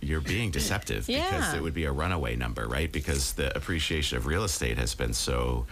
you're 0.00 0.20
being 0.20 0.50
deceptive 0.50 1.06
because 1.06 1.54
it 1.54 1.62
would 1.62 1.74
be 1.74 1.84
a 1.84 1.92
runaway 1.92 2.34
number, 2.34 2.66
right? 2.66 2.90
Because 2.90 3.34
the 3.34 3.56
appreciation 3.56 4.18
of 4.18 4.26
real 4.26 4.42
estate 4.42 4.76
has 4.76 4.94
been 4.96 5.12
so 5.12 5.66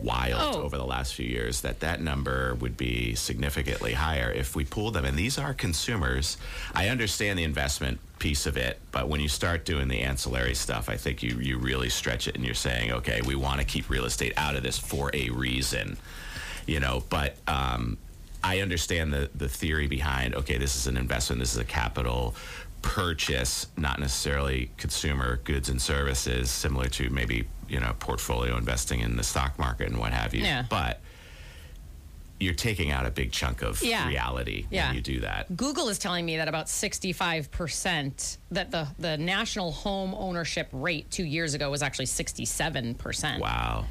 wild 0.00 0.56
Oh. 0.56 0.62
over 0.62 0.76
the 0.76 0.84
last 0.84 1.14
few 1.14 1.26
years 1.26 1.60
that 1.62 1.80
that 1.80 2.00
number 2.00 2.54
would 2.56 2.76
be 2.76 3.14
significantly 3.14 3.92
higher 3.92 4.30
if 4.30 4.54
we 4.56 4.64
pool 4.64 4.90
them. 4.90 5.04
And 5.04 5.16
these 5.16 5.38
are 5.38 5.54
consumers. 5.54 6.36
I 6.74 6.88
understand 6.88 7.38
the 7.38 7.44
investment 7.44 8.00
piece 8.18 8.46
of 8.46 8.56
it, 8.56 8.78
but 8.92 9.08
when 9.08 9.20
you 9.20 9.28
start 9.28 9.64
doing 9.64 9.88
the 9.88 10.00
ancillary 10.00 10.54
stuff, 10.54 10.88
I 10.88 10.96
think 10.96 11.22
you 11.22 11.38
you 11.40 11.58
really 11.58 11.88
stretch 11.88 12.28
it 12.28 12.34
and 12.36 12.44
you're 12.44 12.54
saying, 12.54 12.92
okay, 12.92 13.20
we 13.22 13.34
want 13.34 13.60
to 13.60 13.66
keep 13.66 13.88
real 13.90 14.04
estate 14.04 14.32
out 14.36 14.54
of 14.56 14.62
this 14.62 14.78
for 14.78 15.10
a 15.14 15.30
reason, 15.30 15.96
you 16.66 16.78
know. 16.80 17.02
But 17.08 17.36
um, 17.48 17.98
I 18.44 18.60
understand 18.60 19.12
the 19.12 19.30
the 19.34 19.48
theory 19.48 19.86
behind 19.88 20.34
okay, 20.34 20.58
this 20.58 20.76
is 20.76 20.86
an 20.86 20.96
investment, 20.96 21.40
this 21.40 21.52
is 21.52 21.58
a 21.58 21.64
capital 21.64 22.34
purchase, 22.82 23.68
not 23.76 24.00
necessarily 24.00 24.68
consumer 24.76 25.36
goods 25.44 25.68
and 25.68 25.80
services, 25.80 26.50
similar 26.50 26.86
to 26.88 27.08
maybe 27.10 27.46
you 27.72 27.80
know 27.80 27.94
portfolio 27.98 28.56
investing 28.58 29.00
in 29.00 29.16
the 29.16 29.22
stock 29.22 29.58
market 29.58 29.88
and 29.88 29.98
what 29.98 30.12
have 30.12 30.34
you. 30.34 30.44
Yeah. 30.44 30.66
But 30.68 31.00
you're 32.38 32.52
taking 32.54 32.90
out 32.90 33.06
a 33.06 33.10
big 33.10 33.32
chunk 33.32 33.62
of 33.62 33.82
Yeah. 33.82 34.06
reality 34.08 34.66
Yeah. 34.70 34.88
when 34.88 34.96
you 34.96 35.00
do 35.00 35.20
that. 35.20 35.56
Google 35.56 35.88
is 35.88 35.98
telling 35.98 36.26
me 36.26 36.36
that 36.36 36.48
about 36.48 36.66
65% 36.68 38.36
that 38.50 38.70
the 38.70 38.88
the 38.98 39.16
national 39.16 39.72
home 39.72 40.14
ownership 40.14 40.68
rate 40.72 41.10
2 41.10 41.24
years 41.24 41.54
ago 41.54 41.70
was 41.70 41.82
actually 41.82 42.06
67%. 42.06 43.40
Wow. 43.40 43.86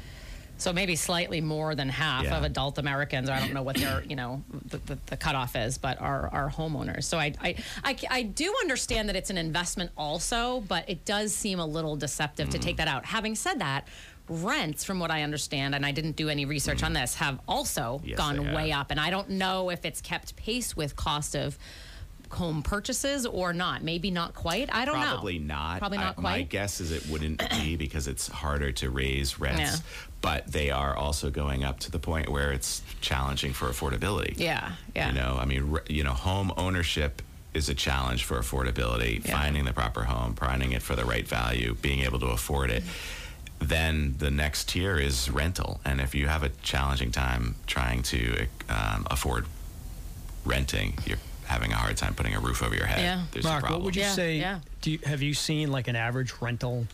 So 0.62 0.72
maybe 0.72 0.94
slightly 0.94 1.40
more 1.40 1.74
than 1.74 1.88
half 1.88 2.22
Yeah. 2.22 2.36
of 2.38 2.44
adult 2.44 2.78
Americans, 2.78 3.28
or 3.28 3.32
I 3.32 3.40
don't 3.40 3.52
know 3.52 3.64
what 3.64 3.74
their, 3.76 4.04
you 4.04 4.14
know, 4.14 4.44
the, 4.68 4.76
the, 4.78 4.98
the 5.06 5.16
cutoff 5.16 5.56
is, 5.56 5.76
but 5.76 6.00
are, 6.00 6.28
are 6.32 6.48
homeowners. 6.48 7.02
So 7.02 7.18
I, 7.18 7.34
I, 7.42 7.56
I, 7.82 7.96
I 8.10 8.22
do 8.22 8.54
understand 8.60 9.08
that 9.08 9.16
it's 9.16 9.28
an 9.30 9.38
investment 9.38 9.90
also, 9.96 10.60
but 10.68 10.88
it 10.88 11.04
does 11.04 11.34
seem 11.34 11.58
a 11.58 11.66
little 11.66 11.96
deceptive 11.96 12.48
to 12.50 12.58
Mm. 12.58 12.62
take 12.62 12.76
that 12.76 12.86
out. 12.86 13.04
Having 13.04 13.34
said 13.34 13.58
that, 13.58 13.88
rents, 14.28 14.84
from 14.84 15.00
what 15.00 15.10
I 15.10 15.22
understand, 15.22 15.74
and 15.74 15.84
I 15.84 15.90
didn't 15.90 16.14
do 16.14 16.28
any 16.28 16.44
research 16.44 16.84
on 16.84 16.92
this, 16.92 17.16
have 17.16 17.40
also 17.48 18.00
Mm. 18.04 18.08
Yes, 18.10 18.18
gone 18.18 18.52
way 18.54 18.70
up. 18.70 18.92
And 18.92 19.00
I 19.00 19.10
don't 19.10 19.30
know 19.30 19.68
if 19.70 19.84
it's 19.84 20.00
kept 20.00 20.36
pace 20.36 20.76
with 20.76 20.94
cost 20.94 21.34
of 21.34 21.58
home 22.34 22.62
purchases 22.62 23.26
or 23.26 23.52
not. 23.52 23.82
Maybe 23.82 24.10
not 24.10 24.34
quite. 24.34 24.72
I 24.74 24.84
don't 24.84 25.00
know. 25.00 25.06
Probably 25.14 25.38
not. 25.38 25.78
Probably 25.78 25.98
I- 25.98 26.04
not 26.04 26.18
My 26.18 26.30
quite. 26.38 26.48
guess 26.50 26.80
is 26.80 26.90
it 26.92 27.06
wouldn't 27.08 27.42
be 27.50 27.76
because 27.84 28.08
it's 28.08 28.28
harder 28.28 28.72
to 28.72 28.90
raise 28.90 29.38
rents, 29.38 29.60
Yeah. 29.60 29.76
but 30.20 30.50
they 30.50 30.70
are 30.70 30.96
also 30.96 31.30
going 31.30 31.64
up 31.64 31.80
to 31.80 31.90
the 31.90 31.98
point 31.98 32.28
where 32.28 32.52
it's 32.52 32.82
challenging 33.00 33.52
for 33.52 33.66
affordability. 33.68 34.38
Yeah, 34.38 34.72
yeah. 34.94 35.08
You 35.08 35.14
know, 35.14 35.36
I 35.40 35.44
mean, 35.44 35.78
you 35.88 36.04
know, 36.04 36.12
home 36.12 36.52
ownership 36.56 37.22
is 37.54 37.68
a 37.68 37.74
challenge 37.74 38.24
for 38.24 38.38
affordability. 38.38 39.26
Yeah. 39.26 39.32
Finding 39.38 39.64
the 39.64 39.72
proper 39.74 40.04
home, 40.04 40.34
finding 40.34 40.72
it 40.72 40.80
for 40.82 40.96
the 40.96 41.04
right 41.04 41.26
value, 41.28 41.74
being 41.82 42.00
able 42.00 42.18
to 42.20 42.26
afford 42.28 42.70
it. 42.70 42.82
Then 43.58 44.16
the 44.18 44.30
next 44.30 44.70
tier 44.70 44.98
is 44.98 45.30
rental, 45.30 45.80
and 45.84 46.00
if 46.00 46.14
you 46.16 46.26
have 46.26 46.42
a 46.42 46.48
challenging 46.62 47.12
time 47.12 47.54
trying 47.68 48.02
to 48.04 48.46
um, 48.68 49.06
afford 49.08 49.46
renting, 50.44 50.94
you're 51.06 51.18
having 51.52 51.72
a 51.72 51.76
hard 51.76 51.96
time 51.96 52.14
putting 52.14 52.34
a 52.34 52.40
roof 52.40 52.62
over 52.62 52.74
your 52.74 52.86
head. 52.86 53.00
Yeah. 53.00 53.22
There's 53.32 53.44
Mark, 53.44 53.58
a 53.58 53.60
problem. 53.60 53.80
what 53.80 53.84
would 53.86 53.96
you 53.96 54.02
Yeah, 54.02 54.12
say? 54.12 54.36
yeah. 54.38 54.60
Do 54.80 54.90
you, 54.92 54.98
have 55.04 55.22
you 55.22 55.34
seen 55.34 55.70
like 55.70 55.86
an 55.88 55.96
average 55.96 56.32
rental 56.40 56.86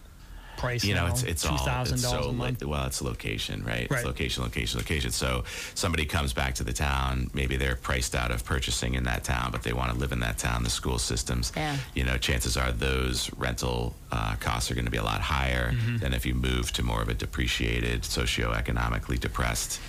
price? 0.58 0.82
you 0.84 0.94
know, 0.94 1.06
now? 1.06 1.12
it's 1.12 1.22
it's 1.22 1.42
two 1.44 1.50
all 1.50 1.58
thousand 1.58 1.94
it's 1.94 2.02
dollars 2.02 2.24
so 2.24 2.30
a 2.30 2.32
li- 2.32 2.36
month. 2.36 2.64
well, 2.64 2.84
it's 2.86 3.00
location, 3.00 3.62
right? 3.64 3.86
Right. 3.90 3.98
It's 4.00 4.04
location, 4.04 4.42
location, 4.42 4.78
location. 4.80 5.10
So 5.12 5.44
somebody 5.74 6.04
comes 6.04 6.32
back 6.32 6.54
to 6.56 6.64
the 6.64 6.72
town, 6.72 7.30
maybe 7.32 7.56
they're 7.56 7.76
priced 7.76 8.14
out 8.16 8.30
of 8.32 8.44
purchasing 8.44 8.94
in 8.94 9.04
that 9.04 9.22
town, 9.24 9.50
but 9.52 9.62
they 9.62 9.72
want 9.72 9.92
to 9.92 9.96
live 9.98 10.10
in 10.12 10.20
that 10.20 10.36
town. 10.38 10.64
The 10.64 10.70
school 10.70 10.98
systems, 10.98 11.52
Yeah. 11.56 11.76
you 11.94 12.02
know, 12.04 12.16
chances 12.18 12.56
are 12.56 12.72
those 12.72 13.30
rental 13.34 13.94
uh, 14.10 14.34
costs 14.40 14.70
are 14.70 14.74
going 14.74 14.84
to 14.86 14.90
be 14.90 14.98
a 14.98 15.04
lot 15.12 15.20
higher 15.20 15.70
Mm-hmm. 15.72 15.98
than 15.98 16.12
if 16.12 16.26
you 16.26 16.34
move 16.34 16.72
to 16.72 16.82
more 16.82 17.00
of 17.02 17.08
a 17.08 17.14
depreciated, 17.14 18.02
socioeconomically 18.02 19.18
depressed 19.20 19.80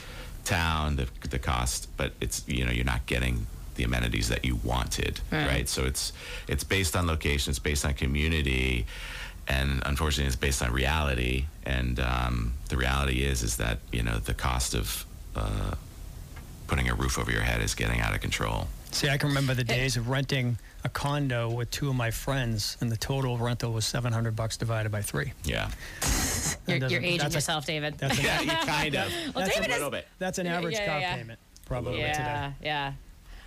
town. 0.46 0.96
The 0.98 1.08
the 1.28 1.40
cost, 1.40 1.90
but 1.98 2.14
it's 2.22 2.44
you 2.48 2.64
know, 2.66 2.72
you're 2.72 2.86
not 2.96 3.06
getting 3.08 3.48
the 3.80 3.86
amenities 3.86 4.28
that 4.28 4.44
you 4.44 4.58
wanted, 4.58 5.22
Right. 5.32 5.48
right? 5.48 5.70
So 5.70 5.86
it's 5.86 6.12
it's 6.50 6.64
based 6.66 6.96
on 6.98 7.08
location, 7.08 7.50
it's 7.52 7.60
based 7.60 7.86
on 7.86 7.94
community, 7.94 8.86
and 9.48 9.82
unfortunately, 9.86 10.28
it's 10.28 10.36
based 10.36 10.62
on 10.62 10.72
reality. 10.74 11.46
And 11.66 11.98
um, 12.00 12.54
the 12.68 12.76
reality 12.78 13.24
is 13.24 13.42
is 13.42 13.56
that 13.58 13.80
you 13.94 14.04
know 14.04 14.20
the 14.20 14.34
cost 14.34 14.74
of 14.76 15.06
uh, 15.36 15.76
putting 16.68 16.90
a 16.90 16.94
roof 16.94 17.18
over 17.18 17.32
your 17.32 17.42
head 17.42 17.62
is 17.62 17.74
getting 17.74 18.02
out 18.02 18.14
of 18.14 18.20
control. 18.20 18.68
See, 18.92 19.08
I 19.08 19.18
can 19.18 19.30
remember 19.30 19.54
the 19.54 19.64
days 19.64 19.96
of 19.98 20.10
renting 20.10 20.58
a 20.84 20.90
condo 20.90 21.50
with 21.50 21.70
two 21.72 21.90
of 21.90 21.96
my 21.96 22.12
friends, 22.12 22.76
and 22.82 22.92
the 22.92 22.98
total 22.98 23.38
rental 23.38 23.72
was 23.72 23.86
seven 23.86 24.12
hundred 24.12 24.36
bucks 24.36 24.58
divided 24.58 24.92
by 24.92 25.02
three. 25.02 25.32
Yeah, 25.46 25.70
You're, 26.68 26.80
doesn't- 26.80 26.92
you're 26.92 27.02
aging 27.02 27.20
that's 27.20 27.36
a- 27.36 27.38
yourself, 27.38 27.66
David. 27.66 27.98
That's 27.98 28.18
an, 28.20 28.26
yeah, 28.30 28.42
you 28.42 28.52
kind 28.66 28.96
of. 28.96 29.12
Well, 29.36 29.46
that's 29.46 29.56
David 29.56 29.70
a 29.70 29.74
is- 29.74 29.78
little 29.78 29.92
bit. 29.92 30.06
that's 30.18 30.38
an 30.38 30.48
Yeah, 30.48 30.58
average 30.58 30.74
yeah, 30.76 30.86
car 30.86 31.00
yeah. 31.00 31.16
payment 31.16 31.40
probably 31.66 32.00
yeah, 32.00 32.14
today. 32.14 32.56
yeah. 32.64 32.94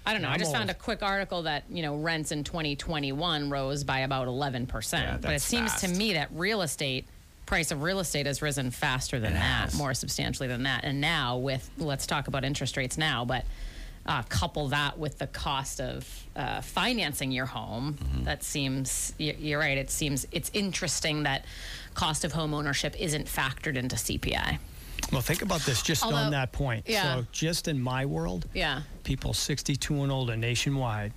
I 0.05 0.13
don't 0.13 0.23
know. 0.23 0.29
I 0.31 0.37
just 0.39 0.53
found 0.53 0.69
a 0.71 0.75
quick 0.75 1.03
article 1.03 1.43
that 1.43 1.65
you 1.71 1.83
know 1.83 1.97
rents 1.97 2.33
in 2.33 2.45
2021 2.45 3.51
rose 3.51 3.85
by 3.85 4.01
about 4.01 4.27
11 4.29 4.63
Yeah, 4.63 4.73
percent. 4.73 5.23
But 5.23 5.33
it 5.35 5.43
seems 5.43 5.75
to 5.83 5.89
me 5.89 6.15
that 6.15 6.29
real 6.33 6.63
estate 6.63 7.07
price 7.47 7.71
of 7.71 7.83
real 7.83 8.01
estate 8.01 8.27
has 8.27 8.41
risen 8.43 8.71
faster 8.71 9.21
than 9.21 9.33
It 9.33 9.35
that, 9.35 9.65
has. 9.71 9.75
more 9.77 9.95
substantially 9.95 10.49
than 10.49 10.63
that. 10.65 10.85
And 10.85 11.01
now 11.01 11.37
with 11.39 11.69
let's 11.79 12.07
talk 12.07 12.29
about 12.29 12.45
interest 12.45 12.77
rates 12.77 12.97
now, 12.99 13.25
but 13.25 13.45
uh, 14.07 14.23
couple 14.25 14.69
that 14.69 14.99
with 14.99 15.19
the 15.19 15.29
cost 15.29 15.81
of 15.81 16.09
uh, 16.35 16.61
financing 16.63 17.31
your 17.31 17.47
home. 17.47 17.95
Mm-hmm. 17.95 18.25
That 18.25 18.43
seems 18.43 19.13
you're 19.19 19.61
right. 19.61 19.79
It 19.79 19.91
seems 19.91 20.27
it's 20.33 20.51
interesting 20.53 21.23
that 21.25 21.45
cost 21.95 22.25
of 22.25 22.33
home 22.33 22.55
ownership 22.55 23.01
isn't 23.01 23.27
factored 23.27 23.77
into 23.77 23.95
CPI. 23.97 24.59
Well, 25.11 25.21
think 25.23 25.43
about 25.43 25.61
this 25.63 25.83
just 25.83 26.05
Although- 26.05 26.17
on 26.17 26.31
that 26.33 26.53
point. 26.53 26.87
yeah. 26.89 27.17
So, 27.17 27.27
just 27.33 27.69
in 27.69 27.81
my 27.81 28.07
world, 28.07 28.47
Yeah. 28.55 28.83
people 29.05 29.35
62 29.35 30.03
and 30.03 30.13
older 30.13 30.37
nationwide, 30.37 31.13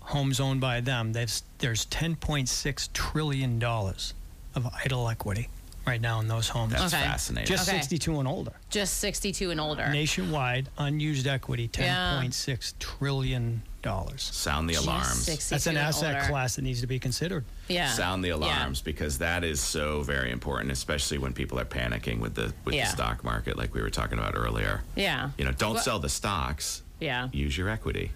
homes 0.00 0.40
owned 0.40 0.60
by 0.60 0.80
them, 0.80 1.12
there's, 1.12 1.42
there's 1.58 1.86
10.6 1.86 2.88
trillion 2.92 3.58
dollars 3.58 4.14
of 4.54 4.66
idle 4.84 5.08
equity 5.08 5.48
right 5.86 6.00
now 6.00 6.20
in 6.20 6.28
those 6.28 6.48
homes. 6.48 6.72
That's 6.72 6.92
Okay. 6.94 7.02
fascinating. 7.02 7.46
just 7.48 7.68
Okay. 7.68 7.78
62 7.78 8.18
and 8.18 8.28
older. 8.28 8.52
Just 8.70 8.98
62 8.98 9.50
and 9.50 9.60
older. 9.60 9.88
Nationwide, 9.90 10.68
unused 10.78 11.26
equity, 11.26 11.70
Yeah. 11.78 12.14
10.6 12.20 12.74
trillion 12.78 13.62
dollars. 13.82 14.22
Sound 14.22 14.68
the 14.70 14.74
alarms. 14.74 15.26
That's 15.26 15.66
an 15.66 15.76
asset 15.76 16.14
older. 16.16 16.28
class 16.28 16.56
that 16.56 16.62
needs 16.62 16.80
to 16.80 16.86
be 16.86 16.98
considered. 16.98 17.44
Yeah. 17.68 17.88
Sound 17.90 18.24
the 18.24 18.28
Yeah. 18.28 18.36
alarms 18.36 18.80
because 18.80 19.18
that 19.18 19.44
is 19.44 19.60
so 19.60 20.02
very 20.02 20.30
important, 20.30 20.70
especially 20.70 21.18
when 21.18 21.32
people 21.32 21.58
are 21.58 21.64
panicking 21.64 22.20
with 22.20 22.34
the 22.34 22.52
with 22.64 22.74
Yeah. 22.74 22.84
the 22.86 22.92
stock 22.92 23.24
market, 23.24 23.58
like 23.58 23.74
we 23.74 23.82
were 23.82 23.90
talking 23.90 24.18
about 24.18 24.34
earlier. 24.36 24.82
Yeah. 24.94 25.30
You 25.36 25.44
know, 25.44 25.52
don't 25.52 25.74
Well- 25.74 25.82
sell 25.82 25.98
the 25.98 26.08
stocks. 26.08 26.82
Yeah. 27.00 27.28
use 27.32 27.58
your 27.58 27.68
equity. 27.68 28.12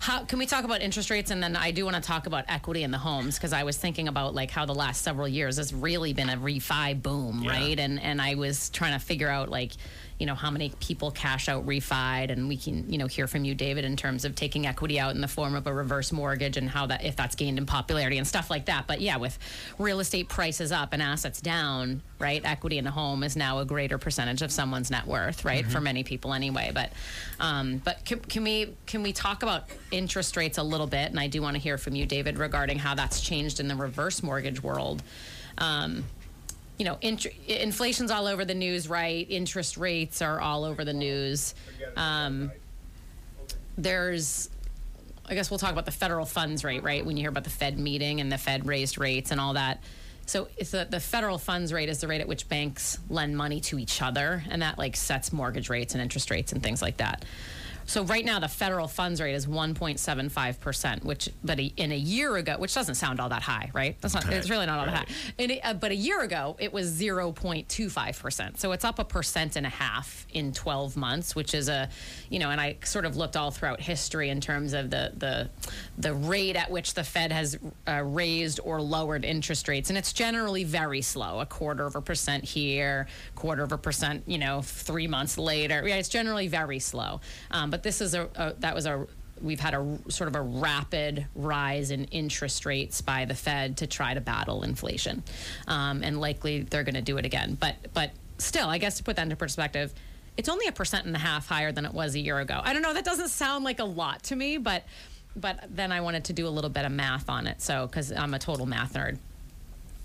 How 0.00 0.24
can 0.24 0.38
we 0.38 0.46
talk 0.46 0.64
about 0.64 0.80
interest 0.80 1.10
rates 1.10 1.30
and 1.30 1.42
then 1.42 1.56
I 1.56 1.70
do 1.70 1.84
want 1.84 1.96
to 1.96 2.02
talk 2.02 2.26
about 2.26 2.44
equity 2.48 2.82
in 2.84 2.90
the 2.90 2.98
homes 2.98 3.36
because 3.36 3.52
I 3.52 3.64
was 3.64 3.76
thinking 3.76 4.08
about 4.08 4.34
like 4.34 4.50
how 4.50 4.64
the 4.64 4.74
last 4.74 5.02
several 5.02 5.26
years 5.28 5.56
has 5.56 5.74
really 5.74 6.12
been 6.12 6.30
a 6.30 6.36
refi 6.36 7.00
boom, 7.02 7.42
Yeah. 7.44 7.50
right? 7.50 7.78
And 7.78 8.00
and 8.00 8.22
I 8.22 8.34
was 8.36 8.70
trying 8.70 8.92
to 8.98 9.04
figure 9.04 9.28
out 9.28 9.48
like 9.48 9.72
you 10.18 10.26
know 10.26 10.34
how 10.34 10.50
many 10.50 10.72
people 10.80 11.12
cash 11.12 11.48
out 11.48 11.64
refied 11.64 12.30
and 12.32 12.48
we 12.48 12.56
can 12.56 12.90
you 12.92 12.98
know 12.98 13.06
hear 13.06 13.28
from 13.28 13.44
you 13.44 13.54
David 13.54 13.84
in 13.84 13.94
terms 13.96 14.24
of 14.24 14.34
taking 14.34 14.66
equity 14.66 14.98
out 14.98 15.14
in 15.14 15.20
the 15.20 15.28
form 15.28 15.54
of 15.54 15.66
a 15.68 15.72
reverse 15.72 16.10
mortgage 16.10 16.56
and 16.56 16.68
how 16.68 16.86
that 16.86 17.04
if 17.04 17.14
that's 17.14 17.36
gained 17.36 17.56
in 17.56 17.66
popularity 17.66 18.18
and 18.18 18.26
stuff 18.26 18.50
like 18.50 18.66
that 18.66 18.88
but 18.88 19.00
yeah 19.00 19.16
with 19.16 19.38
real 19.78 20.00
estate 20.00 20.28
prices 20.28 20.72
up 20.72 20.92
and 20.92 21.00
assets 21.02 21.40
down 21.40 22.02
right 22.18 22.42
equity 22.44 22.78
in 22.78 22.86
a 22.88 22.90
home 22.90 23.22
is 23.22 23.36
now 23.36 23.60
a 23.60 23.64
greater 23.64 23.96
percentage 23.96 24.42
of 24.42 24.50
someone's 24.50 24.90
net 24.90 25.06
worth 25.06 25.44
right 25.44 25.64
for 25.66 25.80
many 25.80 26.02
people 26.02 26.34
anyway 26.34 26.72
but 26.74 26.90
um, 27.38 27.78
but 27.84 28.04
can, 28.04 28.18
can 28.18 28.42
we 28.42 28.74
can 28.86 29.04
we 29.04 29.12
talk 29.12 29.44
about 29.44 29.68
interest 29.90 30.36
rates 30.36 30.58
a 30.58 30.62
little 30.62 30.86
bit 30.86 31.10
and 31.10 31.18
I 31.18 31.28
do 31.28 31.40
want 31.42 31.56
to 31.56 31.62
hear 31.62 31.78
from 31.78 31.94
you 31.94 32.06
David 32.06 32.38
regarding 32.38 32.78
how 32.78 32.94
that's 32.94 33.20
changed 33.20 33.60
in 33.60 33.68
the 33.68 33.76
reverse 33.76 34.22
mortgage 34.22 34.62
world 34.62 35.02
um, 35.58 36.04
you 36.78 36.84
know, 36.84 36.96
int- 37.00 37.26
inflation's 37.48 38.10
all 38.10 38.26
over 38.26 38.44
the 38.44 38.54
news, 38.54 38.88
right? 38.88 39.26
Interest 39.28 39.76
rates 39.76 40.22
are 40.22 40.40
all 40.40 40.64
over 40.64 40.84
the 40.84 40.92
news. 40.92 41.54
Um, 41.96 42.52
there's, 43.76 44.48
I 45.26 45.34
guess 45.34 45.50
we'll 45.50 45.58
talk 45.58 45.72
about 45.72 45.86
the 45.86 45.90
federal 45.92 46.24
funds 46.24 46.64
rate, 46.64 46.82
right? 46.84 47.04
When 47.04 47.16
you 47.16 47.22
hear 47.22 47.30
about 47.30 47.44
the 47.44 47.50
Fed 47.50 47.78
meeting 47.78 48.20
and 48.20 48.30
the 48.30 48.38
Fed 48.38 48.66
raised 48.66 48.98
rates 48.98 49.32
and 49.32 49.40
all 49.40 49.54
that. 49.54 49.82
So 50.26 50.48
it's 50.56 50.70
the, 50.70 50.86
the 50.88 51.00
federal 51.00 51.38
funds 51.38 51.72
rate 51.72 51.88
is 51.88 52.00
the 52.00 52.06
rate 52.06 52.20
at 52.20 52.28
which 52.28 52.48
banks 52.48 52.98
lend 53.08 53.36
money 53.36 53.60
to 53.62 53.78
each 53.78 54.02
other, 54.02 54.44
and 54.50 54.62
that 54.62 54.78
like 54.78 54.94
sets 54.94 55.32
mortgage 55.32 55.70
rates 55.70 55.94
and 55.94 56.02
interest 56.02 56.30
rates 56.30 56.52
and 56.52 56.62
things 56.62 56.82
like 56.82 56.98
that. 56.98 57.24
So 57.88 58.04
right 58.04 58.24
now 58.24 58.38
the 58.38 58.48
federal 58.48 58.86
funds 58.86 59.18
rate 59.18 59.34
is 59.34 59.46
1.75 59.46 60.60
percent, 60.60 61.04
which 61.06 61.30
but 61.42 61.58
a, 61.58 61.72
in 61.78 61.90
a 61.90 61.96
year 61.96 62.36
ago, 62.36 62.56
which 62.58 62.74
doesn't 62.74 62.96
sound 62.96 63.18
all 63.18 63.30
that 63.30 63.40
high, 63.42 63.70
right? 63.72 63.96
That's 64.02 64.12
not. 64.12 64.30
It's 64.30 64.50
really 64.50 64.66
not 64.66 64.78
all 64.78 64.84
that 64.84 64.94
high. 64.94 65.14
A, 65.38 65.60
uh, 65.62 65.72
but 65.72 65.90
a 65.90 65.94
year 65.94 66.20
ago 66.20 66.54
it 66.58 66.70
was 66.70 66.92
0.25 66.92 68.20
percent. 68.20 68.60
So 68.60 68.72
it's 68.72 68.84
up 68.84 68.98
a 68.98 69.04
percent 69.04 69.56
and 69.56 69.64
a 69.64 69.70
half 69.70 70.26
in 70.34 70.52
12 70.52 70.98
months, 70.98 71.34
which 71.34 71.54
is 71.54 71.70
a, 71.70 71.88
you 72.28 72.38
know, 72.38 72.50
and 72.50 72.60
I 72.60 72.76
sort 72.84 73.06
of 73.06 73.16
looked 73.16 73.38
all 73.38 73.50
throughout 73.50 73.80
history 73.80 74.28
in 74.28 74.42
terms 74.42 74.74
of 74.74 74.90
the 74.90 75.12
the 75.16 75.48
the 75.96 76.12
rate 76.12 76.56
at 76.56 76.70
which 76.70 76.92
the 76.92 77.04
Fed 77.04 77.32
has 77.32 77.58
uh, 77.88 78.02
raised 78.04 78.60
or 78.64 78.82
lowered 78.82 79.24
interest 79.24 79.66
rates, 79.66 79.88
and 79.88 79.96
it's 79.96 80.12
generally 80.12 80.64
very 80.64 81.00
slow, 81.00 81.40
a 81.40 81.46
quarter 81.46 81.86
of 81.86 81.96
a 81.96 82.02
percent 82.02 82.44
here, 82.44 83.06
quarter 83.34 83.62
of 83.62 83.72
a 83.72 83.78
percent, 83.78 84.24
you 84.26 84.36
know, 84.36 84.60
three 84.60 85.06
months 85.06 85.38
later. 85.38 85.88
Yeah, 85.88 85.94
it's 85.94 86.10
generally 86.10 86.48
very 86.48 86.80
slow. 86.80 87.22
Um, 87.50 87.70
but 87.70 87.77
this 87.82 88.00
is 88.00 88.14
a, 88.14 88.28
a 88.36 88.54
that 88.60 88.74
was 88.74 88.86
a 88.86 89.06
we've 89.40 89.60
had 89.60 89.74
a 89.74 89.98
sort 90.08 90.28
of 90.28 90.36
a 90.36 90.40
rapid 90.40 91.26
rise 91.34 91.90
in 91.90 92.04
interest 92.06 92.66
rates 92.66 93.00
by 93.00 93.24
the 93.24 93.34
Fed 93.34 93.76
to 93.78 93.86
try 93.86 94.14
to 94.14 94.20
battle 94.20 94.62
inflation, 94.62 95.22
um, 95.66 96.02
and 96.02 96.20
likely 96.20 96.62
they're 96.62 96.84
going 96.84 96.94
to 96.94 97.02
do 97.02 97.16
it 97.18 97.24
again. 97.24 97.56
But 97.58 97.76
but 97.94 98.10
still, 98.38 98.68
I 98.68 98.78
guess 98.78 98.98
to 98.98 99.04
put 99.04 99.16
that 99.16 99.22
into 99.22 99.36
perspective. 99.36 99.92
It's 100.36 100.48
only 100.48 100.68
a 100.68 100.72
percent 100.72 101.04
and 101.04 101.16
a 101.16 101.18
half 101.18 101.48
higher 101.48 101.72
than 101.72 101.84
it 101.84 101.92
was 101.92 102.14
a 102.14 102.20
year 102.20 102.38
ago. 102.38 102.60
I 102.62 102.72
don't 102.72 102.82
know. 102.82 102.94
That 102.94 103.04
doesn't 103.04 103.30
sound 103.30 103.64
like 103.64 103.80
a 103.80 103.84
lot 103.84 104.22
to 104.24 104.36
me, 104.36 104.56
but 104.56 104.84
but 105.34 105.64
then 105.70 105.90
I 105.92 106.00
wanted 106.00 106.24
to 106.26 106.32
do 106.32 106.46
a 106.46 106.50
little 106.50 106.70
bit 106.70 106.84
of 106.84 106.92
math 106.92 107.28
on 107.28 107.46
it. 107.46 107.60
So 107.60 107.86
because 107.86 108.12
I'm 108.12 108.34
a 108.34 108.38
total 108.38 108.64
math 108.64 108.94
nerd, 108.94 109.18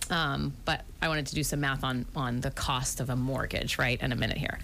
um, 0.09 0.53
but 0.65 0.83
I 1.01 1.07
wanted 1.07 1.27
to 1.27 1.35
do 1.35 1.43
some 1.43 1.59
math 1.59 1.83
on 1.83 2.05
on 2.15 2.41
the 2.41 2.51
cost 2.51 2.99
of 2.99 3.09
a 3.09 3.15
mortgage, 3.15 3.77
right? 3.77 4.01
In 4.01 4.11
a 4.11 4.15
minute 4.15 4.37
here. 4.37 4.59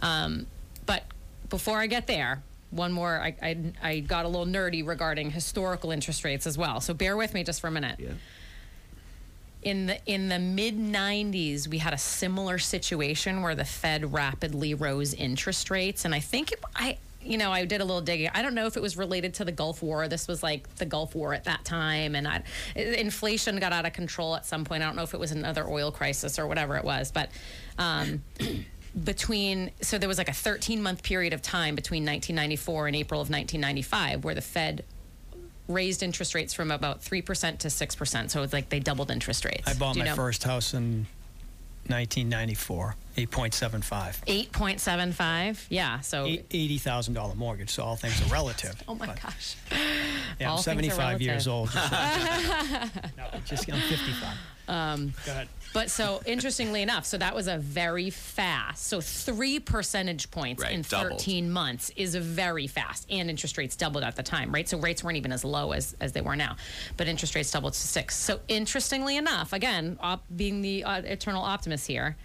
Um, 0.00 0.46
but 0.86 1.04
before 1.48 1.78
I 1.78 1.86
get 1.86 2.06
there, 2.06 2.42
one 2.74 2.92
more. 2.92 3.20
I, 3.20 3.36
I 3.42 3.58
I 3.82 4.00
got 4.00 4.24
a 4.24 4.28
little 4.28 4.46
nerdy 4.46 4.86
regarding 4.86 5.30
historical 5.30 5.90
interest 5.90 6.24
rates 6.24 6.46
as 6.46 6.58
well. 6.58 6.80
So 6.80 6.92
bear 6.94 7.16
with 7.16 7.34
me 7.34 7.44
just 7.44 7.60
for 7.60 7.68
a 7.68 7.70
minute. 7.70 7.96
Yeah. 7.98 8.10
In 9.62 9.86
the 9.86 9.98
in 10.06 10.28
the 10.28 10.38
mid 10.38 10.76
90s, 10.76 11.68
we 11.68 11.78
had 11.78 11.94
a 11.94 11.98
similar 11.98 12.58
situation 12.58 13.40
where 13.40 13.54
the 13.54 13.64
Fed 13.64 14.12
rapidly 14.12 14.74
rose 14.74 15.14
interest 15.14 15.70
rates, 15.70 16.04
and 16.04 16.14
I 16.14 16.20
think 16.20 16.52
it, 16.52 16.62
I 16.76 16.98
you 17.22 17.38
know 17.38 17.50
I 17.50 17.64
did 17.64 17.80
a 17.80 17.84
little 17.84 18.02
digging. 18.02 18.30
I 18.34 18.42
don't 18.42 18.54
know 18.54 18.66
if 18.66 18.76
it 18.76 18.82
was 18.82 18.98
related 18.98 19.32
to 19.34 19.44
the 19.44 19.52
Gulf 19.52 19.82
War. 19.82 20.06
This 20.06 20.28
was 20.28 20.42
like 20.42 20.68
the 20.76 20.84
Gulf 20.84 21.14
War 21.14 21.32
at 21.32 21.44
that 21.44 21.64
time, 21.64 22.14
and 22.14 22.28
I, 22.28 22.42
inflation 22.76 23.58
got 23.58 23.72
out 23.72 23.86
of 23.86 23.94
control 23.94 24.36
at 24.36 24.44
some 24.44 24.64
point. 24.64 24.82
I 24.82 24.86
don't 24.86 24.96
know 24.96 25.02
if 25.02 25.14
it 25.14 25.20
was 25.20 25.32
another 25.32 25.66
oil 25.66 25.90
crisis 25.90 26.38
or 26.38 26.46
whatever 26.46 26.76
it 26.76 26.84
was, 26.84 27.12
but. 27.12 27.30
Um, 27.78 28.22
between 29.02 29.72
so 29.80 29.98
there 29.98 30.08
was 30.08 30.18
like 30.18 30.28
a 30.28 30.32
13 30.34 30.80
month 30.82 31.02
period 31.02 31.32
of 31.32 31.42
time 31.42 31.74
between 31.74 32.02
1994 32.04 32.86
and 32.86 32.96
April 32.96 33.20
of 33.20 33.28
1995 33.28 34.24
where 34.24 34.34
the 34.34 34.40
Fed 34.40 34.84
raised 35.66 36.02
interest 36.02 36.34
rates 36.34 36.52
from 36.54 36.70
about 36.70 37.02
3% 37.02 37.58
to 37.58 37.68
6%. 37.68 38.30
So 38.30 38.42
it's 38.42 38.52
like 38.52 38.68
they 38.68 38.80
doubled 38.80 39.10
interest 39.10 39.44
rates. 39.44 39.66
I 39.66 39.74
bought 39.74 39.96
my 39.96 40.04
know? 40.04 40.14
first 40.14 40.44
house 40.44 40.74
in 40.74 41.06
1994, 41.86 42.96
8.75. 43.16 44.50
8.75. 44.50 45.66
Yeah. 45.68 46.00
So 46.00 46.26
$80,000 46.26 47.36
mortgage, 47.36 47.70
so 47.70 47.82
all 47.82 47.96
things 47.96 48.20
are 48.26 48.32
relative. 48.32 48.82
Oh 48.88 48.94
my 48.94 49.06
But, 49.06 49.22
gosh. 49.22 49.56
Yeah, 50.38 50.50
all 50.50 50.58
I'm 50.58 50.62
things 50.62 50.92
are 50.92 50.96
75 50.96 51.22
years 51.22 51.48
old. 51.48 51.70
Just, 51.72 51.92
no, 53.16 53.26
just 53.46 53.72
I'm 53.72 53.80
55. 53.80 54.36
Um, 54.68 55.14
Go 55.24 55.32
ahead. 55.32 55.48
But 55.74 55.90
so 55.90 56.22
interestingly 56.24 56.82
enough, 56.82 57.04
so 57.04 57.18
that 57.18 57.34
was 57.34 57.48
a 57.48 57.58
very 57.58 58.08
fast. 58.08 58.86
So 58.86 59.00
three 59.00 59.58
percentage 59.58 60.30
points 60.30 60.62
Right, 60.62 60.72
in 60.72 60.82
doubled. 60.82 61.18
13 61.18 61.50
months 61.50 61.90
is 61.96 62.14
very 62.14 62.68
fast, 62.68 63.06
and 63.10 63.28
interest 63.28 63.58
rates 63.58 63.74
doubled 63.74 64.04
at 64.04 64.14
the 64.14 64.22
time, 64.22 64.54
right? 64.54 64.68
So 64.68 64.78
rates 64.78 65.02
weren't 65.02 65.16
even 65.16 65.32
as 65.32 65.44
low 65.44 65.72
as 65.72 65.96
as 66.00 66.12
they 66.12 66.20
were 66.20 66.36
now, 66.36 66.56
but 66.96 67.08
interest 67.08 67.34
rates 67.34 67.50
doubled 67.50 67.72
to 67.72 67.78
six. 67.78 68.14
So 68.16 68.38
interestingly 68.46 69.16
enough, 69.16 69.52
again, 69.52 69.98
op- 70.00 70.24
being 70.34 70.62
the 70.62 70.84
uh, 70.84 71.02
eternal 71.02 71.42
optimist 71.42 71.88
here. 71.88 72.16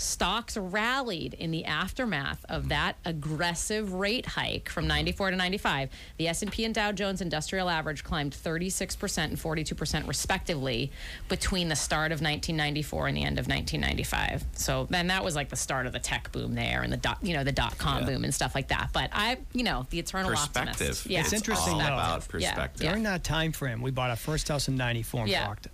Stocks 0.00 0.56
rallied 0.56 1.34
in 1.34 1.50
the 1.50 1.64
aftermath 1.64 2.44
of 2.48 2.68
that 2.68 2.94
aggressive 3.04 3.92
rate 3.94 4.26
hike 4.26 4.68
from 4.68 4.84
mm-hmm. 4.84 4.90
94 4.90 5.30
to 5.32 5.36
95. 5.36 5.90
The 6.18 6.28
S&P 6.28 6.64
and 6.64 6.72
Dow 6.72 6.92
Jones 6.92 7.20
Industrial 7.20 7.68
Average 7.68 8.04
climbed 8.04 8.32
36% 8.32 9.24
and 9.24 9.36
42% 9.36 10.06
respectively 10.06 10.92
between 11.28 11.68
the 11.68 11.74
start 11.74 12.12
of 12.12 12.20
1994 12.20 13.08
and 13.08 13.16
the 13.16 13.24
end 13.24 13.40
of 13.40 13.48
1995. 13.48 14.44
So 14.52 14.86
then 14.88 15.08
that 15.08 15.24
was 15.24 15.34
like 15.34 15.48
the 15.48 15.56
start 15.56 15.84
of 15.84 15.92
the 15.92 15.98
tech 15.98 16.30
boom 16.30 16.54
there 16.54 16.82
and 16.82 16.92
the 16.92 16.96
dot, 16.96 17.18
you 17.20 17.34
know, 17.34 17.42
the 17.42 17.50
dot 17.50 17.76
com 17.76 18.02
Yeah. 18.02 18.06
boom 18.06 18.22
and 18.22 18.32
stuff 18.32 18.54
like 18.54 18.68
that. 18.68 18.90
But 18.92 19.10
I, 19.12 19.38
you 19.52 19.64
know, 19.64 19.84
the 19.90 19.98
eternal 19.98 20.30
Perspective. 20.30 20.74
optimist. 20.74 21.06
Yeah. 21.06 21.20
It's 21.22 21.32
interesting, 21.32 21.72
all 21.72 21.80
though. 21.80 21.86
about 21.86 22.28
perspective. 22.28 22.84
Yeah. 22.84 22.90
During 22.90 23.02
that 23.02 23.24
time 23.24 23.50
frame, 23.50 23.82
we 23.82 23.90
bought 23.90 24.10
our 24.10 24.16
first 24.16 24.46
house 24.46 24.68
in 24.68 24.76
94 24.76 25.22
in 25.22 25.26
Yeah. 25.26 25.46
Brockton. 25.46 25.72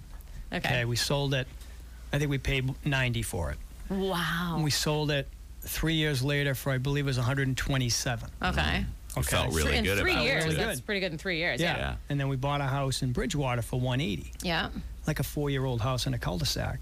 Okay. 0.50 0.68
Okay, 0.68 0.84
we 0.86 0.96
sold 0.96 1.34
it. 1.34 1.46
I 2.10 2.18
think 2.18 2.30
we 2.30 2.38
paid 2.38 2.72
90 2.86 3.20
for 3.20 3.50
it. 3.50 3.58
Wow. 3.90 4.60
We 4.62 4.70
sold 4.70 5.10
it 5.10 5.28
three 5.62 5.94
years 5.94 6.22
later 6.22 6.54
for, 6.54 6.72
I 6.72 6.78
believe 6.78 7.04
it 7.04 7.08
was 7.08 7.16
127. 7.18 8.28
okay. 8.42 8.60
Mm-hmm. 8.60 8.82
You 9.16 9.22
felt 9.22 9.46
Okay. 9.48 9.56
really 9.56 9.76
in 9.76 9.84
good 9.84 9.98
three 10.00 10.12
about 10.12 10.24
years, 10.24 10.44
it. 10.44 10.50
too. 10.50 10.56
that's 10.56 10.80
pretty 10.80 11.00
good 11.00 11.12
in 11.12 11.18
three 11.18 11.38
years. 11.38 11.60
Yeah. 11.60 11.74
Yeah. 11.76 11.78
Yeah. 11.78 11.96
And 12.08 12.18
then 12.18 12.28
we 12.28 12.34
bought 12.36 12.60
a 12.60 12.64
house 12.64 13.02
in 13.02 13.12
Bridgewater 13.12 13.62
for 13.62 13.78
180, 13.80 14.32
Yeah. 14.42 14.70
like 15.06 15.20
a 15.20 15.22
four-year-old 15.22 15.80
house 15.80 16.06
in 16.06 16.14
a 16.14 16.18
cul-de-sac. 16.18 16.80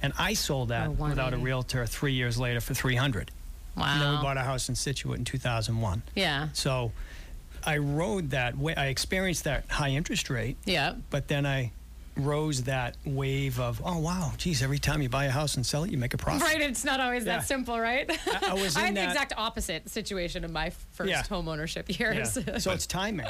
And 0.00 0.12
I 0.18 0.32
sold 0.34 0.68
that 0.70 0.88
Oh, 0.88 0.92
without 0.92 1.34
a 1.34 1.36
realtor 1.36 1.84
three 1.84 2.12
years 2.14 2.38
later 2.38 2.60
for 2.60 2.72
300. 2.72 3.30
Wow. 3.76 3.84
And 3.92 4.00
then 4.02 4.10
we 4.12 4.16
bought 4.22 4.36
a 4.38 4.42
house 4.42 4.68
in 4.70 4.74
Scituate 4.76 5.18
in 5.18 5.24
2001. 5.24 6.02
yeah. 6.14 6.48
So 6.54 6.92
I 7.66 7.76
rode 7.78 8.30
that 8.30 8.56
way. 8.56 8.74
I 8.74 8.86
experienced 8.86 9.44
that 9.44 9.68
high 9.68 9.90
interest 9.90 10.30
rate, 10.30 10.56
Yeah. 10.64 10.94
but 11.10 11.28
then 11.28 11.44
I 11.44 11.72
rose 12.18 12.64
that 12.64 12.96
wave 13.04 13.60
of, 13.60 13.80
oh, 13.84 13.98
wow, 13.98 14.32
geez, 14.36 14.62
every 14.62 14.78
time 14.78 15.00
you 15.00 15.08
buy 15.08 15.26
a 15.26 15.30
house 15.30 15.56
and 15.56 15.64
sell 15.64 15.84
it, 15.84 15.90
you 15.90 15.98
make 15.98 16.14
a 16.14 16.18
profit. 16.18 16.42
Right, 16.42 16.60
it's 16.60 16.84
not 16.84 17.00
always 17.00 17.24
Yeah. 17.24 17.38
that 17.38 17.46
simple, 17.46 17.78
right? 17.78 18.10
I 18.46 18.54
was 18.60 18.76
I 18.76 18.80
in 18.80 18.86
had 18.86 18.96
the 18.96 19.04
exact 19.04 19.32
opposite 19.36 19.88
situation 19.88 20.44
in 20.44 20.52
my 20.52 20.70
first 20.92 21.10
Yeah. 21.10 21.22
home 21.22 21.48
ownership 21.48 21.86
Yeah. 21.88 22.12
years. 22.12 22.38
so 22.62 22.72
it's 22.72 22.86
timing. 22.98 23.26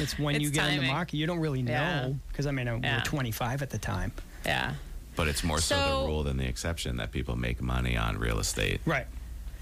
It's 0.00 0.18
when 0.18 0.40
you 0.40 0.48
It's 0.48 0.56
get 0.56 0.72
in 0.72 0.80
the 0.80 0.86
market. 0.88 1.16
You 1.16 1.26
don't 1.26 1.38
really 1.40 1.62
know 1.62 2.16
because 2.28 2.46
I 2.46 2.50
mean, 2.50 2.66
we 2.72 2.80
Yeah. 2.86 2.98
were 2.98 3.04
25 3.04 3.62
at 3.62 3.70
the 3.70 3.78
time. 3.78 4.12
yeah. 4.44 4.74
But 5.14 5.28
it's 5.28 5.42
more 5.42 5.60
so, 5.60 5.74
So- 5.76 6.00
the 6.02 6.06
rule 6.08 6.22
than 6.24 6.36
the 6.36 6.46
exception 6.46 6.98
that 6.98 7.10
people 7.12 7.36
make 7.36 7.62
money 7.62 7.96
on 7.96 8.18
real 8.18 8.38
estate. 8.38 8.80
Right. 8.84 9.06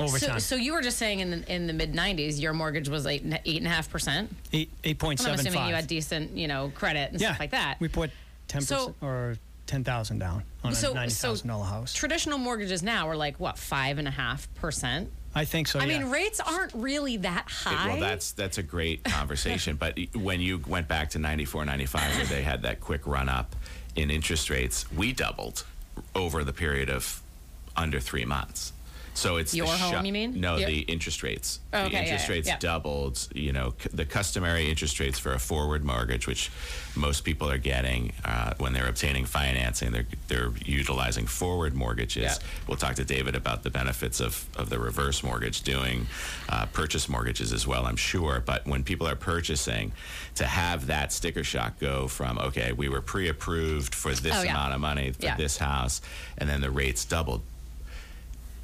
Over 0.00 0.18
So, 0.18 0.26
time. 0.26 0.40
so 0.40 0.56
you 0.56 0.72
were 0.72 0.82
just 0.82 0.98
saying 0.98 1.20
in 1.20 1.30
the, 1.30 1.54
in 1.54 1.68
the 1.68 1.72
mid 1.72 1.92
'90s, 1.94 2.40
your 2.40 2.52
mortgage 2.52 2.88
was 2.88 3.04
like 3.04 3.22
eight 3.44 3.58
and 3.58 3.66
a 3.68 3.70
half 3.70 3.88
percent. 3.88 4.34
Eight, 4.52 4.68
8.75. 4.82 5.28
I'm 5.28 5.34
assuming 5.38 5.68
you 5.68 5.74
had 5.76 5.86
decent, 5.86 6.36
you 6.36 6.48
know, 6.48 6.72
credit 6.74 7.12
and 7.12 7.20
yeah. 7.20 7.28
stuff 7.28 7.38
like 7.38 7.52
that. 7.52 7.76
We 7.78 7.86
put 7.86 8.10
10% 8.54 8.66
So- 8.66 8.94
or 9.00 9.36
10000 9.66 10.18
down 10.18 10.44
on 10.62 10.72
a 10.72 10.74
So- 10.74 10.88
so 10.88 10.94
$90,000 10.94 11.64
house. 11.64 11.92
Traditional 11.92 12.38
mortgages 12.38 12.82
now 12.82 13.08
are 13.08 13.16
like 13.16 13.40
what 13.40 13.58
five 13.58 13.98
and 13.98 14.06
a 14.06 14.10
half 14.10 14.52
percent. 14.54 15.10
I 15.36 15.44
think 15.44 15.66
so, 15.66 15.80
I 15.80 15.84
yeah. 15.86 15.98
mean, 15.98 16.10
rates 16.10 16.38
aren't 16.38 16.72
really 16.74 17.16
that 17.18 17.46
It- 17.46 17.52
high. 17.52 17.88
well, 17.88 18.00
that's 18.00 18.32
that's 18.32 18.58
a 18.58 18.62
great 18.62 19.02
conversation. 19.18 19.76
but 19.76 19.98
when 20.14 20.40
you 20.40 20.58
went 20.66 20.86
back 20.86 21.10
to 21.10 21.18
94, 21.18 21.64
95, 21.64 22.16
where 22.16 22.26
they 22.26 22.42
had 22.42 22.62
that 22.62 22.80
quick 22.80 23.04
run 23.06 23.28
up 23.28 23.56
in 23.96 24.10
interest 24.10 24.48
rates, 24.50 24.84
we 24.92 25.12
doubled 25.12 25.64
over 26.14 26.44
the 26.44 26.52
period 26.52 26.88
of 26.90 27.20
under 27.76 27.98
three 27.98 28.24
months. 28.24 28.72
So 29.14 29.36
it's 29.36 29.54
Your 29.54 29.66
the 29.66 29.72
home, 29.72 30.04
you 30.04 30.12
mean? 30.12 30.40
No, 30.40 30.56
Your- 30.56 30.68
the 30.68 30.80
interest 30.80 31.22
rates. 31.22 31.60
Oh, 31.72 31.80
the 31.82 31.86
okay, 31.86 31.94
yeah, 31.94 32.02
interest 32.02 32.28
yeah, 32.28 32.34
rates 32.34 32.48
yeah. 32.48 32.58
doubled. 32.58 33.28
You 33.34 33.52
know, 33.52 33.74
c- 33.80 33.90
the 33.92 34.04
customary 34.04 34.68
interest 34.68 34.98
rates 35.00 35.18
for 35.18 35.32
a 35.32 35.38
forward 35.38 35.84
mortgage, 35.84 36.26
which 36.26 36.50
most 36.96 37.22
people 37.24 37.48
are 37.48 37.58
getting 37.58 38.12
uh, 38.24 38.54
when 38.58 38.72
they're 38.72 38.88
obtaining 38.88 39.24
financing, 39.24 39.92
they're 39.92 40.06
they're 40.28 40.50
utilizing 40.66 41.26
forward 41.26 41.74
mortgages. 41.74 42.38
We'll 42.66 42.76
talk 42.76 42.96
to 42.96 43.04
David 43.04 43.34
about 43.36 43.62
the 43.62 43.70
benefits 43.70 44.20
of 44.20 44.44
of 44.56 44.68
the 44.68 44.78
reverse 44.78 45.22
mortgage, 45.22 45.62
doing 45.62 46.06
uh, 46.48 46.66
purchase 46.66 47.08
mortgages 47.08 47.52
as 47.52 47.66
well. 47.66 47.86
I'm 47.86 47.96
sure, 47.96 48.42
but 48.44 48.66
when 48.66 48.82
people 48.82 49.06
are 49.06 49.16
purchasing, 49.16 49.92
to 50.34 50.44
have 50.44 50.88
that 50.88 51.12
sticker 51.12 51.44
shock 51.44 51.78
go 51.78 52.08
from 52.08 52.38
okay, 52.38 52.72
we 52.72 52.88
were 52.88 53.00
pre-approved 53.00 53.94
for 53.94 54.12
this 54.12 54.34
Oh, 54.34 54.42
amount 54.42 54.74
of 54.74 54.80
money 54.80 55.12
for 55.12 55.34
this 55.36 55.56
house, 55.58 56.00
and 56.36 56.48
then 56.48 56.60
the 56.60 56.70
rates 56.70 57.04
doubled 57.04 57.42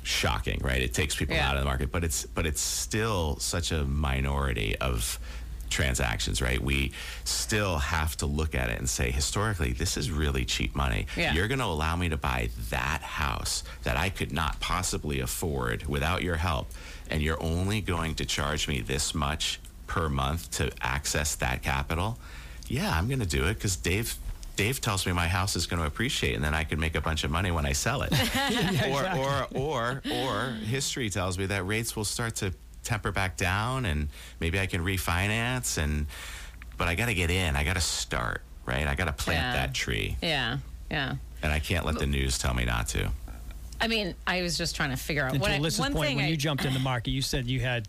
shocking, 0.03 0.61
right? 0.63 0.81
It 0.83 0.95
takes 0.95 1.15
people 1.15 1.35
Yeah. 1.37 1.49
out 1.49 1.57
of 1.57 1.61
the 1.63 1.67
market, 1.67 1.91
but 1.93 2.05
it's 2.05 2.25
but 2.27 2.47
it's 2.47 2.61
still 2.61 3.39
such 3.39 3.73
a 3.73 3.85
minority 3.85 4.77
of 4.79 5.19
transactions, 5.69 6.43
right? 6.43 6.61
We 6.61 6.91
still 7.25 7.79
have 7.79 8.17
to 8.19 8.27
look 8.27 8.55
at 8.57 8.71
it 8.71 8.79
and 8.79 8.89
say 8.91 9.11
historically 9.13 9.73
this 9.73 9.97
is 9.97 10.11
really 10.11 10.45
cheap 10.45 10.75
money. 10.75 11.07
Yeah. 11.17 11.33
You're 11.33 11.47
going 11.47 11.61
to 11.61 11.65
allow 11.67 11.95
me 11.95 12.09
to 12.09 12.17
buy 12.17 12.51
that 12.71 13.03
house 13.03 13.63
that 13.85 13.97
I 13.97 14.09
could 14.09 14.33
not 14.33 14.59
possibly 14.59 15.21
afford 15.21 15.87
without 15.87 16.23
your 16.23 16.37
help 16.37 16.69
and 17.09 17.23
you're 17.23 17.41
only 17.41 17.81
going 17.81 18.17
to 18.17 18.25
charge 18.25 18.67
me 18.67 18.81
this 18.81 19.15
much 19.15 19.61
per 19.87 20.09
month 20.09 20.51
to 20.53 20.73
access 20.81 21.37
that 21.37 21.63
capital? 21.63 22.19
Yeah, 22.67 22.97
I'm 22.97 23.07
going 23.07 23.21
to 23.21 23.27
do 23.27 23.45
it 23.47 23.61
cuz 23.61 23.77
Dave 23.77 24.17
Dave 24.57 24.81
tells 24.81 25.07
me 25.07 25.13
my 25.13 25.27
house 25.29 25.57
is 25.57 25.67
going 25.67 25.81
to 25.81 25.87
appreciate, 25.87 26.35
and 26.35 26.45
then 26.45 26.55
I 26.55 26.65
can 26.65 26.79
make 26.79 26.95
a 26.95 27.01
bunch 27.01 27.25
of 27.25 27.31
money 27.31 27.51
when 27.51 27.65
I 27.67 27.73
sell 27.73 28.03
it. 28.03 28.13
or, 28.91 29.19
or, 29.19 29.47
or, 29.55 30.03
or 30.13 30.51
history 30.67 31.09
tells 31.11 31.39
me 31.39 31.47
that 31.47 31.67
rates 31.67 31.97
will 31.97 32.05
start 32.05 32.37
to 32.37 32.53
temper 32.83 33.11
back 33.13 33.37
down, 33.37 33.85
and 33.87 34.09
maybe 34.39 34.61
I 34.61 34.67
can 34.67 34.85
refinance. 34.85 35.79
And 35.79 36.07
but 36.77 36.89
I 36.89 36.95
got 36.95 37.07
to 37.07 37.15
get 37.15 37.31
in. 37.31 37.57
I 37.57 37.65
got 37.65 37.75
to 37.75 37.81
start. 37.81 38.43
Right. 38.67 38.87
I 38.87 38.95
got 38.95 39.07
to 39.07 39.13
plant 39.13 39.55
Yeah. 39.55 39.67
that 39.67 39.75
tree, 39.75 40.17
Yeah, 40.23 40.59
yeah. 40.91 41.17
and 41.43 41.51
I 41.53 41.59
can't 41.59 41.85
let 41.85 41.99
the 41.99 42.07
news 42.07 42.39
tell 42.39 42.55
me 42.55 42.65
not 42.65 42.87
to. 42.89 43.11
I 43.81 43.89
mean, 43.89 44.15
I 44.27 44.43
was 44.43 44.57
just 44.59 44.77
trying 44.77 44.91
to 44.91 44.97
figure 44.97 45.25
out 45.25 45.33
And 45.33 45.41
what 45.41 45.49
to 45.49 45.55
Alyssa's 45.59 45.81
one 45.81 45.93
point, 45.95 46.09
thing 46.09 46.17
when 46.17 46.27
I, 46.27 46.29
you 46.29 46.37
jumped 46.37 46.65
in 46.67 46.75
the 46.75 46.79
market, 46.81 47.11
you 47.11 47.23
said 47.23 47.47
you 47.47 47.61
had 47.61 47.89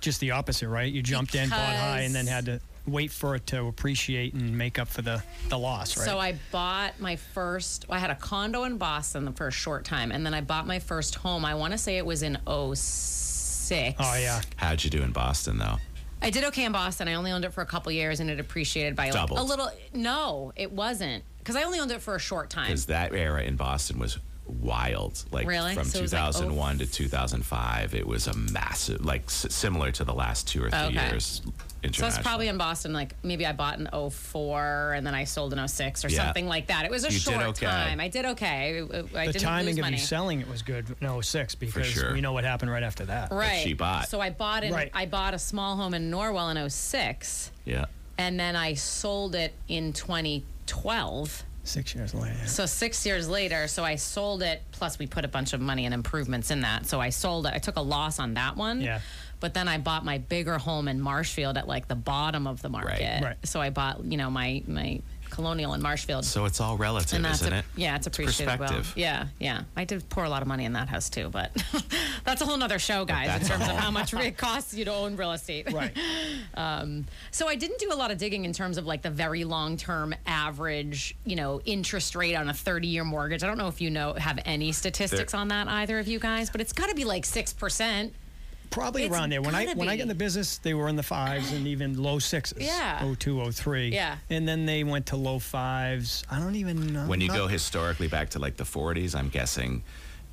just 0.00 0.18
the 0.20 0.30
opposite, 0.32 0.68
right? 0.68 0.90
You 0.90 1.02
jumped 1.02 1.34
in, 1.34 1.50
bought 1.50 1.58
high, 1.76 2.00
and 2.00 2.14
then 2.14 2.26
had 2.26 2.46
to 2.46 2.60
wait 2.86 3.10
for 3.10 3.34
it 3.34 3.46
to 3.48 3.66
appreciate 3.66 4.34
and 4.34 4.56
make 4.56 4.78
up 4.78 4.88
for 4.88 5.02
the, 5.02 5.22
the 5.48 5.58
loss, 5.58 5.96
right? 5.96 6.06
So 6.06 6.18
I 6.18 6.36
bought 6.50 6.98
my 7.00 7.16
first. 7.16 7.86
I 7.88 7.98
had 7.98 8.10
a 8.10 8.14
condo 8.14 8.64
in 8.64 8.76
Boston 8.76 9.32
for 9.32 9.48
a 9.48 9.52
short 9.52 9.84
time, 9.84 10.12
and 10.12 10.24
then 10.24 10.34
I 10.34 10.40
bought 10.40 10.66
my 10.66 10.78
first 10.78 11.14
home. 11.14 11.44
I 11.44 11.54
want 11.54 11.72
to 11.72 11.78
say 11.78 11.98
it 11.98 12.06
was 12.06 12.22
in 12.22 12.36
06. 12.46 13.96
oh, 13.98 14.16
yeah. 14.16 14.40
How'd 14.56 14.82
you 14.82 14.90
do 14.90 15.02
in 15.02 15.12
Boston, 15.12 15.58
though? 15.58 15.76
I 16.20 16.30
did 16.30 16.44
okay 16.44 16.64
in 16.64 16.72
Boston. 16.72 17.08
I 17.08 17.14
only 17.14 17.32
owned 17.32 17.44
it 17.44 17.52
for 17.52 17.62
a 17.62 17.66
couple 17.66 17.90
years, 17.90 18.20
and 18.20 18.30
it 18.30 18.38
appreciated 18.38 18.94
by 18.94 19.10
like 19.10 19.30
a 19.30 19.42
little. 19.42 19.70
No, 19.92 20.52
it 20.54 20.70
wasn't 20.70 21.24
because 21.38 21.56
I 21.56 21.64
only 21.64 21.80
owned 21.80 21.90
it 21.90 22.00
for 22.00 22.14
a 22.14 22.20
short 22.20 22.48
time. 22.48 22.66
Because 22.66 22.86
that 22.86 23.12
era 23.12 23.42
in 23.42 23.56
Boston 23.56 23.98
was 23.98 24.18
wild. 24.46 25.24
Like 25.30 25.46
Really? 25.46 25.74
from 25.74 25.84
So 25.84 25.98
it 25.98 26.02
was 26.02 26.12
like 26.12 26.32
2001 26.32 26.78
to 26.78 26.86
2005, 26.86 27.94
it 27.94 28.06
was 28.06 28.26
a 28.26 28.36
massive, 28.36 29.04
like 29.04 29.22
s- 29.26 29.46
similar 29.50 29.90
to 29.92 30.04
the 30.04 30.12
last 30.14 30.48
two 30.48 30.62
or 30.64 30.70
three 30.70 30.78
Okay. 30.78 31.08
years. 31.10 31.40
So 31.44 31.50
it's 31.84 31.98
internationally. 31.98 32.22
probably 32.24 32.48
in 32.48 32.58
Boston. 32.58 32.92
Like 32.92 33.14
maybe 33.24 33.44
I 33.46 33.52
bought 33.52 33.78
in 33.78 33.88
04 33.92 34.92
and 34.94 35.06
then 35.06 35.14
I 35.14 35.24
sold 35.24 35.52
in 35.52 35.58
06 35.68 36.04
or 36.04 36.08
Yeah. 36.08 36.24
something 36.24 36.46
like 36.46 36.66
that. 36.68 36.84
It 36.84 36.90
was 36.90 37.04
a 37.04 37.12
You 37.12 37.18
short 37.18 37.42
okay. 37.42 37.66
time. 37.66 38.00
I 38.00 38.08
did 38.08 38.24
okay. 38.26 38.78
I, 38.80 38.82
I 38.82 39.26
The 39.26 39.32
didn't 39.32 39.40
timing 39.42 39.66
lose 39.66 39.78
of 39.78 39.82
money. 39.82 39.96
you 39.96 40.02
selling 40.02 40.40
it 40.40 40.48
was 40.48 40.62
good 40.62 40.94
in 41.00 41.22
06 41.22 41.54
because 41.56 41.86
sure. 41.86 42.12
we 42.12 42.20
know 42.20 42.32
what 42.32 42.44
happened 42.44 42.70
right 42.70 42.82
after 42.84 43.04
that. 43.06 43.32
right. 43.32 43.62
she 43.62 43.72
bought. 43.74 44.08
So 44.08 44.20
I 44.20 44.30
bought 44.30 44.64
in. 44.64 44.72
Right. 44.72 44.90
I 44.94 45.06
bought 45.06 45.34
a 45.34 45.38
small 45.38 45.76
home 45.76 45.94
in 45.94 46.10
Norwell 46.10 46.50
in 46.54 46.68
06, 46.70 47.50
Yeah. 47.64 47.86
and 48.18 48.38
then 48.38 48.54
I 48.56 48.74
sold 48.74 49.34
it 49.34 49.54
in 49.68 49.92
2012. 49.92 51.44
Six 51.64 51.94
years 51.94 52.12
later. 52.14 52.46
So 52.46 52.66
six 52.66 53.06
years 53.06 53.28
later, 53.28 53.68
so 53.68 53.84
I 53.84 53.94
sold 53.94 54.42
it. 54.42 54.62
Plus, 54.72 54.98
we 54.98 55.06
put 55.06 55.24
a 55.24 55.28
bunch 55.28 55.52
of 55.52 55.60
money 55.60 55.84
and 55.84 55.94
improvements 55.94 56.50
in 56.50 56.62
that. 56.62 56.86
So 56.86 57.00
I 57.00 57.10
sold 57.10 57.46
it. 57.46 57.52
I 57.54 57.58
took 57.58 57.76
a 57.76 57.80
loss 57.80 58.18
on 58.18 58.34
that 58.34 58.56
one. 58.56 58.80
Yeah. 58.80 59.00
But 59.38 59.54
then 59.54 59.68
I 59.68 59.78
bought 59.78 60.04
my 60.04 60.18
bigger 60.18 60.58
home 60.58 60.88
in 60.88 61.00
Marshfield 61.00 61.56
at 61.56 61.68
like 61.68 61.88
the 61.88 61.94
bottom 61.94 62.46
of 62.46 62.62
the 62.62 62.68
market. 62.68 63.00
Right. 63.00 63.22
right. 63.22 63.36
So 63.44 63.60
I 63.60 63.70
bought, 63.70 64.04
you 64.04 64.16
know, 64.16 64.30
my 64.30 64.62
my 64.66 65.00
colonial 65.32 65.74
in 65.74 65.82
Marshfield. 65.82 66.24
So 66.24 66.44
it's 66.44 66.60
all 66.60 66.76
relative, 66.76 67.16
and 67.16 67.24
that's 67.24 67.40
isn't 67.40 67.52
a, 67.52 67.58
it? 67.58 67.64
yeah, 67.74 67.96
it's 67.96 68.06
appreciated 68.06 68.46
well. 68.60 68.68
perspective. 68.68 68.92
Yeah, 68.96 69.26
yeah. 69.40 69.62
I 69.74 69.84
did 69.84 70.08
pour 70.10 70.24
a 70.24 70.28
lot 70.28 70.42
of 70.42 70.48
money 70.48 70.64
in 70.66 70.74
that 70.74 70.88
house 70.88 71.08
too, 71.08 71.30
but 71.30 71.50
that's 72.24 72.42
a 72.42 72.44
whole 72.44 72.56
nother 72.56 72.78
show, 72.78 73.04
guys, 73.04 73.40
in 73.40 73.48
terms 73.48 73.64
of 73.64 73.76
how 73.76 73.90
much 73.90 74.12
it 74.14 74.36
costs 74.36 74.74
you 74.74 74.84
to 74.84 74.92
own 74.92 75.16
real 75.16 75.32
estate. 75.32 75.72
Right. 75.72 75.96
Um, 76.54 77.06
so 77.30 77.48
I 77.48 77.54
didn't 77.54 77.78
do 77.78 77.92
a 77.92 77.94
lot 77.94 78.10
of 78.10 78.18
digging 78.18 78.44
in 78.44 78.52
terms 78.52 78.76
of 78.76 78.84
like 78.84 79.00
the 79.00 79.10
very 79.10 79.44
long 79.44 79.76
term 79.78 80.14
average, 80.26 81.16
you 81.24 81.34
know, 81.34 81.62
interest 81.64 82.14
rate 82.14 82.34
on 82.34 82.48
a 82.50 82.52
30 82.52 82.88
year 82.88 83.04
mortgage. 83.04 83.42
I 83.42 83.46
don't 83.46 83.56
know 83.56 83.68
if 83.68 83.80
you 83.80 83.88
know 83.88 84.12
have 84.14 84.38
any 84.44 84.70
statistics 84.72 85.32
There- 85.32 85.40
on 85.40 85.48
that 85.48 85.66
either 85.66 85.98
of 85.98 86.08
you 86.08 86.18
guys, 86.18 86.50
but 86.50 86.60
it's 86.60 86.72
got 86.74 86.90
to 86.90 86.94
be 86.94 87.04
like 87.04 87.24
6%. 87.24 88.10
Probably 88.72 89.04
It's 89.04 89.14
around 89.14 89.30
there. 89.30 89.42
When 89.42 89.54
I 89.54 89.66
gotta 89.66 89.78
when 89.78 89.88
I 89.88 89.96
got 89.96 90.02
in 90.02 90.08
the 90.08 90.14
business, 90.14 90.58
they 90.58 90.74
were 90.74 90.88
in 90.88 90.96
the 90.96 91.02
fives 91.02 91.52
and 91.52 91.66
even 91.66 92.02
low 92.02 92.18
sixes. 92.18 92.58
Yeah. 92.64 93.04
02, 93.18 93.52
03. 93.52 93.88
Yeah. 93.88 94.16
And 94.30 94.48
then 94.48 94.66
they 94.66 94.82
went 94.82 95.06
to 95.06 95.16
low 95.16 95.38
fives. 95.38 96.24
I 96.30 96.38
don't 96.38 96.56
even 96.56 96.92
know. 96.92 97.06
When 97.06 97.20
you 97.20 97.28
not- 97.28 97.36
go 97.36 97.46
historically 97.46 98.08
back 98.08 98.30
to 98.30 98.38
like 98.38 98.56
the 98.56 98.64
40s, 98.64 99.14
I'm 99.14 99.28
guessing 99.28 99.84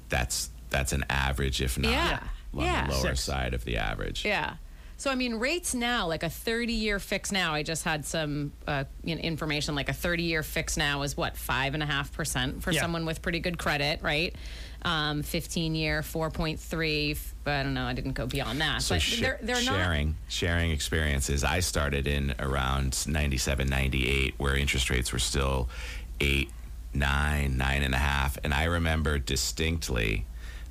that's 0.10 0.50
that's 0.70 0.94
an 0.94 1.04
average, 1.10 1.62
if 1.62 1.78
not 1.78 1.92
Yeah. 1.92 2.20
on 2.56 2.64
Yeah. 2.66 2.88
the 2.88 2.94
lower 2.94 3.02
Six. 3.02 3.22
side 3.22 3.54
of 3.54 3.66
the 3.66 3.78
average. 3.78 4.24
Yeah. 4.26 4.54
So 4.98 5.10
I 5.10 5.16
mean, 5.16 5.36
rates 5.36 5.74
now, 5.74 6.08
like 6.08 6.24
a 6.24 6.30
30 6.30 6.74
year 6.74 7.00
fix 7.00 7.32
now. 7.32 7.54
I 7.54 7.64
just 7.64 7.84
had 7.86 8.06
some 8.06 8.52
uh, 8.68 8.84
you 9.04 9.16
know, 9.16 9.22
information. 9.22 9.74
Like 9.76 9.88
a 9.90 9.94
30 9.94 10.24
year 10.24 10.44
fix 10.44 10.76
now 10.78 11.04
is 11.04 11.16
what 11.16 11.38
five 11.38 11.74
and 11.74 11.82
a 11.82 11.86
half 11.86 12.12
percent 12.12 12.62
for 12.64 12.72
Yeah. 12.72 12.82
someone 12.82 13.06
with 13.06 13.22
pretty 13.22 13.40
good 13.40 13.58
credit, 13.58 14.02
right? 14.02 14.36
Um, 14.84 15.24
15 15.24 15.76
year 15.76 16.02
4.3. 16.02 17.18
But 17.44 17.52
I 17.52 17.64
don't 17.64 17.74
know. 17.74 17.86
I 17.86 17.94
didn't 17.94 18.14
go 18.14 18.26
beyond 18.26 18.62
that. 18.62 18.82
So 18.82 18.96
but 18.96 19.02
sh- 19.02 19.20
they're 19.20 19.40
they're 19.42 19.56
not. 19.56 19.76
sharing 19.76 20.16
sharing 20.30 20.72
experiences. 20.72 21.44
I 21.44 21.60
started 21.60 22.08
in 22.08 22.34
around 22.40 23.06
97, 23.08 23.68
98, 23.68 24.36
where 24.38 24.56
interest 24.56 24.90
rates 24.90 25.12
were 25.12 25.20
still 25.20 25.68
eight, 26.22 26.50
nine, 26.94 27.58
nine 27.58 27.84
and 27.84 27.94
a 27.94 27.98
half, 27.98 28.38
and 28.44 28.54
I 28.54 28.66
remember 28.66 29.20
distinctly 29.20 30.26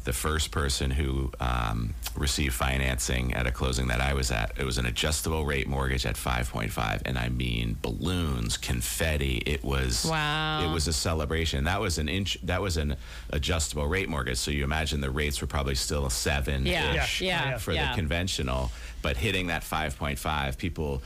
the 0.09 0.13
first 0.15 0.51
person 0.51 0.91
who 0.91 1.31
um, 1.39 1.93
received 2.17 2.55
financing 2.55 3.35
at 3.35 3.47
a 3.47 3.51
closing 3.53 3.89
that 3.89 4.01
I 4.01 4.15
was 4.15 4.31
at. 4.31 4.53
It 4.59 4.65
was 4.65 4.79
an 4.79 4.87
adjustable 4.87 5.45
rate 5.45 5.69
mortgage 5.69 6.07
at 6.07 6.15
5.5, 6.15 7.03
and 7.05 7.19
I 7.19 7.29
mean 7.29 7.77
balloons, 7.83 8.57
confetti. 8.57 9.43
It 9.45 9.63
was 9.63 10.07
Wow. 10.07 10.67
It 10.67 10.73
was 10.73 10.89
a 10.89 10.95
celebration. 10.95 11.65
That 11.65 11.83
was 11.83 11.99
an 11.99 12.09
inch. 12.09 12.39
That 12.43 12.63
was 12.63 12.79
an 12.79 12.97
adjustable 13.29 13.87
rate 13.87 14.09
mortgage. 14.09 14.39
So 14.39 14.51
you 14.51 14.65
imagine 14.65 15.03
the 15.03 15.11
rates 15.11 15.43
were 15.43 15.47
probably 15.47 15.75
still 15.75 16.09
seven 16.09 16.65
Yeah, 16.65 17.05
ish 17.05 17.21
yeah, 17.21 17.59
for 17.59 17.73
yeah. 17.73 17.91
the 17.91 17.95
conventional, 17.95 18.71
but 19.03 19.19
hitting 19.19 19.49
that 19.49 19.61
5.5, 19.63 20.57
people 20.57 21.03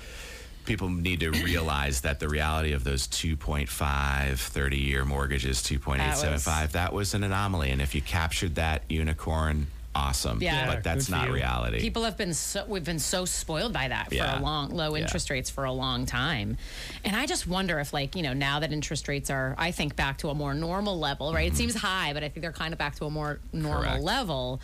people 0.65 0.89
need 0.89 1.21
to 1.21 1.31
realize 1.31 2.03
that 2.03 2.21
the 2.21 2.29
reality 2.29 2.73
of 2.73 2.85
those 2.85 3.07
2.5 3.09 4.39
30 4.39 4.77
year 4.79 5.05
mortgages 5.05 5.59
2.875 5.63 6.73
that 6.73 6.93
was 6.93 7.15
an 7.15 7.23
anomaly 7.25 7.71
and 7.71 7.83
if 7.83 7.95
you 7.95 8.01
captured 8.03 8.55
that 8.57 8.83
unicorn 8.89 9.67
awesome 9.95 10.39
Yeah. 10.43 10.67
but 10.75 10.83
that's 10.83 11.11
not 11.11 11.29
you. 11.29 11.35
reality 11.35 11.79
People 11.81 12.05
have 12.05 12.17
been 12.17 12.33
so 12.33 12.65
we've 12.67 12.85
been 12.85 12.99
so 12.99 13.25
spoiled 13.27 13.75
by 13.75 13.89
that 13.89 14.09
for 14.09 14.15
Yeah. 14.15 14.39
a 14.39 14.41
long 14.41 14.71
low 14.71 14.95
Yeah. 14.95 15.03
interest 15.03 15.29
rates 15.29 15.51
for 15.51 15.65
a 15.65 15.73
long 15.73 16.07
time. 16.07 16.57
And 17.05 17.15
I 17.15 17.27
just 17.27 17.47
wonder 17.47 17.79
if 17.79 17.93
like, 17.93 18.17
you 18.17 18.23
know, 18.23 18.33
now 18.33 18.61
that 18.61 18.73
interest 18.73 19.07
rates 19.07 19.29
are 19.29 19.55
I 19.59 19.71
think 19.71 19.95
back 19.95 20.17
to 20.19 20.31
a 20.31 20.35
more 20.35 20.55
normal 20.55 20.99
level, 20.99 21.35
right? 21.35 21.47
It 21.53 21.57
seems 21.59 21.75
high, 21.75 22.15
but 22.15 22.25
I 22.25 22.31
think 22.31 22.41
they're 22.41 22.53
kind 22.53 22.73
of 22.73 22.79
back 22.79 22.95
to 22.97 23.05
a 23.05 23.11
more 23.11 23.39
normal 23.53 23.83
Mm-hmm. 23.83 23.91
Correct. 23.91 24.03
level. 24.05 24.61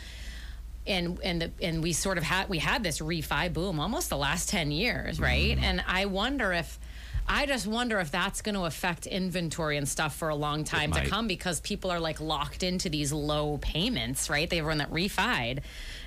And 0.88 1.20
and 1.22 1.42
the, 1.42 1.50
and 1.60 1.82
we 1.82 1.92
sort 1.92 2.18
of 2.18 2.24
had 2.24 2.48
we 2.48 2.58
had 2.58 2.82
this 2.82 3.00
refi 3.00 3.52
boom 3.52 3.78
almost 3.78 4.08
the 4.08 4.16
last 4.16 4.48
10 4.48 4.70
years, 4.70 5.20
right? 5.20 5.56
Mm-hmm. 5.56 5.64
And 5.64 5.84
I 5.86 6.06
wonder 6.06 6.52
if 6.52 6.78
I 7.28 7.44
just 7.44 7.66
wonder 7.66 7.98
if 8.00 8.10
that's 8.10 8.40
going 8.40 8.54
to 8.54 8.64
affect 8.64 9.06
inventory 9.06 9.76
and 9.76 9.86
stuff 9.86 10.16
for 10.16 10.30
a 10.30 10.34
long 10.34 10.64
time 10.64 10.92
to 10.92 11.04
come 11.04 11.28
because 11.28 11.60
people 11.60 11.90
are 11.90 12.00
like 12.00 12.20
locked 12.20 12.62
into 12.62 12.88
these 12.88 13.12
low 13.12 13.58
payments, 13.58 14.30
right? 14.30 14.48
They've 14.48 14.64
run 14.64 14.78
that 14.78 14.90
refied. 14.90 15.60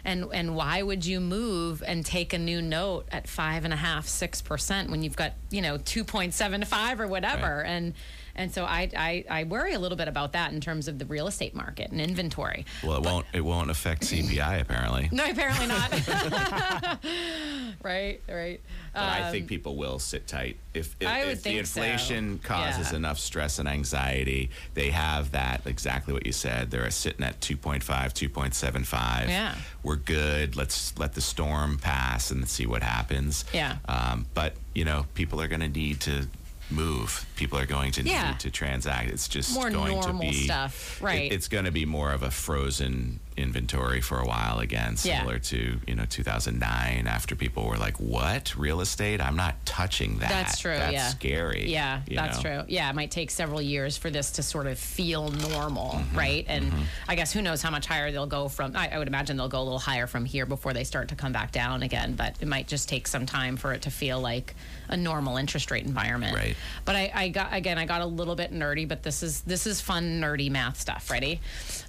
And 0.04 0.26
and 0.34 0.56
why 0.56 0.82
would 0.82 1.06
you 1.06 1.20
move 1.20 1.84
and 1.86 2.04
take 2.04 2.34
a 2.34 2.40
new 2.40 2.62
note 2.62 3.08
at 3.12 3.28
five 3.28 3.66
and 3.66 3.74
a 3.74 3.78
half, 3.78 4.08
six 4.08 4.42
percent 4.42 4.90
when 4.90 5.04
you've 5.04 5.16
got 5.16 5.34
you 5.52 5.62
know 5.62 5.78
two 5.78 6.04
point 6.04 6.34
seven 6.34 6.66
five 6.66 7.00
or 7.00 7.08
whatever? 7.08 7.58
Right. 7.58 7.70
And 7.70 7.94
and 8.42 8.52
so 8.54 8.66
I, 8.66 8.90
I 8.98 9.26
I 9.30 9.44
worry 9.46 9.74
a 9.74 9.80
little 9.80 9.98
bit 9.98 10.08
about 10.08 10.34
that 10.34 10.52
in 10.52 10.60
terms 10.62 10.88
of 10.88 10.98
the 11.00 11.06
real 11.06 11.28
estate 11.28 11.54
market 11.56 11.92
and 11.92 12.02
inventory. 12.02 12.66
Well, 12.84 12.98
it 12.98 13.04
won't. 13.04 13.26
It 13.34 13.42
won't 13.42 13.70
affect 13.70 14.04
CPI 14.04 14.62
apparently. 14.62 15.10
No, 15.12 15.26
apparently 15.30 15.68
not. 15.68 15.92
right, 17.84 18.20
right. 18.28 18.60
But 18.94 19.04
I 19.04 19.32
think 19.32 19.48
people 19.48 19.76
will 19.78 20.00
sit 20.00 20.28
tight 20.28 20.58
if 20.74 20.96
if, 21.00 21.08
Um, 21.08 21.14
if 21.30 21.44
the 21.44 21.52
think 21.54 21.66
so. 21.68 21.82
inflation 21.82 22.40
causes 22.40 22.92
Yeah. 22.92 22.98
enough 22.98 23.20
stress 23.20 23.60
and 23.60 23.68
anxiety. 23.70 24.50
They 24.74 24.90
have 24.90 25.32
that 25.32 25.62
exactly 25.66 26.14
what 26.14 26.26
you 26.26 26.32
said. 26.34 26.72
They're 26.72 26.90
sitting 26.92 27.24
at 27.26 27.40
2.5, 27.40 27.84
2.75. 27.84 29.30
Yeah. 29.30 29.56
we're 29.84 29.96
good. 29.96 30.56
Let's 30.56 30.98
let 31.00 31.14
the 31.14 31.22
storm 31.22 31.78
pass 31.78 32.32
and 32.32 32.48
see 32.50 32.66
what 32.66 32.84
happens. 32.84 33.46
Yeah. 33.54 33.78
Um, 33.88 34.26
but 34.34 34.56
you 34.74 34.84
know, 34.86 35.06
people 35.14 35.42
are 35.42 35.48
going 35.48 35.62
to 35.62 35.68
need 35.70 36.02
to 36.02 36.28
move. 36.72 37.26
People 37.36 37.58
are 37.60 37.66
going 37.66 37.92
to 37.94 38.04
Yeah. 38.04 38.32
need 38.32 38.40
to 38.42 38.52
transact. 38.52 39.10
It's 39.10 39.28
just 39.28 39.54
More 39.54 39.70
going 39.70 40.02
to 40.02 40.14
be 40.14 40.32
stuff, 40.46 40.98
it- 41.02 41.04
right. 41.04 41.32
it's 41.32 41.48
going 41.48 41.66
to 41.66 41.72
be 41.72 41.86
more 41.86 42.12
of 42.12 42.24
a 42.24 42.32
frozen 42.32 43.20
inventory 43.38 44.02
for 44.02 44.20
a 44.20 44.26
while 44.26 44.60
again, 44.60 44.96
Yeah. 45.04 45.20
similar 45.20 45.40
to 45.40 45.80
you 45.88 45.96
know 45.96 46.06
2009 46.06 47.08
after 47.08 47.36
people 47.36 47.66
were 47.66 47.78
like, 47.78 47.98
"What 48.00 48.54
real 48.56 48.82
estate? 48.82 49.22
I'm 49.22 49.36
not 49.38 49.66
touching 49.66 50.20
that." 50.20 50.30
That's 50.30 50.60
true. 50.60 50.76
That's 50.76 50.94
yeah. 50.94 51.08
scary. 51.10 51.70
Yeah, 51.72 52.02
that's 52.10 52.44
know? 52.44 52.62
true. 52.62 52.64
Yeah, 52.68 52.90
it 52.90 52.96
might 52.96 53.10
take 53.10 53.32
several 53.32 53.62
years 53.62 53.98
for 53.98 54.10
this 54.10 54.32
to 54.32 54.44
sort 54.44 54.68
of 54.68 54.78
feel 54.78 55.30
normal, 55.30 55.92
Mm-hmm. 55.94 56.18
right? 56.18 56.46
And 56.48 56.72
I 57.08 57.16
guess 57.16 57.32
who 57.32 57.42
knows 57.42 57.62
how 57.62 57.72
much 57.72 57.86
higher 57.88 58.12
they'll 58.12 58.28
go 58.28 58.48
from. 58.50 58.76
I, 58.76 58.90
I 58.90 58.98
would 58.98 59.08
imagine 59.08 59.38
they'll 59.38 59.48
go 59.50 59.62
a 59.62 59.64
little 59.64 59.80
higher 59.80 60.08
from 60.08 60.26
here 60.26 60.46
before 60.46 60.74
they 60.74 60.84
start 60.84 61.08
to 61.10 61.16
come 61.16 61.32
back 61.32 61.52
down 61.52 61.84
again. 61.84 62.14
But 62.16 62.36
it 62.42 62.48
might 62.48 62.68
just 62.68 62.90
take 62.90 63.08
some 63.08 63.26
time 63.26 63.58
for 63.58 63.74
it 63.74 63.82
to 63.84 63.92
feel 63.92 64.20
like 64.20 64.56
a 64.92 64.98
normal 64.98 65.38
interest 65.38 65.72
rate 65.72 65.86
environment. 65.86 66.36
Right. 66.36 66.56
But 66.86 66.96
I, 66.96 67.12
I 67.14 67.30
got 67.30 67.54
again, 67.54 67.78
I 67.78 67.86
got 67.86 68.02
a 68.02 68.06
little 68.06 68.36
bit 68.36 68.54
nerdy, 68.54 68.88
but 68.88 69.04
this 69.04 69.24
is 69.24 69.42
this 69.42 69.66
is 69.66 69.82
fun 69.82 70.22
nerdy 70.22 70.52
math 70.52 70.80
stuff. 70.80 71.10
Ready? 71.10 71.40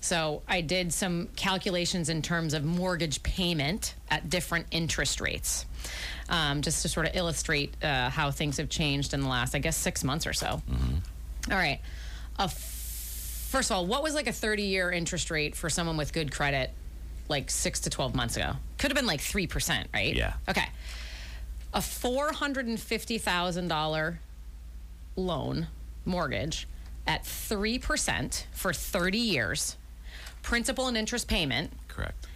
So 0.00 0.42
I 0.48 0.60
did 0.60 0.92
some 0.92 1.28
calculations 1.36 2.08
in 2.08 2.22
terms 2.22 2.54
of 2.54 2.64
mortgage 2.64 3.22
payment 3.22 3.94
at 4.10 4.30
different 4.30 4.66
interest 4.70 5.20
rates, 5.20 5.66
um, 6.28 6.62
just 6.62 6.82
to 6.82 6.88
sort 6.88 7.06
of 7.06 7.16
illustrate 7.16 7.74
uh, 7.82 8.08
how 8.08 8.30
things 8.30 8.56
have 8.56 8.68
changed 8.68 9.12
in 9.14 9.20
the 9.20 9.28
last, 9.28 9.54
I 9.54 9.58
guess, 9.58 9.76
six 9.76 10.04
months 10.04 10.26
or 10.26 10.32
so. 10.32 10.46
All 11.50 11.56
right. 11.56 11.80
F- 12.38 12.54
first 12.54 13.70
of 13.70 13.76
all, 13.76 13.86
what 13.86 14.02
was 14.02 14.14
like 14.14 14.26
a 14.28 14.32
30 14.32 14.62
year 14.62 14.90
interest 14.90 15.30
rate 15.30 15.56
for 15.56 15.68
someone 15.68 15.96
with 15.96 16.12
good 16.12 16.32
credit 16.32 16.70
like 17.28 17.50
six 17.50 17.80
to 17.80 17.90
12 17.90 18.14
months 18.14 18.36
ago? 18.36 18.52
Could 18.78 18.90
have 18.90 18.96
been 18.96 19.06
like 19.06 19.20
3%, 19.20 19.86
right? 19.92 20.14
Yeah. 20.14 20.34
Okay. 20.48 20.66
A 21.74 21.80
$450,000 21.80 24.16
loan 25.16 25.66
mortgage 26.04 26.68
at 27.06 27.22
3% 27.24 28.44
for 28.52 28.72
30 28.72 29.18
years, 29.18 29.76
principal 30.42 30.86
and 30.88 30.96
interest 30.96 31.28
payment. 31.28 31.72
Correct. 31.88 32.26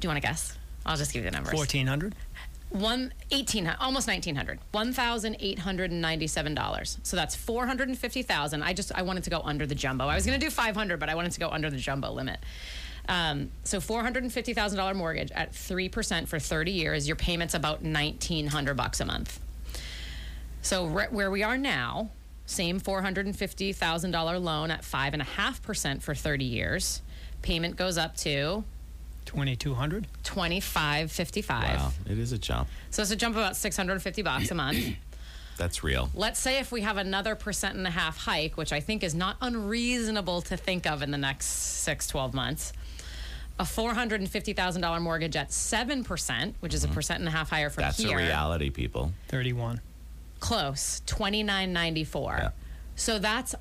Do 0.00 0.06
you 0.06 0.10
want 0.10 0.22
to 0.22 0.28
guess? 0.28 0.56
I'll 0.84 0.96
just 0.96 1.12
give 1.12 1.24
you 1.24 1.30
the 1.30 1.34
numbers. 1.34 1.52
Fourteen 1.52 1.86
hundred. 1.86 2.14
One 2.70 3.12
eighteen, 3.30 3.66
almost 3.80 4.06
nineteen 4.06 4.36
hundred, 4.36 4.58
one 4.72 4.92
thousand 4.92 5.36
eight 5.40 5.58
hundred 5.58 5.90
and 5.90 6.00
ninety-seven 6.00 6.54
dollars. 6.54 6.98
So 7.02 7.16
that's 7.16 7.34
four 7.34 7.66
hundred 7.66 7.88
and 7.88 7.98
fifty 7.98 8.22
thousand. 8.22 8.62
I 8.62 8.72
just 8.72 8.92
I 8.94 9.02
wanted 9.02 9.24
to 9.24 9.30
go 9.30 9.40
under 9.40 9.66
the 9.66 9.74
jumbo. 9.74 10.06
I 10.06 10.14
was 10.14 10.26
going 10.26 10.38
to 10.38 10.46
do 10.46 10.50
five 10.50 10.76
hundred, 10.76 11.00
but 11.00 11.08
I 11.08 11.14
wanted 11.14 11.32
to 11.32 11.40
go 11.40 11.48
under 11.48 11.70
the 11.70 11.78
jumbo 11.78 12.12
limit. 12.12 12.38
Um, 13.08 13.50
so 13.64 13.80
four 13.80 14.02
hundred 14.02 14.24
and 14.24 14.32
fifty 14.32 14.52
thousand 14.54 14.78
dollar 14.78 14.94
mortgage 14.94 15.30
at 15.32 15.54
three 15.54 15.88
percent 15.88 16.28
for 16.28 16.38
thirty 16.38 16.72
years. 16.72 17.06
Your 17.06 17.16
payment's 17.16 17.54
about 17.54 17.82
nineteen 17.82 18.48
hundred 18.48 18.76
bucks 18.76 19.00
a 19.00 19.04
month. 19.04 19.40
So 20.62 20.86
re- 20.86 21.06
where 21.10 21.30
we 21.30 21.42
are 21.42 21.56
now, 21.56 22.10
same 22.46 22.78
four 22.80 23.02
hundred 23.02 23.26
and 23.26 23.36
fifty 23.36 23.72
thousand 23.72 24.10
dollar 24.10 24.38
loan 24.38 24.70
at 24.70 24.84
five 24.84 25.12
and 25.12 25.22
a 25.22 25.26
half 25.26 25.62
percent 25.62 26.02
for 26.02 26.14
thirty 26.14 26.44
years. 26.44 27.02
Payment 27.42 27.76
goes 27.76 27.96
up 27.98 28.16
to 28.18 28.64
Twenty 29.24 29.56
two 29.56 29.74
hundred. 29.74 30.06
twenty-five 30.24 31.10
fifty-five. 31.12 31.78
Wow, 31.78 31.92
it 32.08 32.18
is 32.18 32.32
a 32.32 32.38
jump. 32.38 32.68
So 32.90 33.02
it's 33.02 33.10
a 33.10 33.16
jump 33.16 33.34
of 33.36 33.42
about 33.42 33.56
650 33.56 34.22
bucks 34.22 34.50
a 34.50 34.54
month. 34.54 34.96
That's 35.56 35.82
real. 35.82 36.10
Let's 36.14 36.38
say 36.38 36.58
if 36.58 36.70
we 36.70 36.82
have 36.82 36.96
another 36.96 37.34
percent 37.34 37.76
and 37.76 37.86
a 37.86 37.90
half 37.90 38.18
hike, 38.18 38.56
which 38.56 38.72
I 38.72 38.80
think 38.80 39.02
is 39.02 39.14
not 39.14 39.36
unreasonable 39.40 40.42
to 40.42 40.56
think 40.56 40.86
of 40.86 41.02
in 41.02 41.10
the 41.10 41.18
next 41.18 41.46
six, 41.46 42.06
12 42.06 42.34
months, 42.34 42.72
a 43.58 43.64
$450,000 43.64 45.00
mortgage 45.00 45.36
at 45.36 45.50
7%, 45.50 46.54
which 46.60 46.74
is 46.74 46.84
a 46.84 46.86
mm-hmm. 46.86 46.94
percent 46.94 47.20
and 47.20 47.28
a 47.28 47.30
half 47.30 47.50
higher 47.50 47.70
from 47.70 47.82
That's 47.82 47.98
here. 47.98 48.18
a 48.18 48.22
reality, 48.22 48.70
people. 48.70 49.12
Thirty 49.28 49.52
one. 49.52 49.80
Close, 50.40 51.02
29.94. 51.06 52.38
Yeah. 52.38 52.50
So 52.96 53.18
that's 53.18 53.54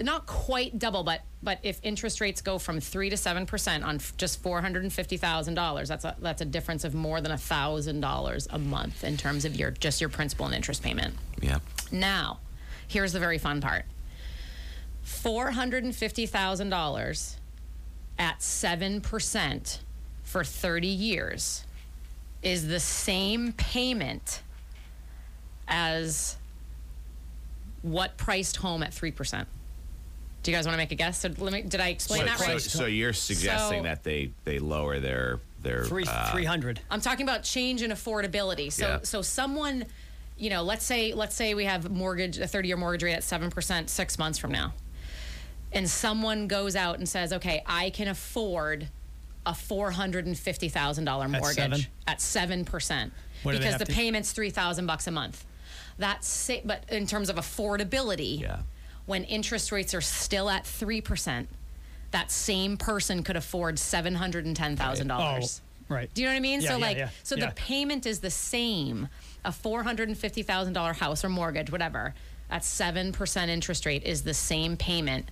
not 0.00 0.26
quite 0.26 0.78
double, 0.78 1.02
but 1.02 1.22
but 1.42 1.58
if 1.62 1.80
interest 1.82 2.20
rates 2.20 2.40
go 2.40 2.58
from 2.58 2.80
three 2.80 3.10
to 3.10 3.16
seven 3.16 3.46
percent 3.46 3.82
on 3.84 3.96
f- 3.96 4.16
just 4.16 4.40
four 4.42 4.60
hundred 4.60 4.84
and 4.84 4.92
fifty 4.92 5.16
thousand 5.16 5.54
dollars, 5.54 5.88
that's 5.88 6.04
a 6.04 6.14
that's 6.20 6.40
a 6.40 6.44
difference 6.44 6.84
of 6.84 6.94
more 6.94 7.20
than 7.20 7.32
a 7.32 7.38
thousand 7.38 8.00
dollars 8.00 8.46
a 8.50 8.58
month 8.58 9.04
in 9.04 9.16
terms 9.16 9.44
of 9.44 9.56
your 9.56 9.70
just 9.72 10.00
your 10.00 10.10
principal 10.10 10.46
and 10.46 10.54
interest 10.54 10.82
payment. 10.82 11.14
Yeah. 11.40 11.58
Now, 11.90 12.38
here's 12.88 13.12
the 13.12 13.20
very 13.20 13.38
fun 13.38 13.60
part. 13.60 13.84
$450,000 15.04 17.36
at 18.18 18.38
7% 18.40 19.78
for 20.22 20.44
30 20.44 20.86
years 20.86 21.64
is 22.42 22.66
the 22.68 22.80
same 22.80 23.52
payment 23.52 24.42
as 25.68 26.36
what 27.82 28.16
priced 28.16 28.56
home 28.56 28.82
at 28.82 28.90
3%. 28.90 29.46
Do 30.42 30.50
you 30.50 30.56
guys 30.56 30.66
want 30.66 30.74
to 30.74 30.78
make 30.78 30.90
a 30.90 30.96
guess? 30.96 31.20
So 31.20 31.30
let 31.38 31.52
me, 31.52 31.62
did 31.62 31.80
I 31.80 31.88
explain 31.88 32.20
So, 32.22 32.26
that 32.26 32.38
so, 32.38 32.46
right? 32.46 32.60
so 32.60 32.86
you're 32.86 33.12
suggesting 33.12 33.80
So- 33.80 33.84
that 33.84 34.02
they 34.02 34.32
they 34.44 34.58
lower 34.58 34.98
their 34.98 35.38
their 35.62 35.84
Three 35.84 36.04
uh, 36.04 36.32
three 36.32 36.44
hundred. 36.44 36.80
I'm 36.90 37.00
talking 37.00 37.22
about 37.24 37.44
change 37.44 37.82
in 37.82 37.92
affordability. 37.92 38.72
So 38.72 38.86
Yeah. 38.88 38.98
so 39.04 39.22
someone, 39.22 39.84
you 40.36 40.50
know, 40.50 40.64
let's 40.64 40.84
say 40.84 41.14
let's 41.14 41.36
say 41.36 41.54
we 41.54 41.64
have 41.66 41.88
mortgage 41.92 42.38
a 42.38 42.48
30 42.48 42.66
year 42.66 42.76
mortgage 42.76 43.04
rate 43.04 43.12
at 43.14 43.22
seven 43.22 43.50
percent 43.50 43.88
six 43.88 44.18
months 44.18 44.36
from 44.36 44.50
now, 44.50 44.74
and 45.72 45.88
someone 45.88 46.46
goes 46.46 46.76
out 46.76 46.98
and 46.98 47.08
says, 47.08 47.32
okay, 47.32 47.62
I 47.66 47.90
can 47.90 48.08
afford 48.08 48.88
a 49.44 49.54
four 49.54 49.90
hundred 49.90 50.26
and 50.26 50.38
fifty 50.38 50.68
thousand 50.68 51.04
dollar 51.04 51.28
mortgage 51.28 51.54
seven? 51.56 51.80
at 52.06 52.20
seven 52.20 52.64
percent 52.64 53.12
What 53.42 53.56
because 53.56 53.76
the 53.78 53.84
to- 53.86 53.92
payment's 53.92 54.32
three 54.32 54.50
thousand 54.50 54.86
bucks 54.86 55.06
a 55.06 55.10
month. 55.10 55.44
That's 55.98 56.28
sa- 56.28 56.60
but 56.64 56.84
in 56.90 57.06
terms 57.06 57.28
of 57.28 57.36
affordability, 57.36 58.40
Yeah. 58.40 58.60
when 59.06 59.24
interest 59.24 59.72
rates 59.72 59.94
are 59.94 60.00
still 60.00 60.48
at 60.48 60.66
three 60.66 61.00
percent, 61.00 61.48
that 62.12 62.30
same 62.30 62.76
person 62.76 63.22
could 63.22 63.36
afford 63.36 63.78
seven 63.78 64.14
hundred 64.14 64.44
and 64.46 64.54
ten 64.56 64.76
thousand 64.76 65.10
Oh, 65.10 65.18
dollars. 65.18 65.60
right. 65.88 66.12
Do 66.14 66.22
you 66.22 66.28
know 66.28 66.32
what 66.34 66.36
I 66.36 66.40
mean? 66.40 66.60
Yeah, 66.60 66.68
so 66.68 66.76
yeah, 66.76 66.86
like 66.86 66.96
yeah, 66.96 67.08
so 67.24 67.36
the 67.36 67.52
payment 67.56 68.06
is 68.06 68.20
the 68.20 68.30
same. 68.30 69.08
A 69.44 69.50
four 69.50 69.82
hundred 69.82 70.08
and 70.08 70.16
fifty 70.16 70.42
thousand 70.44 70.74
dollar 70.74 70.92
house 70.92 71.24
or 71.24 71.28
mortgage, 71.28 71.72
whatever, 71.72 72.14
at 72.48 72.64
seven 72.64 73.10
percent 73.12 73.50
interest 73.50 73.86
rate 73.86 74.04
is 74.04 74.22
the 74.22 74.34
same 74.34 74.76
payment 74.76 75.28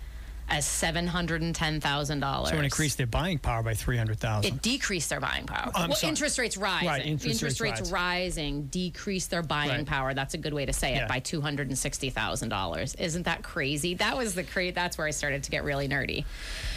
as 0.51 0.67
seven 0.67 1.07
hundred 1.07 1.43
and 1.43 1.55
ten 1.55 1.81
thousand 1.81 2.21
dollars. 2.21 2.51
So 2.51 2.59
it 2.59 2.65
increased 2.65 2.99
their 2.99 3.07
buying 3.07 3.39
power 3.39 3.63
by 3.63 3.75
three 3.75 3.97
hundred 3.97 4.19
thousand. 4.19 4.53
It 4.53 4.63
decreased 4.63 5.09
their 5.09 5.21
buying 5.21 5.47
power. 5.47 5.71
I'm 5.75 5.91
well, 5.91 5.97
sorry. 5.97 6.11
interest 6.11 6.39
rates 6.39 6.57
rising. 6.57 6.89
Right, 6.89 7.07
interest 7.07 7.61
rates 7.61 7.81
rise. 7.81 7.93
rising 7.93 8.65
decrease 8.65 9.27
their 9.29 9.43
buying 9.43 9.71
Right. 9.71 9.87
power. 9.87 10.13
That's 10.13 10.35
a 10.35 10.39
good 10.39 10.53
way 10.53 10.67
to 10.67 10.73
say 10.73 10.93
Yeah. 10.95 11.05
it. 11.05 11.09
By 11.09 11.21
two 11.21 11.41
hundred 11.41 11.69
and 11.69 11.79
sixty 11.79 12.11
thousand 12.11 12.49
dollars. 12.49 12.95
Isn't 12.97 13.23
that 13.25 13.43
crazy? 13.43 13.95
That 13.95 14.17
was 14.17 14.35
the 14.35 14.43
cra- 14.45 14.73
That's 14.73 14.99
where 14.99 15.07
I 15.07 15.11
started 15.13 15.45
to 15.45 15.51
get 15.51 15.63
really 15.65 15.89
nerdy, 15.89 16.25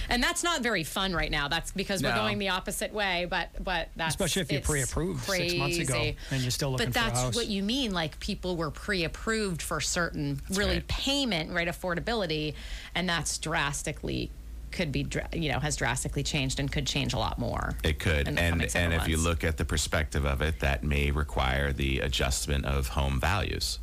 and 0.10 0.22
that's 0.22 0.44
not 0.44 0.62
very 0.62 0.84
fun 0.84 1.14
right 1.14 1.32
now. 1.32 1.48
That's 1.48 1.72
because 1.72 2.04
we're 2.04 2.10
No. 2.12 2.18
going 2.22 2.38
the 2.38 2.50
opposite 2.50 2.94
way. 2.94 3.26
But 3.30 3.50
but 3.64 3.90
that's 3.96 4.14
Especially 4.14 4.44
if 4.44 4.52
you're 4.52 4.62
pre-approved 4.62 5.24
six 5.24 5.56
months 5.56 5.78
ago 5.80 6.12
and 6.32 6.42
you're 6.42 6.52
still 6.52 6.72
looking 6.72 6.88
but 6.88 6.94
for 6.94 7.00
a 7.00 7.02
house. 7.02 7.12
But 7.12 7.24
that's 7.24 7.36
what 7.36 7.48
you 7.48 7.64
mean. 7.64 7.92
Like 7.92 8.20
people 8.20 8.56
were 8.56 8.70
pre-approved 8.72 9.62
for 9.62 9.82
certain 9.82 10.42
really 10.52 10.76
right. 10.76 10.88
payment 10.88 11.52
right 11.52 11.68
affordability, 11.68 12.54
and 12.96 13.08
that's 13.08 13.38
drastically 13.38 14.30
could 14.72 14.92
be 14.92 15.06
you 15.34 15.52
know 15.52 15.60
has 15.60 15.76
drastically 15.76 16.24
changed 16.24 16.60
and 16.60 16.72
could 16.72 16.88
change 16.88 17.14
a 17.14 17.20
lot 17.20 17.38
more. 17.38 17.76
It 17.84 18.00
could, 18.00 18.28
and 18.28 18.40
and 18.40 18.94
if 18.94 19.08
you 19.08 19.18
look 19.18 19.44
at 19.44 19.58
the 19.58 19.66
perspective 19.66 20.26
of 20.26 20.42
it, 20.42 20.60
that 20.62 20.84
may 20.84 21.12
require 21.12 21.72
the 21.72 22.00
adjustment 22.00 22.66
of 22.66 22.88
home 22.88 23.20
values, 23.20 23.78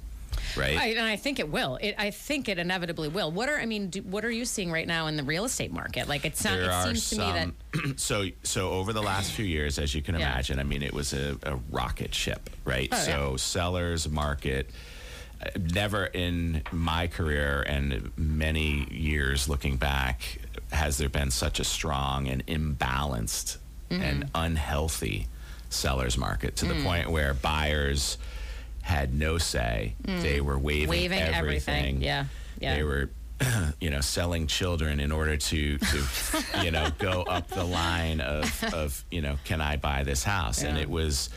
right? 0.57 0.77
I, 0.77 0.87
and 0.89 1.07
I 1.07 1.15
think 1.15 1.39
it 1.39 1.49
will. 1.49 1.77
It, 1.81 1.95
I 1.97 2.11
think 2.11 2.49
it 2.49 2.59
inevitably 2.59 3.09
will. 3.09 3.31
What 3.31 3.49
are 3.49 3.59
I 3.59 3.67
mean? 3.67 3.89
Do, 3.91 4.03
what 4.03 4.25
are 4.25 4.31
you 4.31 4.45
seeing 4.45 4.73
right 4.73 4.87
now 4.87 5.07
in 5.07 5.17
the 5.17 5.23
real 5.23 5.45
estate 5.45 5.73
market? 5.73 6.09
Like 6.09 6.25
it's 6.25 6.43
not. 6.45 6.59
there 6.59 6.71
It 6.71 6.97
seems 6.97 7.11
to 7.11 7.17
me 7.19 7.33
that 7.33 7.99
so 8.01 8.27
so 8.43 8.71
over 8.71 8.93
the 8.93 9.03
last 9.03 9.31
few 9.31 9.45
years, 9.45 9.79
as 9.79 9.95
you 9.95 10.03
can 10.03 10.17
Yeah. 10.17 10.33
imagine, 10.33 10.59
I 10.59 10.65
mean, 10.65 10.83
it 10.83 10.93
was 10.93 11.13
a, 11.13 11.37
a 11.45 11.57
rocket 11.71 12.13
ship, 12.15 12.51
right? 12.65 12.89
Oh, 12.91 12.97
yeah. 12.97 13.03
so 13.05 13.37
sellers 13.37 14.09
market. 14.09 14.71
Never 15.59 16.05
in 16.05 16.63
my 16.71 17.07
career 17.07 17.63
and 17.67 18.11
many 18.17 18.87
years 18.91 19.49
looking 19.49 19.77
back 19.77 20.39
has 20.71 20.99
there 20.99 21.09
been 21.09 21.31
such 21.31 21.61
a 21.61 21.65
strong 21.65 22.29
and 22.29 22.47
imbalanced 22.47 23.57
mm-hmm. 23.91 24.03
and 24.03 24.31
unhealthy 24.35 25.27
seller's 25.71 26.19
market 26.19 26.57
to 26.57 26.67
the 26.67 26.75
mm. 26.75 26.85
point 26.85 27.11
where 27.11 27.33
buyers 27.33 28.19
had 28.83 29.15
no 29.15 29.39
say. 29.39 29.95
Mm. 30.05 30.23
They 30.23 30.41
were 30.41 30.59
waiving, 30.59 30.89
Waiving 30.89 31.21
everything. 31.21 31.75
everything. 31.75 32.03
Yeah. 32.03 32.25
Yeah. 32.59 32.77
They 32.77 32.83
were, 32.83 33.11
you 33.81 33.91
know, 33.91 34.01
selling 34.01 34.47
children 34.47 35.01
in 35.01 35.13
order 35.13 35.37
to, 35.37 35.79
to 35.79 36.05
you 36.65 36.71
know, 36.71 36.89
go 36.99 37.23
up 37.23 37.49
the 37.49 37.65
line 37.65 38.21
of, 38.21 38.75
of, 38.75 39.05
you 39.11 39.23
know, 39.23 39.39
can 39.45 39.61
I 39.61 39.77
buy 39.77 40.05
this 40.05 40.25
house? 40.25 40.63
And 40.63 40.77
it 40.77 40.91
was 40.91 41.31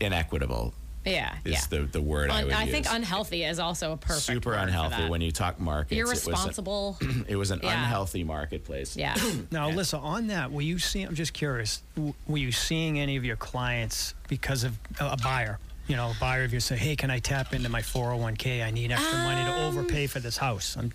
inequitable. 0.00 0.74
Yeah. 1.04 1.34
Is 1.44 1.52
yeah. 1.52 1.60
the, 1.70 1.78
the 1.86 2.00
word 2.00 2.30
I 2.30 2.44
would 2.44 2.52
I 2.52 2.64
use. 2.64 2.72
think 2.72 2.86
unhealthy 2.90 3.44
is 3.44 3.58
also 3.58 3.92
a 3.92 3.96
perfect 3.96 4.22
Super 4.26 4.50
word 4.50 4.56
for 4.56 4.60
unhealthy 4.62 4.96
that. 4.96 5.10
when 5.10 5.20
you 5.22 5.32
talk 5.32 5.58
markets. 5.58 5.98
it 5.98 6.04
was 6.04 6.26
a- 6.26 6.30
irresponsible. 6.30 6.98
It 7.28 7.36
was 7.36 7.50
an 7.50 7.60
Yeah. 7.62 7.72
unhealthy 7.72 8.22
marketplace. 8.24 8.96
yeah. 8.96 9.14
Now, 9.50 9.70
Alyssa, 9.70 10.00
on 10.02 10.26
that, 10.28 10.52
were 10.52 10.60
you 10.62 10.78
seeing? 10.78 11.06
I'm 11.06 11.14
just 11.14 11.32
curious. 11.32 11.82
Were 12.26 12.38
you 12.38 12.52
seeing 12.52 12.98
any 13.00 13.16
of 13.16 13.24
your 13.24 13.36
clients 13.36 14.14
because 14.28 14.64
of 14.64 14.78
a 15.00 15.06
a 15.12 15.16
buyer? 15.16 15.58
You 15.86 15.96
know, 15.96 16.10
a 16.10 16.16
buyer 16.20 16.44
of 16.44 16.52
yours 16.52 16.64
say, 16.66 16.76
"Hey, 16.76 16.94
can 16.96 17.10
I 17.10 17.18
tap 17.18 17.52
into 17.54 17.68
my 17.68 17.80
401k? 17.82 18.62
I 18.64 18.70
need 18.70 18.92
extra 18.92 19.18
money 19.18 19.44
to 19.44 19.50
um, 19.52 19.66
overpay 19.78 20.06
for 20.06 20.20
this 20.20 20.36
house." 20.36 20.76
I'm, 20.76 20.92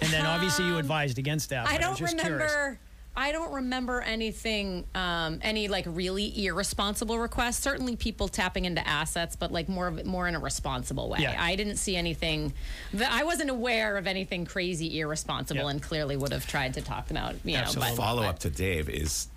and 0.00 0.10
then 0.12 0.26
obviously 0.26 0.64
you 0.66 0.72
um, 0.72 0.78
advised 0.80 1.18
against 1.18 1.50
that. 1.50 1.68
I 1.68 1.72
but 1.72 1.80
don't 1.82 1.90
was 1.90 1.98
just 2.00 2.16
remember. 2.16 2.46
Curious. 2.48 2.78
I 3.16 3.30
don't 3.30 3.52
remember 3.52 4.00
anything, 4.00 4.84
um, 4.94 5.38
any 5.42 5.68
like 5.68 5.84
really 5.88 6.46
irresponsible 6.46 7.18
requests. 7.18 7.58
Certainly, 7.60 7.96
people 7.96 8.26
tapping 8.26 8.64
into 8.64 8.86
assets, 8.86 9.36
but 9.36 9.52
like 9.52 9.68
more 9.68 9.86
of 9.86 10.04
more 10.04 10.26
in 10.26 10.34
a 10.34 10.40
responsible 10.40 11.08
way. 11.08 11.20
Yeah. 11.20 11.36
I 11.38 11.54
didn't 11.54 11.76
see 11.76 11.94
anything. 11.96 12.52
That 12.94 13.12
I 13.12 13.22
wasn't 13.22 13.50
aware 13.50 13.96
of 13.96 14.06
anything 14.08 14.44
crazy 14.46 14.98
irresponsible, 14.98 15.62
Yeah. 15.64 15.70
and 15.70 15.82
clearly 15.82 16.16
would 16.16 16.32
have 16.32 16.46
tried 16.46 16.74
to 16.74 16.82
talk 16.82 17.06
them 17.06 17.16
out. 17.16 17.36
You 17.44 17.56
Absolutely. 17.56 17.90
know, 17.92 17.96
but 17.96 18.02
Follow 18.02 18.22
up 18.24 18.40
to 18.40 18.50
Dave 18.50 18.88
is 18.88 19.28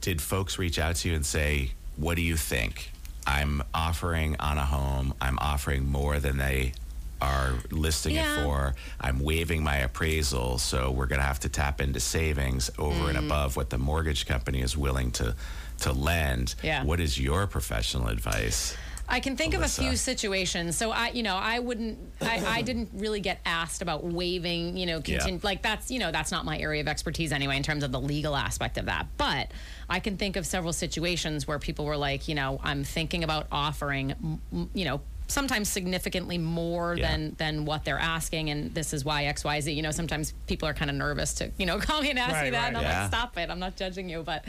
did 0.00 0.20
folks 0.22 0.58
reach 0.58 0.78
out 0.78 0.96
to 0.96 1.08
you 1.10 1.14
and 1.14 1.26
say, 1.26 1.72
What 1.96 2.16
do 2.16 2.22
you 2.22 2.36
think? 2.36 2.90
I'm 3.26 3.62
offering 3.74 4.36
on 4.40 4.56
a 4.58 4.64
home, 4.64 5.14
I'm 5.20 5.38
offering 5.40 5.90
more 5.90 6.18
than 6.20 6.36
they 6.38 6.72
are 7.20 7.54
listing 7.70 8.14
Yeah. 8.14 8.40
it 8.40 8.42
for. 8.44 8.74
I'm 9.00 9.20
waiving 9.20 9.62
my 9.62 9.76
appraisal, 9.78 10.58
so 10.58 10.90
we're 10.90 11.06
going 11.06 11.20
to 11.20 11.26
have 11.26 11.40
to 11.40 11.48
tap 11.48 11.80
into 11.80 12.00
savings 12.00 12.70
over 12.78 13.04
Mm. 13.06 13.08
and 13.10 13.18
above 13.18 13.56
what 13.56 13.70
the 13.70 13.78
mortgage 13.78 14.26
company 14.26 14.60
is 14.60 14.76
willing 14.76 15.10
to 15.12 15.34
to 15.80 15.92
lend. 15.92 16.54
Yeah. 16.62 16.84
What 16.84 17.00
is 17.00 17.18
your 17.18 17.48
professional 17.48 18.06
advice? 18.06 18.76
I 19.08 19.18
can 19.20 19.36
think 19.36 19.52
of 19.54 19.60
a 19.60 19.68
few 19.68 19.96
situations. 19.96 20.76
So 20.76 20.92
I, 20.92 21.08
you 21.10 21.22
know, 21.24 21.34
I 21.36 21.58
wouldn't, 21.58 21.98
I, 22.22 22.42
I 22.46 22.62
didn't 22.62 22.90
really 22.94 23.20
get 23.20 23.40
asked 23.44 23.82
about 23.82 24.02
waiving, 24.04 24.76
you 24.78 24.86
know, 24.86 25.02
continue, 25.02 25.40
like 25.42 25.62
that's, 25.62 25.90
you 25.90 25.98
know, 25.98 26.10
that's 26.12 26.30
not 26.30 26.44
my 26.46 26.56
area 26.58 26.80
of 26.80 26.88
expertise 26.88 27.32
anyway 27.32 27.56
in 27.58 27.62
terms 27.64 27.82
of 27.84 27.90
the 27.92 28.00
legal 28.00 28.34
aspect 28.36 28.78
of 28.78 28.86
that. 28.86 29.08
But 29.18 29.50
I 29.90 29.98
can 30.00 30.16
think 30.16 30.36
of 30.36 30.46
several 30.46 30.72
situations 30.72 31.46
where 31.46 31.58
people 31.58 31.84
were 31.84 31.98
like, 31.98 32.28
you 32.28 32.34
know, 32.36 32.60
I'm 32.62 32.82
thinking 32.84 33.24
about 33.24 33.46
offering, 33.52 34.40
you 34.72 34.84
know, 34.86 35.00
sometimes 35.26 35.68
significantly 35.68 36.38
more 36.38 36.94
Yeah. 36.96 37.10
than 37.10 37.34
than 37.38 37.64
what 37.64 37.84
they're 37.84 37.98
asking 37.98 38.50
and 38.50 38.74
this 38.74 38.92
is 38.92 39.04
why 39.04 39.24
xyz 39.24 39.74
you 39.74 39.80
know 39.82 39.90
sometimes 39.90 40.32
people 40.46 40.68
are 40.68 40.74
kind 40.74 40.90
of 40.90 40.96
nervous 40.96 41.32
to 41.34 41.50
you 41.56 41.64
know 41.66 41.78
call 41.88 42.02
me 42.02 42.10
and 42.10 42.18
ask 42.18 42.44
me 42.44 42.50
that 42.50 42.58
right. 42.60 42.68
and 42.68 42.76
i'm 42.76 42.82
Yeah. 42.82 43.00
like 43.02 43.08
stop 43.08 43.38
it 43.38 43.48
i'm 43.50 43.58
not 43.58 43.74
judging 43.76 44.08
you 44.08 44.22
but 44.22 44.44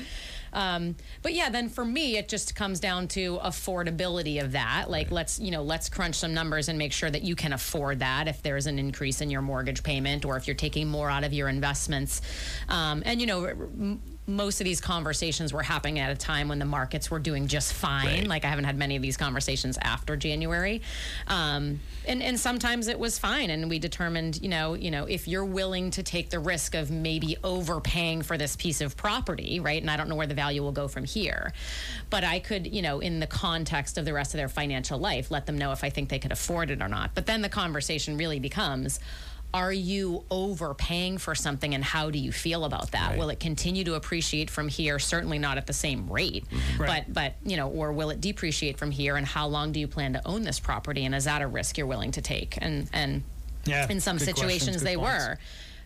um, 0.54 0.96
but 1.22 1.34
yeah, 1.34 1.50
then 1.50 1.68
for 1.68 1.84
me, 1.84 2.16
it 2.16 2.30
just 2.30 2.56
comes 2.56 2.80
down 2.80 3.10
to 3.10 3.40
affordability 3.40 4.42
of 4.42 4.54
that. 4.54 4.86
Like, 4.90 5.12
let's 5.12 5.38
you 5.38 5.52
know, 5.52 5.62
let's 5.64 5.90
crunch 5.90 6.16
some 6.16 6.34
numbers 6.34 6.70
and 6.70 6.78
make 6.80 6.94
sure 6.94 7.12
that 7.12 7.24
you 7.24 7.36
can 7.36 7.52
afford 7.52 8.00
that 8.00 8.30
if 8.30 8.42
there's 8.42 8.66
an 8.66 8.80
increase 8.80 9.20
in 9.20 9.30
your 9.30 9.42
mortgage 9.42 9.84
payment 9.84 10.24
or 10.24 10.38
if 10.38 10.48
you're 10.48 10.56
taking 10.56 10.88
more 10.88 11.10
out 11.10 11.26
of 11.26 11.34
your 11.34 11.50
investments. 11.50 12.22
Um, 12.70 13.04
and 13.06 13.20
you 13.20 13.28
know, 13.28 13.98
most 14.28 14.60
of 14.60 14.66
these 14.66 14.82
conversations 14.82 15.54
were 15.54 15.62
happening 15.62 16.00
at 16.00 16.10
a 16.10 16.16
time 16.16 16.48
when 16.48 16.60
the 16.60 16.66
markets 16.66 17.12
were 17.12 17.20
doing 17.20 17.48
just 17.48 17.74
fine. 17.74 18.06
Right. 18.06 18.28
Like 18.28 18.46
I 18.46 18.48
haven't 18.48 18.66
had 18.66 18.78
many 18.78 18.96
of 18.96 19.02
these 19.02 19.18
conversations 19.18 19.78
after 19.82 20.16
January, 20.16 20.82
um, 21.28 21.80
and 22.08 22.24
and 22.24 22.40
sometimes 22.40 22.88
it 22.88 22.98
was 22.98 23.20
fine. 23.20 23.50
And 23.50 23.70
we 23.70 23.80
determined, 23.80 24.42
you 24.42 24.50
know, 24.50 24.74
you 24.74 24.90
know, 24.90 25.06
if 25.06 25.28
you're 25.28 25.46
willing 25.46 25.92
to 25.92 26.04
take 26.04 26.30
the 26.30 26.40
risk 26.40 26.74
of 26.76 26.90
maybe 26.90 27.38
overpaying 27.44 28.24
for 28.24 28.38
this 28.38 28.56
piece 28.56 28.82
of 28.82 28.98
property, 28.98 29.60
right? 29.60 29.82
And 29.82 29.92
I 29.92 29.98
don't 29.98 30.10
know 30.10 30.16
where 30.16 30.28
the 30.28 30.36
value 30.36 30.64
will 30.64 30.72
go 30.72 30.88
from 30.88 31.04
here, 31.04 31.54
but 32.10 32.24
I 32.24 32.40
could, 32.40 32.74
you 32.74 32.82
know, 32.82 33.00
in 33.00 33.20
the 33.20 33.28
context 33.28 33.98
of 33.98 34.06
the 34.06 34.14
rest 34.14 34.34
of 34.34 34.40
their 34.40 34.50
financial 34.50 34.98
life, 34.98 35.30
let 35.30 35.46
them 35.46 35.58
know 35.58 35.72
if 35.72 35.84
I 35.84 35.90
think 35.90 36.10
they 36.10 36.20
could 36.20 36.32
afford 36.32 36.72
it 36.72 36.82
or 36.82 36.88
not. 36.88 37.14
But 37.14 37.26
then 37.28 37.42
the 37.42 37.50
conversation 37.50 38.18
really 38.18 38.40
becomes 38.40 39.00
are 39.56 39.72
you 39.72 40.22
overpaying 40.30 41.18
for 41.18 41.34
something 41.34 41.74
and 41.74 41.82
how 41.82 42.10
do 42.12 42.20
you 42.20 42.30
feel 42.32 42.66
about 42.66 42.92
that 42.92 43.12
Right. 43.12 43.18
will 43.20 43.30
it 43.30 43.40
continue 43.40 43.86
to 43.86 43.94
appreciate 43.94 44.50
from 44.50 44.68
here 44.68 45.00
certainly 45.00 45.40
not 45.40 45.58
at 45.58 45.66
the 45.66 45.72
same 45.74 46.10
rate 46.10 46.44
Right. 46.78 47.06
but 47.08 47.14
but 47.14 47.36
you 47.50 47.56
know 47.56 47.70
or 47.70 47.94
will 47.94 48.10
it 48.10 48.20
depreciate 48.20 48.78
from 48.78 48.92
here 48.92 49.16
and 49.16 49.26
how 49.26 49.48
long 49.48 49.72
do 49.72 49.80
you 49.80 49.88
plan 49.88 50.12
to 50.14 50.22
own 50.28 50.44
this 50.44 50.60
property 50.60 51.06
and 51.06 51.16
is 51.16 51.24
that 51.24 51.42
a 51.42 51.48
risk 51.48 51.78
you're 51.78 51.88
willing 51.88 52.12
to 52.12 52.22
take 52.22 52.58
and 52.62 52.90
and 52.92 53.24
Yeah, 53.66 53.88
in 53.90 54.02
some 54.02 54.20
situations 54.20 54.82
they 54.82 54.98
points. 54.98 55.10
were 55.26 55.40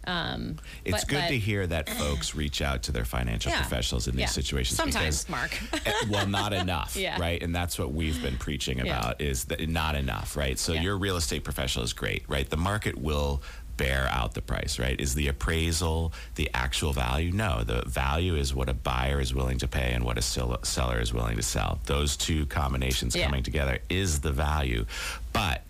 um 0.07 0.57
It's 0.85 1.01
but- 1.01 1.07
good 1.09 1.21
but- 1.23 1.27
to 1.27 1.37
hear 1.37 1.67
that 1.67 1.89
folks 2.01 2.33
reach 2.33 2.61
out 2.61 2.83
to 2.83 2.91
their 2.93 3.03
financial 3.05 3.51
Yeah. 3.51 3.59
professionals 3.61 4.07
in 4.07 4.15
these 4.15 4.21
Yeah. 4.21 4.41
situations. 4.41 4.77
sometimes 4.77 5.25
because 5.25 5.29
mark 5.29 5.51
Eh, 5.85 5.91
well 6.09 6.25
not 6.25 6.53
enough 6.53 6.95
Yeah. 7.05 7.19
right 7.19 7.41
and 7.43 7.53
that's 7.53 7.77
what 7.77 7.93
we've 7.93 8.19
been 8.21 8.37
preaching 8.37 8.79
about 8.79 9.21
is 9.21 9.43
that 9.45 9.59
not 9.69 9.95
enough 9.95 10.35
right 10.37 10.57
so 10.57 10.71
your 10.73 10.97
real 10.97 11.17
estate 11.17 11.43
professional 11.43 11.83
is 11.83 11.91
great 11.93 12.23
right 12.29 12.49
the 12.49 12.57
market 12.57 12.97
will 12.97 13.41
bear 13.79 14.09
out 14.11 14.33
the 14.33 14.41
price 14.41 14.77
right 14.77 14.99
is 14.99 15.15
the 15.15 15.29
appraisal 15.29 16.11
the 16.35 16.49
actual 16.53 16.91
value 16.91 17.31
no 17.31 17.63
the 17.63 17.81
value 17.87 18.35
is 18.35 18.53
what 18.53 18.67
a 18.67 18.73
buyer 18.73 19.21
is 19.21 19.33
willing 19.33 19.57
to 19.57 19.69
pay 19.69 19.93
and 19.93 20.03
what 20.03 20.17
a 20.17 20.21
sell- 20.21 20.61
seller 20.63 20.99
is 20.99 21.13
willing 21.13 21.37
to 21.37 21.41
sell 21.41 21.79
those 21.85 22.17
two 22.17 22.45
combinations 22.47 23.15
Yeah. 23.15 23.23
coming 23.25 23.41
together 23.41 23.79
is 23.89 24.19
the 24.19 24.31
value 24.33 24.85
but 25.31 25.63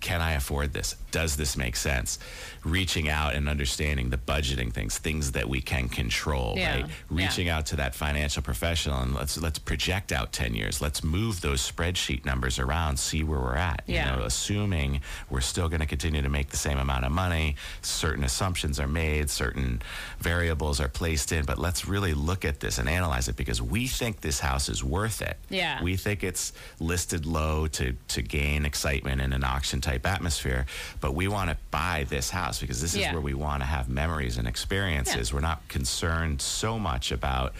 can 0.00 0.20
I 0.20 0.32
afford 0.32 0.74
this? 0.74 0.96
Does 1.14 1.36
this 1.36 1.56
make 1.56 1.76
sense? 1.76 2.18
Reaching 2.64 3.08
out 3.08 3.34
and 3.34 3.48
understanding 3.48 4.10
the 4.10 4.16
budgeting 4.16 4.72
things, 4.72 4.98
things 4.98 5.30
that 5.32 5.48
we 5.48 5.60
can 5.60 5.88
control, 5.88 6.54
Yeah. 6.56 6.74
right? 6.74 6.86
Yeah. 6.86 6.94
Reaching 7.08 7.48
out 7.48 7.66
to 7.66 7.76
that 7.76 7.94
financial 7.94 8.42
professional 8.42 8.98
and 9.00 9.14
let's 9.14 9.36
let's 9.38 9.60
project 9.60 10.10
out 10.10 10.32
10 10.32 10.54
years. 10.56 10.80
Let's 10.80 11.04
move 11.04 11.40
those 11.40 11.60
spreadsheet 11.70 12.24
numbers 12.24 12.58
around, 12.58 12.98
see 12.98 13.22
where 13.22 13.38
we're 13.38 13.54
at. 13.54 13.82
Yeah. 13.86 13.94
You 13.94 14.16
know, 14.16 14.24
assuming 14.24 15.02
we're 15.30 15.40
still 15.52 15.68
going 15.68 15.82
to 15.82 15.86
continue 15.86 16.20
to 16.20 16.28
make 16.28 16.48
the 16.50 16.56
same 16.56 16.78
amount 16.78 17.04
of 17.04 17.12
money, 17.12 17.54
certain 17.82 18.24
assumptions 18.24 18.80
are 18.80 18.88
made, 18.88 19.30
certain 19.30 19.80
variables 20.18 20.80
are 20.80 20.88
placed 20.88 21.30
in, 21.30 21.44
but 21.44 21.58
let's 21.58 21.86
really 21.86 22.12
look 22.14 22.44
at 22.44 22.58
this 22.58 22.78
and 22.78 22.88
analyze 22.88 23.28
it 23.28 23.36
because 23.36 23.62
we 23.62 23.86
think 23.86 24.20
this 24.20 24.40
house 24.40 24.68
is 24.68 24.82
worth 24.82 25.22
it. 25.22 25.36
Yeah. 25.48 25.80
We 25.80 25.96
think 25.96 26.24
it's 26.24 26.52
listed 26.80 27.24
low 27.24 27.68
to 27.68 27.94
to 28.08 28.20
gain 28.22 28.64
excitement 28.66 29.20
in 29.20 29.32
an 29.32 29.44
auction 29.44 29.80
type 29.80 30.04
atmosphere, 30.06 30.66
but 31.04 31.14
we 31.14 31.28
want 31.28 31.50
to 31.50 31.56
buy 31.70 32.06
this 32.08 32.30
house 32.30 32.58
because 32.62 32.80
this 32.80 32.94
is 32.94 33.02
where 33.12 33.20
we 33.20 33.34
want 33.34 33.60
to 33.60 33.66
have 33.66 33.90
memories 33.90 34.38
and 34.38 34.48
experiences. 34.48 35.34
We're 35.34 35.40
not 35.40 35.68
concerned 35.68 36.40
so 36.40 36.78
much 36.78 37.12
about 37.12 37.52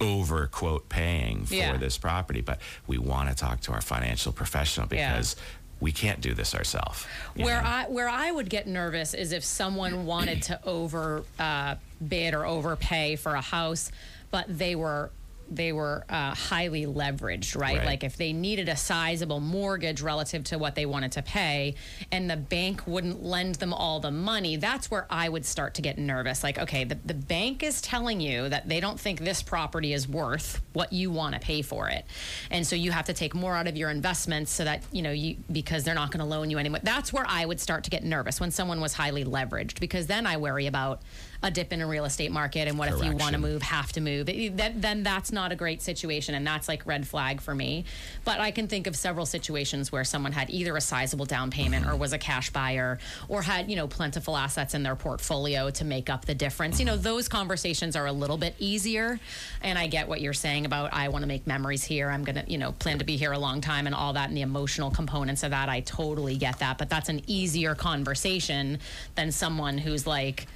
over 0.00 0.46
quote 0.46 0.88
paying 0.88 1.44
for 1.44 1.54
Yeah. 1.54 1.76
this 1.78 1.98
property, 1.98 2.42
but 2.42 2.60
we 2.86 2.98
want 2.98 3.28
to 3.28 3.34
talk 3.34 3.60
to 3.62 3.72
our 3.72 3.80
financial 3.80 4.30
professional 4.30 4.86
Yeah. 4.88 5.14
because 5.14 5.34
we 5.80 5.90
can't 5.90 6.20
do 6.20 6.32
this 6.32 6.54
ourselves. 6.54 7.04
Where 7.34 7.60
I 7.60 7.86
where 7.88 8.08
I 8.08 8.30
would 8.30 8.48
get 8.48 8.68
nervous 8.68 9.14
is 9.14 9.32
if 9.32 9.42
someone 9.42 10.06
wanted 10.06 10.42
to 10.42 10.64
over 10.64 11.24
uh, 11.40 11.74
bid 12.06 12.34
or 12.34 12.46
overpay 12.46 13.16
for 13.16 13.34
a 13.34 13.40
house, 13.40 13.90
but 14.30 14.44
they 14.48 14.76
were 14.76 15.10
they 15.50 15.72
were 15.72 16.04
uh, 16.08 16.34
highly 16.34 16.86
leveraged, 16.86 17.56
right? 17.56 17.78
Right. 17.78 17.86
Like 17.86 18.04
if 18.04 18.16
they 18.16 18.32
needed 18.32 18.68
a 18.68 18.76
sizable 18.76 19.40
mortgage 19.40 20.02
relative 20.02 20.44
to 20.44 20.58
what 20.58 20.74
they 20.74 20.86
wanted 20.86 21.12
to 21.12 21.22
pay, 21.22 21.74
and 22.10 22.30
the 22.30 22.36
bank 22.36 22.86
wouldn't 22.86 23.22
lend 23.22 23.56
them 23.56 23.72
all 23.72 24.00
the 24.00 24.10
money, 24.10 24.56
that's 24.56 24.90
where 24.90 25.06
I 25.10 25.28
would 25.28 25.44
start 25.44 25.74
to 25.74 25.82
get 25.82 25.98
nervous. 25.98 26.42
Like, 26.42 26.58
okay, 26.58 26.84
the, 26.84 26.98
the 27.04 27.14
bank 27.14 27.62
is 27.62 27.80
telling 27.80 28.20
you 28.20 28.48
that 28.48 28.68
they 28.68 28.80
don't 28.80 28.98
think 28.98 29.20
this 29.20 29.42
property 29.42 29.92
is 29.92 30.08
worth 30.08 30.62
what 30.72 30.92
you 30.92 31.10
want 31.10 31.34
to 31.34 31.40
pay 31.40 31.62
for 31.62 31.88
it, 31.88 32.04
and 32.50 32.66
so 32.66 32.76
you 32.76 32.90
have 32.90 33.06
to 33.06 33.12
take 33.12 33.34
more 33.34 33.54
out 33.56 33.66
of 33.66 33.76
your 33.76 33.90
investments 33.90 34.50
so 34.50 34.64
that 34.64 34.82
you 34.92 35.02
know 35.02 35.12
you 35.12 35.36
because 35.50 35.84
they're 35.84 35.94
not 35.94 36.10
going 36.10 36.20
to 36.20 36.26
loan 36.26 36.50
you 36.50 36.58
anymore. 36.58 36.80
That's 36.82 37.12
where 37.12 37.26
I 37.28 37.44
would 37.44 37.60
start 37.60 37.84
to 37.84 37.90
get 37.90 38.04
nervous 38.04 38.40
when 38.40 38.50
someone 38.50 38.80
was 38.80 38.94
highly 38.94 39.24
leveraged 39.24 39.80
because 39.80 40.06
then 40.06 40.26
I 40.26 40.36
worry 40.36 40.66
about 40.66 41.02
a 41.42 41.50
dip 41.50 41.72
in 41.72 41.80
a 41.80 41.86
real 41.86 42.04
estate 42.04 42.30
market 42.30 42.68
and 42.68 42.78
what 42.78 42.88
if 42.88 43.02
you 43.02 43.16
want 43.16 43.32
to 43.32 43.38
move, 43.38 43.62
have 43.62 43.92
to 43.92 44.00
move. 44.00 44.28
It- 44.28 44.56
that, 44.56 44.80
then 44.80 45.02
that's 45.02 45.32
not 45.32 45.50
a 45.50 45.56
great 45.56 45.82
situation 45.82 46.34
and 46.34 46.46
that's 46.46 46.68
like 46.68 46.86
red 46.86 47.06
flag 47.06 47.40
for 47.40 47.54
me. 47.54 47.84
But 48.24 48.40
I 48.40 48.50
can 48.50 48.68
think 48.68 48.86
of 48.86 48.94
several 48.94 49.26
situations 49.26 49.90
where 49.90 50.04
someone 50.04 50.32
had 50.32 50.50
either 50.50 50.76
a 50.76 50.80
sizable 50.80 51.24
down 51.24 51.50
payment 51.50 51.86
or 51.86 51.96
was 51.96 52.12
a 52.12 52.18
cash 52.18 52.50
buyer 52.50 52.98
or 53.28 53.42
had, 53.42 53.68
you 53.68 53.76
know, 53.76 53.88
plentiful 53.88 54.36
assets 54.36 54.74
in 54.74 54.82
their 54.82 54.94
portfolio 54.94 55.70
to 55.70 55.84
make 55.84 56.08
up 56.08 56.24
the 56.24 56.34
difference. 56.34 56.78
You 56.78 56.86
know, 56.86 56.96
those 56.96 57.28
conversations 57.28 57.96
are 57.96 58.06
a 58.06 58.12
little 58.12 58.38
bit 58.38 58.54
easier. 58.58 59.18
And 59.62 59.78
I 59.78 59.86
get 59.88 60.08
what 60.08 60.20
you're 60.20 60.32
saying 60.32 60.66
about 60.66 60.92
I 60.92 61.08
want 61.08 61.22
to 61.22 61.28
make 61.28 61.46
memories 61.46 61.82
here. 61.82 62.08
I'm 62.10 62.24
going 62.24 62.36
to, 62.36 62.44
you 62.50 62.58
know, 62.58 62.72
plan 62.72 62.98
to 62.98 63.04
be 63.04 63.16
here 63.16 63.32
a 63.32 63.38
long 63.38 63.60
time 63.60 63.86
and 63.86 63.94
all 63.94 64.12
that 64.12 64.28
and 64.28 64.36
the 64.36 64.42
emotional 64.42 64.90
components 64.90 65.42
of 65.42 65.50
that. 65.50 65.68
I 65.68 65.80
totally 65.80 66.36
get 66.36 66.58
that. 66.60 66.78
But 66.78 66.88
that's 66.88 67.08
an 67.08 67.22
easier 67.26 67.74
conversation 67.74 68.78
than 69.14 69.32
someone 69.32 69.78
who's 69.78 70.06
like, 70.06 70.46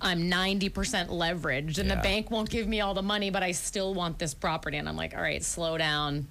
I'm 0.00 0.30
90% 0.30 1.08
leveraged 1.08 1.78
and 1.78 1.88
Yeah. 1.88 1.96
the 1.96 2.00
bank 2.00 2.30
won't 2.30 2.48
give 2.50 2.66
me 2.66 2.80
all 2.80 2.94
the 2.94 3.02
money, 3.02 3.30
but 3.30 3.42
I 3.42 3.52
still 3.52 3.94
want 3.94 4.18
this 4.18 4.34
property. 4.34 4.76
And 4.78 4.88
I'm 4.88 4.96
like, 4.96 5.14
all 5.14 5.22
right, 5.22 5.42
slow 5.44 5.76
down. 5.78 6.28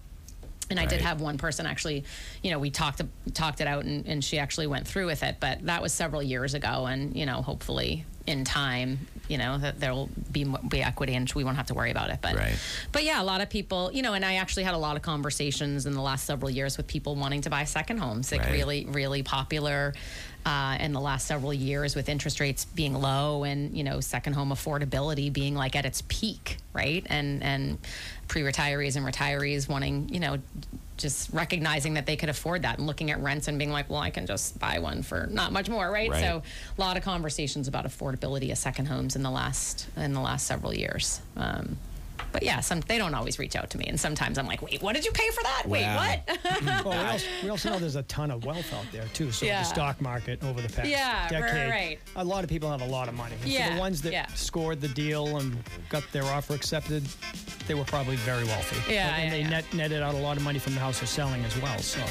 And 0.72 0.80
I 0.80 0.86
did 0.86 1.02
have 1.02 1.20
one 1.20 1.40
person 1.40 1.66
actually, 1.66 2.04
you 2.44 2.52
know, 2.52 2.60
we 2.60 2.70
talked 2.70 3.02
talked 3.34 3.60
it 3.60 3.66
out 3.68 3.86
and, 3.86 4.06
and 4.06 4.24
she 4.24 4.38
actually 4.38 4.68
went 4.68 4.88
through 4.88 5.08
with 5.08 5.24
it, 5.24 5.38
but 5.40 5.66
that 5.66 5.82
was 5.82 5.94
several 5.94 6.22
years 6.22 6.54
ago. 6.54 6.86
And, 6.86 7.16
you 7.16 7.26
know, 7.26 7.42
hopefully 7.42 8.06
in 8.28 8.44
time, 8.44 9.08
you 9.28 9.40
know, 9.40 9.58
that 9.58 9.80
there 9.80 9.94
will 9.94 10.12
be, 10.32 10.46
be 10.68 10.84
equity 10.84 11.16
and 11.16 11.32
we 11.34 11.44
won't 11.44 11.58
have 11.58 11.66
to 11.68 11.74
worry 11.74 11.90
about 11.90 12.12
it. 12.12 12.20
But, 12.22 12.36
Right. 12.36 12.56
but 12.92 13.04
yeah, 13.04 13.20
a 13.20 13.24
lot 13.24 13.42
of 13.42 13.50
people, 13.50 13.90
you 13.92 14.04
know, 14.04 14.14
and 14.14 14.24
I 14.24 14.36
actually 14.36 14.64
had 14.64 14.76
a 14.76 14.78
lot 14.78 14.96
of 14.96 15.02
conversations 15.02 15.88
in 15.88 15.94
the 15.94 16.02
last 16.02 16.26
several 16.26 16.52
years 16.52 16.78
with 16.78 16.86
people 16.86 17.16
wanting 17.16 17.42
to 17.42 17.50
buy 17.50 17.64
second 17.64 17.98
homes, 17.98 18.32
like 18.32 18.42
Right. 18.42 18.52
really, 18.52 18.86
really 18.86 19.24
popular 19.24 19.96
uh, 20.46 20.78
in 20.80 20.94
the 20.94 21.00
last 21.00 21.28
several 21.28 21.54
years 21.54 21.96
with 21.96 22.10
interest 22.10 22.40
rates 22.40 22.66
being 22.66 22.94
low 22.94 23.44
and, 23.44 23.76
you 23.78 23.84
know, 23.84 24.00
second 24.00 24.34
home 24.34 24.50
affordability 24.50 25.32
being 25.32 25.56
like 25.56 25.76
at 25.76 25.86
its 25.86 26.04
peak, 26.08 26.58
right? 26.74 27.06
And, 27.10 27.44
and 27.44 27.78
pre 28.28 28.42
retirees 28.42 28.96
and 28.96 29.06
retirees 29.06 29.68
wanting, 29.68 30.10
you 30.10 30.20
know, 30.20 30.38
just 30.98 31.32
recognizing 31.34 31.94
that 31.94 32.06
they 32.06 32.16
could 32.16 32.30
afford 32.30 32.62
that 32.64 32.78
and 32.78 32.86
looking 32.86 33.10
at 33.10 33.20
rents 33.22 33.48
and 33.48 33.58
being 33.58 33.72
like, 33.72 33.90
well, 33.90 34.02
I 34.02 34.10
can 34.10 34.26
just 34.26 34.60
buy 34.60 34.80
one 34.80 35.02
for 35.02 35.28
not 35.32 35.52
much 35.52 35.70
more, 35.70 35.90
right? 35.90 36.10
Right. 36.10 36.22
So 36.22 36.44
a 36.78 36.82
lot 36.82 36.98
of 36.98 37.04
conversations 37.04 37.68
about 37.68 37.86
affordability 37.86 38.52
of 38.52 38.58
second 38.58 38.88
homes 38.88 39.16
in 39.16 39.24
the 39.24 39.32
last 39.32 39.88
in 39.96 40.14
the 40.14 40.20
last 40.20 40.46
several 40.46 40.74
years. 40.74 41.22
Um, 41.38 41.78
but 42.32 42.44
yeah, 42.44 42.60
some 42.60 42.82
they 42.82 42.98
don't 42.98 43.14
always 43.14 43.40
reach 43.40 43.56
out 43.56 43.70
to 43.72 43.78
me, 43.78 43.86
and 43.86 44.00
sometimes 44.00 44.38
I'm 44.38 44.46
like, 44.48 44.62
wait, 44.62 44.82
what 44.82 44.96
did 44.96 45.06
you 45.06 45.12
pay 45.12 45.30
for 45.32 45.44
that? 45.44 45.64
Wait, 45.66 45.86
what? 45.96 46.28
Mm-hmm. 46.28 46.88
Well, 46.90 46.98
we 47.04 47.10
also, 47.12 47.28
we 47.44 47.50
also 47.50 47.70
know 47.70 47.80
there's 47.80 47.96
a 47.96 48.04
ton 48.04 48.32
of 48.32 48.46
wealth 48.46 48.74
out 48.74 48.86
there 48.92 49.06
too. 49.14 49.32
So 49.32 49.46
Yeah. 49.46 49.60
the 49.64 49.66
stock 49.70 50.02
market 50.02 50.44
over 50.44 50.62
the 50.62 50.70
past 50.70 50.88
Yeah, 50.90 51.28
decade, 51.30 51.70
right. 51.72 52.00
a 52.16 52.24
lot 52.24 52.44
of 52.44 52.50
people 52.50 52.70
have 52.70 52.82
a 52.82 52.86
lot 52.88 53.08
of 53.08 53.14
money. 53.16 53.36
And 53.36 53.44
So 53.44 53.50
Yeah, 53.58 53.74
the 53.74 53.80
ones 53.80 54.02
that 54.04 54.14
yeah. 54.14 54.28
scored 54.36 54.82
the 54.82 54.88
deal 54.90 55.38
and 55.38 55.58
got 55.90 56.04
their 56.12 56.24
offer 56.26 56.54
accepted, 56.54 57.04
they 57.68 57.74
were 57.76 57.84
probably 57.86 58.16
very 58.18 58.44
wealthy. 58.46 58.94
Yeah, 58.94 59.16
and, 59.16 59.32
they. 59.34 59.44
Net, 59.44 59.66
netted 59.74 60.02
out 60.02 60.14
a 60.16 60.18
lot 60.18 60.38
of 60.38 60.44
money 60.44 60.60
from 60.60 60.74
the 60.76 60.80
house 60.80 61.00
they're 61.00 61.08
selling 61.08 61.44
as 61.46 61.60
well. 61.62 61.78
So 61.80 62.00
All 62.02 62.06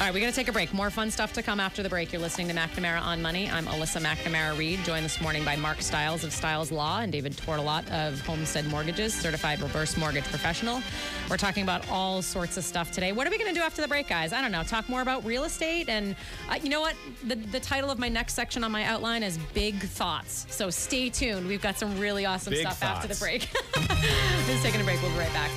right, 0.00 0.12
we're 0.12 0.20
going 0.20 0.32
to 0.32 0.36
take 0.36 0.48
a 0.48 0.52
break. 0.52 0.72
More 0.74 0.90
fun 0.90 1.10
stuff 1.10 1.32
to 1.34 1.42
come 1.42 1.60
after 1.60 1.82
the 1.82 1.88
break. 1.88 2.12
You're 2.12 2.20
listening 2.22 2.48
to 2.48 2.54
McNamara 2.54 3.00
on 3.02 3.22
Money. 3.22 3.50
I'm 3.50 3.66
Alyssa 3.66 4.02
McNamara 4.02 4.56
Reed, 4.58 4.80
joined 4.84 5.04
this 5.04 5.20
morning 5.20 5.44
by 5.44 5.56
Mark 5.56 5.80
Stiles 5.82 6.24
of 6.24 6.32
Stiles 6.32 6.70
Law 6.72 7.00
and 7.00 7.10
David 7.12 7.32
Tortolot 7.36 7.88
of 7.90 8.20
Homestead 8.22 8.66
Mortgages, 8.66 9.14
certified 9.14 9.53
reverse 9.60 9.96
mortgage 9.96 10.24
professional. 10.24 10.82
We're 11.30 11.36
talking 11.36 11.62
about 11.62 11.88
all 11.90 12.22
sorts 12.22 12.56
of 12.56 12.64
stuff 12.64 12.90
today. 12.92 13.12
What 13.12 13.26
are 13.26 13.30
we 13.30 13.38
going 13.38 13.52
to 13.52 13.58
do 13.58 13.64
after 13.64 13.82
the 13.82 13.88
break, 13.88 14.08
guys? 14.08 14.32
I 14.32 14.40
don't 14.40 14.52
know. 14.52 14.62
Talk 14.62 14.88
more 14.88 15.02
about 15.02 15.24
real 15.24 15.44
estate. 15.44 15.88
And 15.88 16.16
uh, 16.50 16.58
you 16.62 16.68
know 16.68 16.80
what? 16.80 16.94
The, 17.26 17.34
the 17.36 17.60
title 17.60 17.90
of 17.90 17.98
my 17.98 18.08
next 18.08 18.34
section 18.34 18.64
on 18.64 18.72
my 18.72 18.84
outline 18.84 19.22
is 19.22 19.38
Big 19.54 19.76
Thoughts. 19.80 20.46
So 20.50 20.70
stay 20.70 21.10
tuned. 21.10 21.46
We've 21.46 21.62
got 21.62 21.78
some 21.78 21.98
really 21.98 22.26
awesome 22.26 22.52
Big 22.52 22.60
stuff 22.62 22.82
after 22.82 23.08
the 23.08 23.14
thoughts. 23.14 23.20
break. 23.20 23.40
Just 24.46 24.62
taking 24.62 24.80
a 24.80 24.84
break. 24.84 25.00
We'll 25.02 25.12
be 25.12 25.18
right 25.18 25.32
back. 25.32 25.50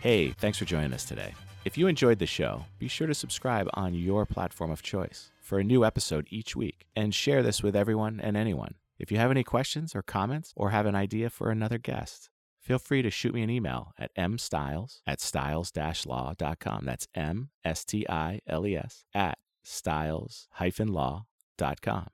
Hey, 0.00 0.30
thanks 0.32 0.58
for 0.58 0.64
joining 0.64 0.92
us 0.92 1.04
today. 1.04 1.34
If 1.64 1.78
you 1.78 1.86
enjoyed 1.86 2.18
the 2.18 2.26
show, 2.26 2.64
be 2.80 2.88
sure 2.88 3.06
to 3.06 3.14
subscribe 3.14 3.68
on 3.74 3.94
your 3.94 4.26
platform 4.26 4.72
of 4.72 4.82
choice 4.82 5.30
for 5.40 5.60
a 5.60 5.64
new 5.64 5.84
episode 5.84 6.26
each 6.28 6.56
week 6.56 6.86
and 6.96 7.14
share 7.14 7.40
this 7.42 7.62
with 7.62 7.76
everyone 7.76 8.18
and 8.20 8.36
anyone. 8.36 8.74
If 9.02 9.10
you 9.10 9.18
have 9.18 9.32
any 9.32 9.42
questions 9.42 9.96
or 9.96 10.02
comments 10.02 10.52
or 10.56 10.70
have 10.70 10.86
an 10.86 10.94
idea 10.94 11.28
for 11.28 11.50
another 11.50 11.76
guest, 11.76 12.30
feel 12.60 12.78
free 12.78 13.02
to 13.02 13.10
shoot 13.10 13.34
me 13.34 13.42
an 13.42 13.50
email 13.50 13.92
at 13.98 14.14
mstiles 14.14 15.00
at 15.08 15.20
stiles-law.com. 15.20 16.84
That's 16.84 17.08
M-S-T-I-L-E-S 17.12 19.04
at 19.12 19.38
stiles-law.com. 19.64 22.06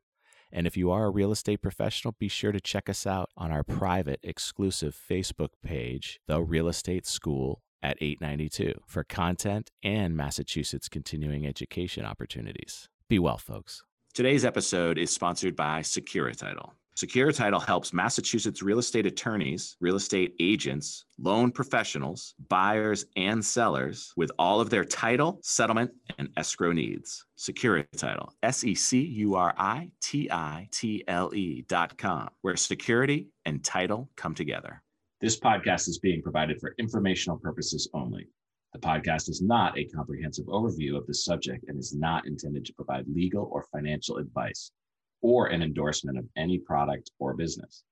And 0.51 0.67
if 0.67 0.79
you 0.79 0.91
are 0.91 1.05
a 1.05 1.11
real 1.11 1.31
estate 1.31 1.61
professional, 1.61 2.17
be 2.19 2.29
sure 2.29 2.53
to 2.53 2.61
check 2.61 2.89
us 2.89 3.07
out 3.07 3.29
on 3.37 3.53
our 3.53 3.63
private 3.63 4.21
exclusive 4.23 4.97
Facebook 4.97 5.51
page, 5.63 6.21
The 6.27 6.41
Real 6.41 6.69
Estate 6.69 7.07
School 7.07 7.61
at 7.83 7.99
892, 8.01 8.81
for 8.87 9.05
content 9.05 9.71
and 9.83 10.17
Massachusetts 10.17 10.89
continuing 10.89 11.47
education 11.47 12.07
opportunities. 12.07 12.89
Be 13.11 13.19
well, 13.19 13.37
folks. 13.37 13.83
Today's 14.15 14.47
episode 14.47 14.97
is 14.97 15.11
sponsored 15.11 15.55
by 15.55 15.83
Securititle. 15.83 16.71
Securititle 16.99 17.65
helps 17.65 17.93
Massachusetts 17.93 18.61
real 18.61 18.81
estate 18.81 19.07
attorneys, 19.07 19.77
real 19.81 19.95
estate 19.95 20.35
agents, 20.41 21.05
loan 21.21 21.53
professionals, 21.53 22.35
buyers, 22.49 23.07
and 23.15 23.45
sellers 23.45 24.13
with 24.17 24.33
all 24.37 24.61
of 24.61 24.69
their 24.69 24.85
title, 24.85 25.39
settlement, 25.41 25.93
and 26.19 26.29
escrow 26.37 26.73
needs. 26.73 27.25
Securititle, 27.39 28.31
S 28.43 28.65
E 28.65 28.75
C 28.75 29.01
U 29.01 29.37
R 29.37 29.55
I 29.57 29.93
T 30.01 30.29
I 30.33 30.69
T 30.73 31.05
L 31.07 31.33
E 31.33 31.65
dot 31.69 31.97
com, 31.97 32.31
where 32.43 32.57
security 32.57 33.29
and 33.45 33.63
title 33.63 34.11
come 34.17 34.35
together. 34.35 34.83
This 35.21 35.39
podcast 35.39 35.87
is 35.87 36.01
being 36.01 36.21
provided 36.21 36.59
for 36.59 36.75
informational 36.81 37.39
purposes 37.39 37.89
only. 37.95 38.27
The 38.73 38.81
podcast 38.81 39.29
is 39.29 39.41
not 39.41 39.79
a 39.79 39.85
comprehensive 39.85 40.47
overview 40.47 40.97
of 40.97 41.07
the 41.07 41.15
subject 41.15 41.67
and 41.69 41.79
is 41.79 41.95
not 41.95 42.27
intended 42.27 42.65
to 42.65 42.73
provide 42.73 43.07
legal 43.07 43.49
or 43.53 43.69
financial 43.73 44.17
advice 44.17 44.73
or 45.21 45.47
an 45.47 45.63
endorsement 45.63 46.19
of 46.19 46.29
any 46.37 46.59
product 46.59 47.11
or 47.19 47.35
business. 47.35 47.85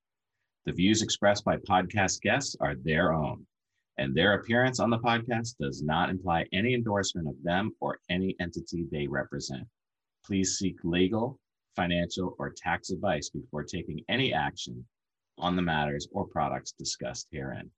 The 0.65 0.73
views 0.73 1.03
expressed 1.03 1.45
by 1.45 1.59
podcast 1.59 2.21
guests 2.21 2.57
are 2.61 2.75
their 2.75 3.13
own, 3.13 3.47
and 3.99 4.15
their 4.15 4.35
appearance 4.35 4.81
on 4.81 4.91
the 4.91 4.99
podcast 4.99 5.57
does 5.59 5.83
not 5.83 6.11
imply 6.11 6.45
any 6.53 6.75
endorsement 6.75 7.29
of 7.29 7.43
them 7.43 7.73
or 7.81 7.99
any 8.11 8.37
entity 8.41 8.87
they 8.91 9.07
represent. 9.07 9.67
Please 10.25 10.59
seek 10.59 10.77
legal, 10.83 11.39
financial, 11.77 12.35
or 12.39 12.53
tax 12.57 12.91
advice 12.91 13.31
before 13.31 13.63
taking 13.63 14.01
any 14.09 14.33
action 14.33 14.85
on 15.39 15.55
the 15.55 15.63
matters 15.63 16.09
or 16.13 16.27
products 16.27 16.73
discussed 16.73 17.29
herein. 17.31 17.71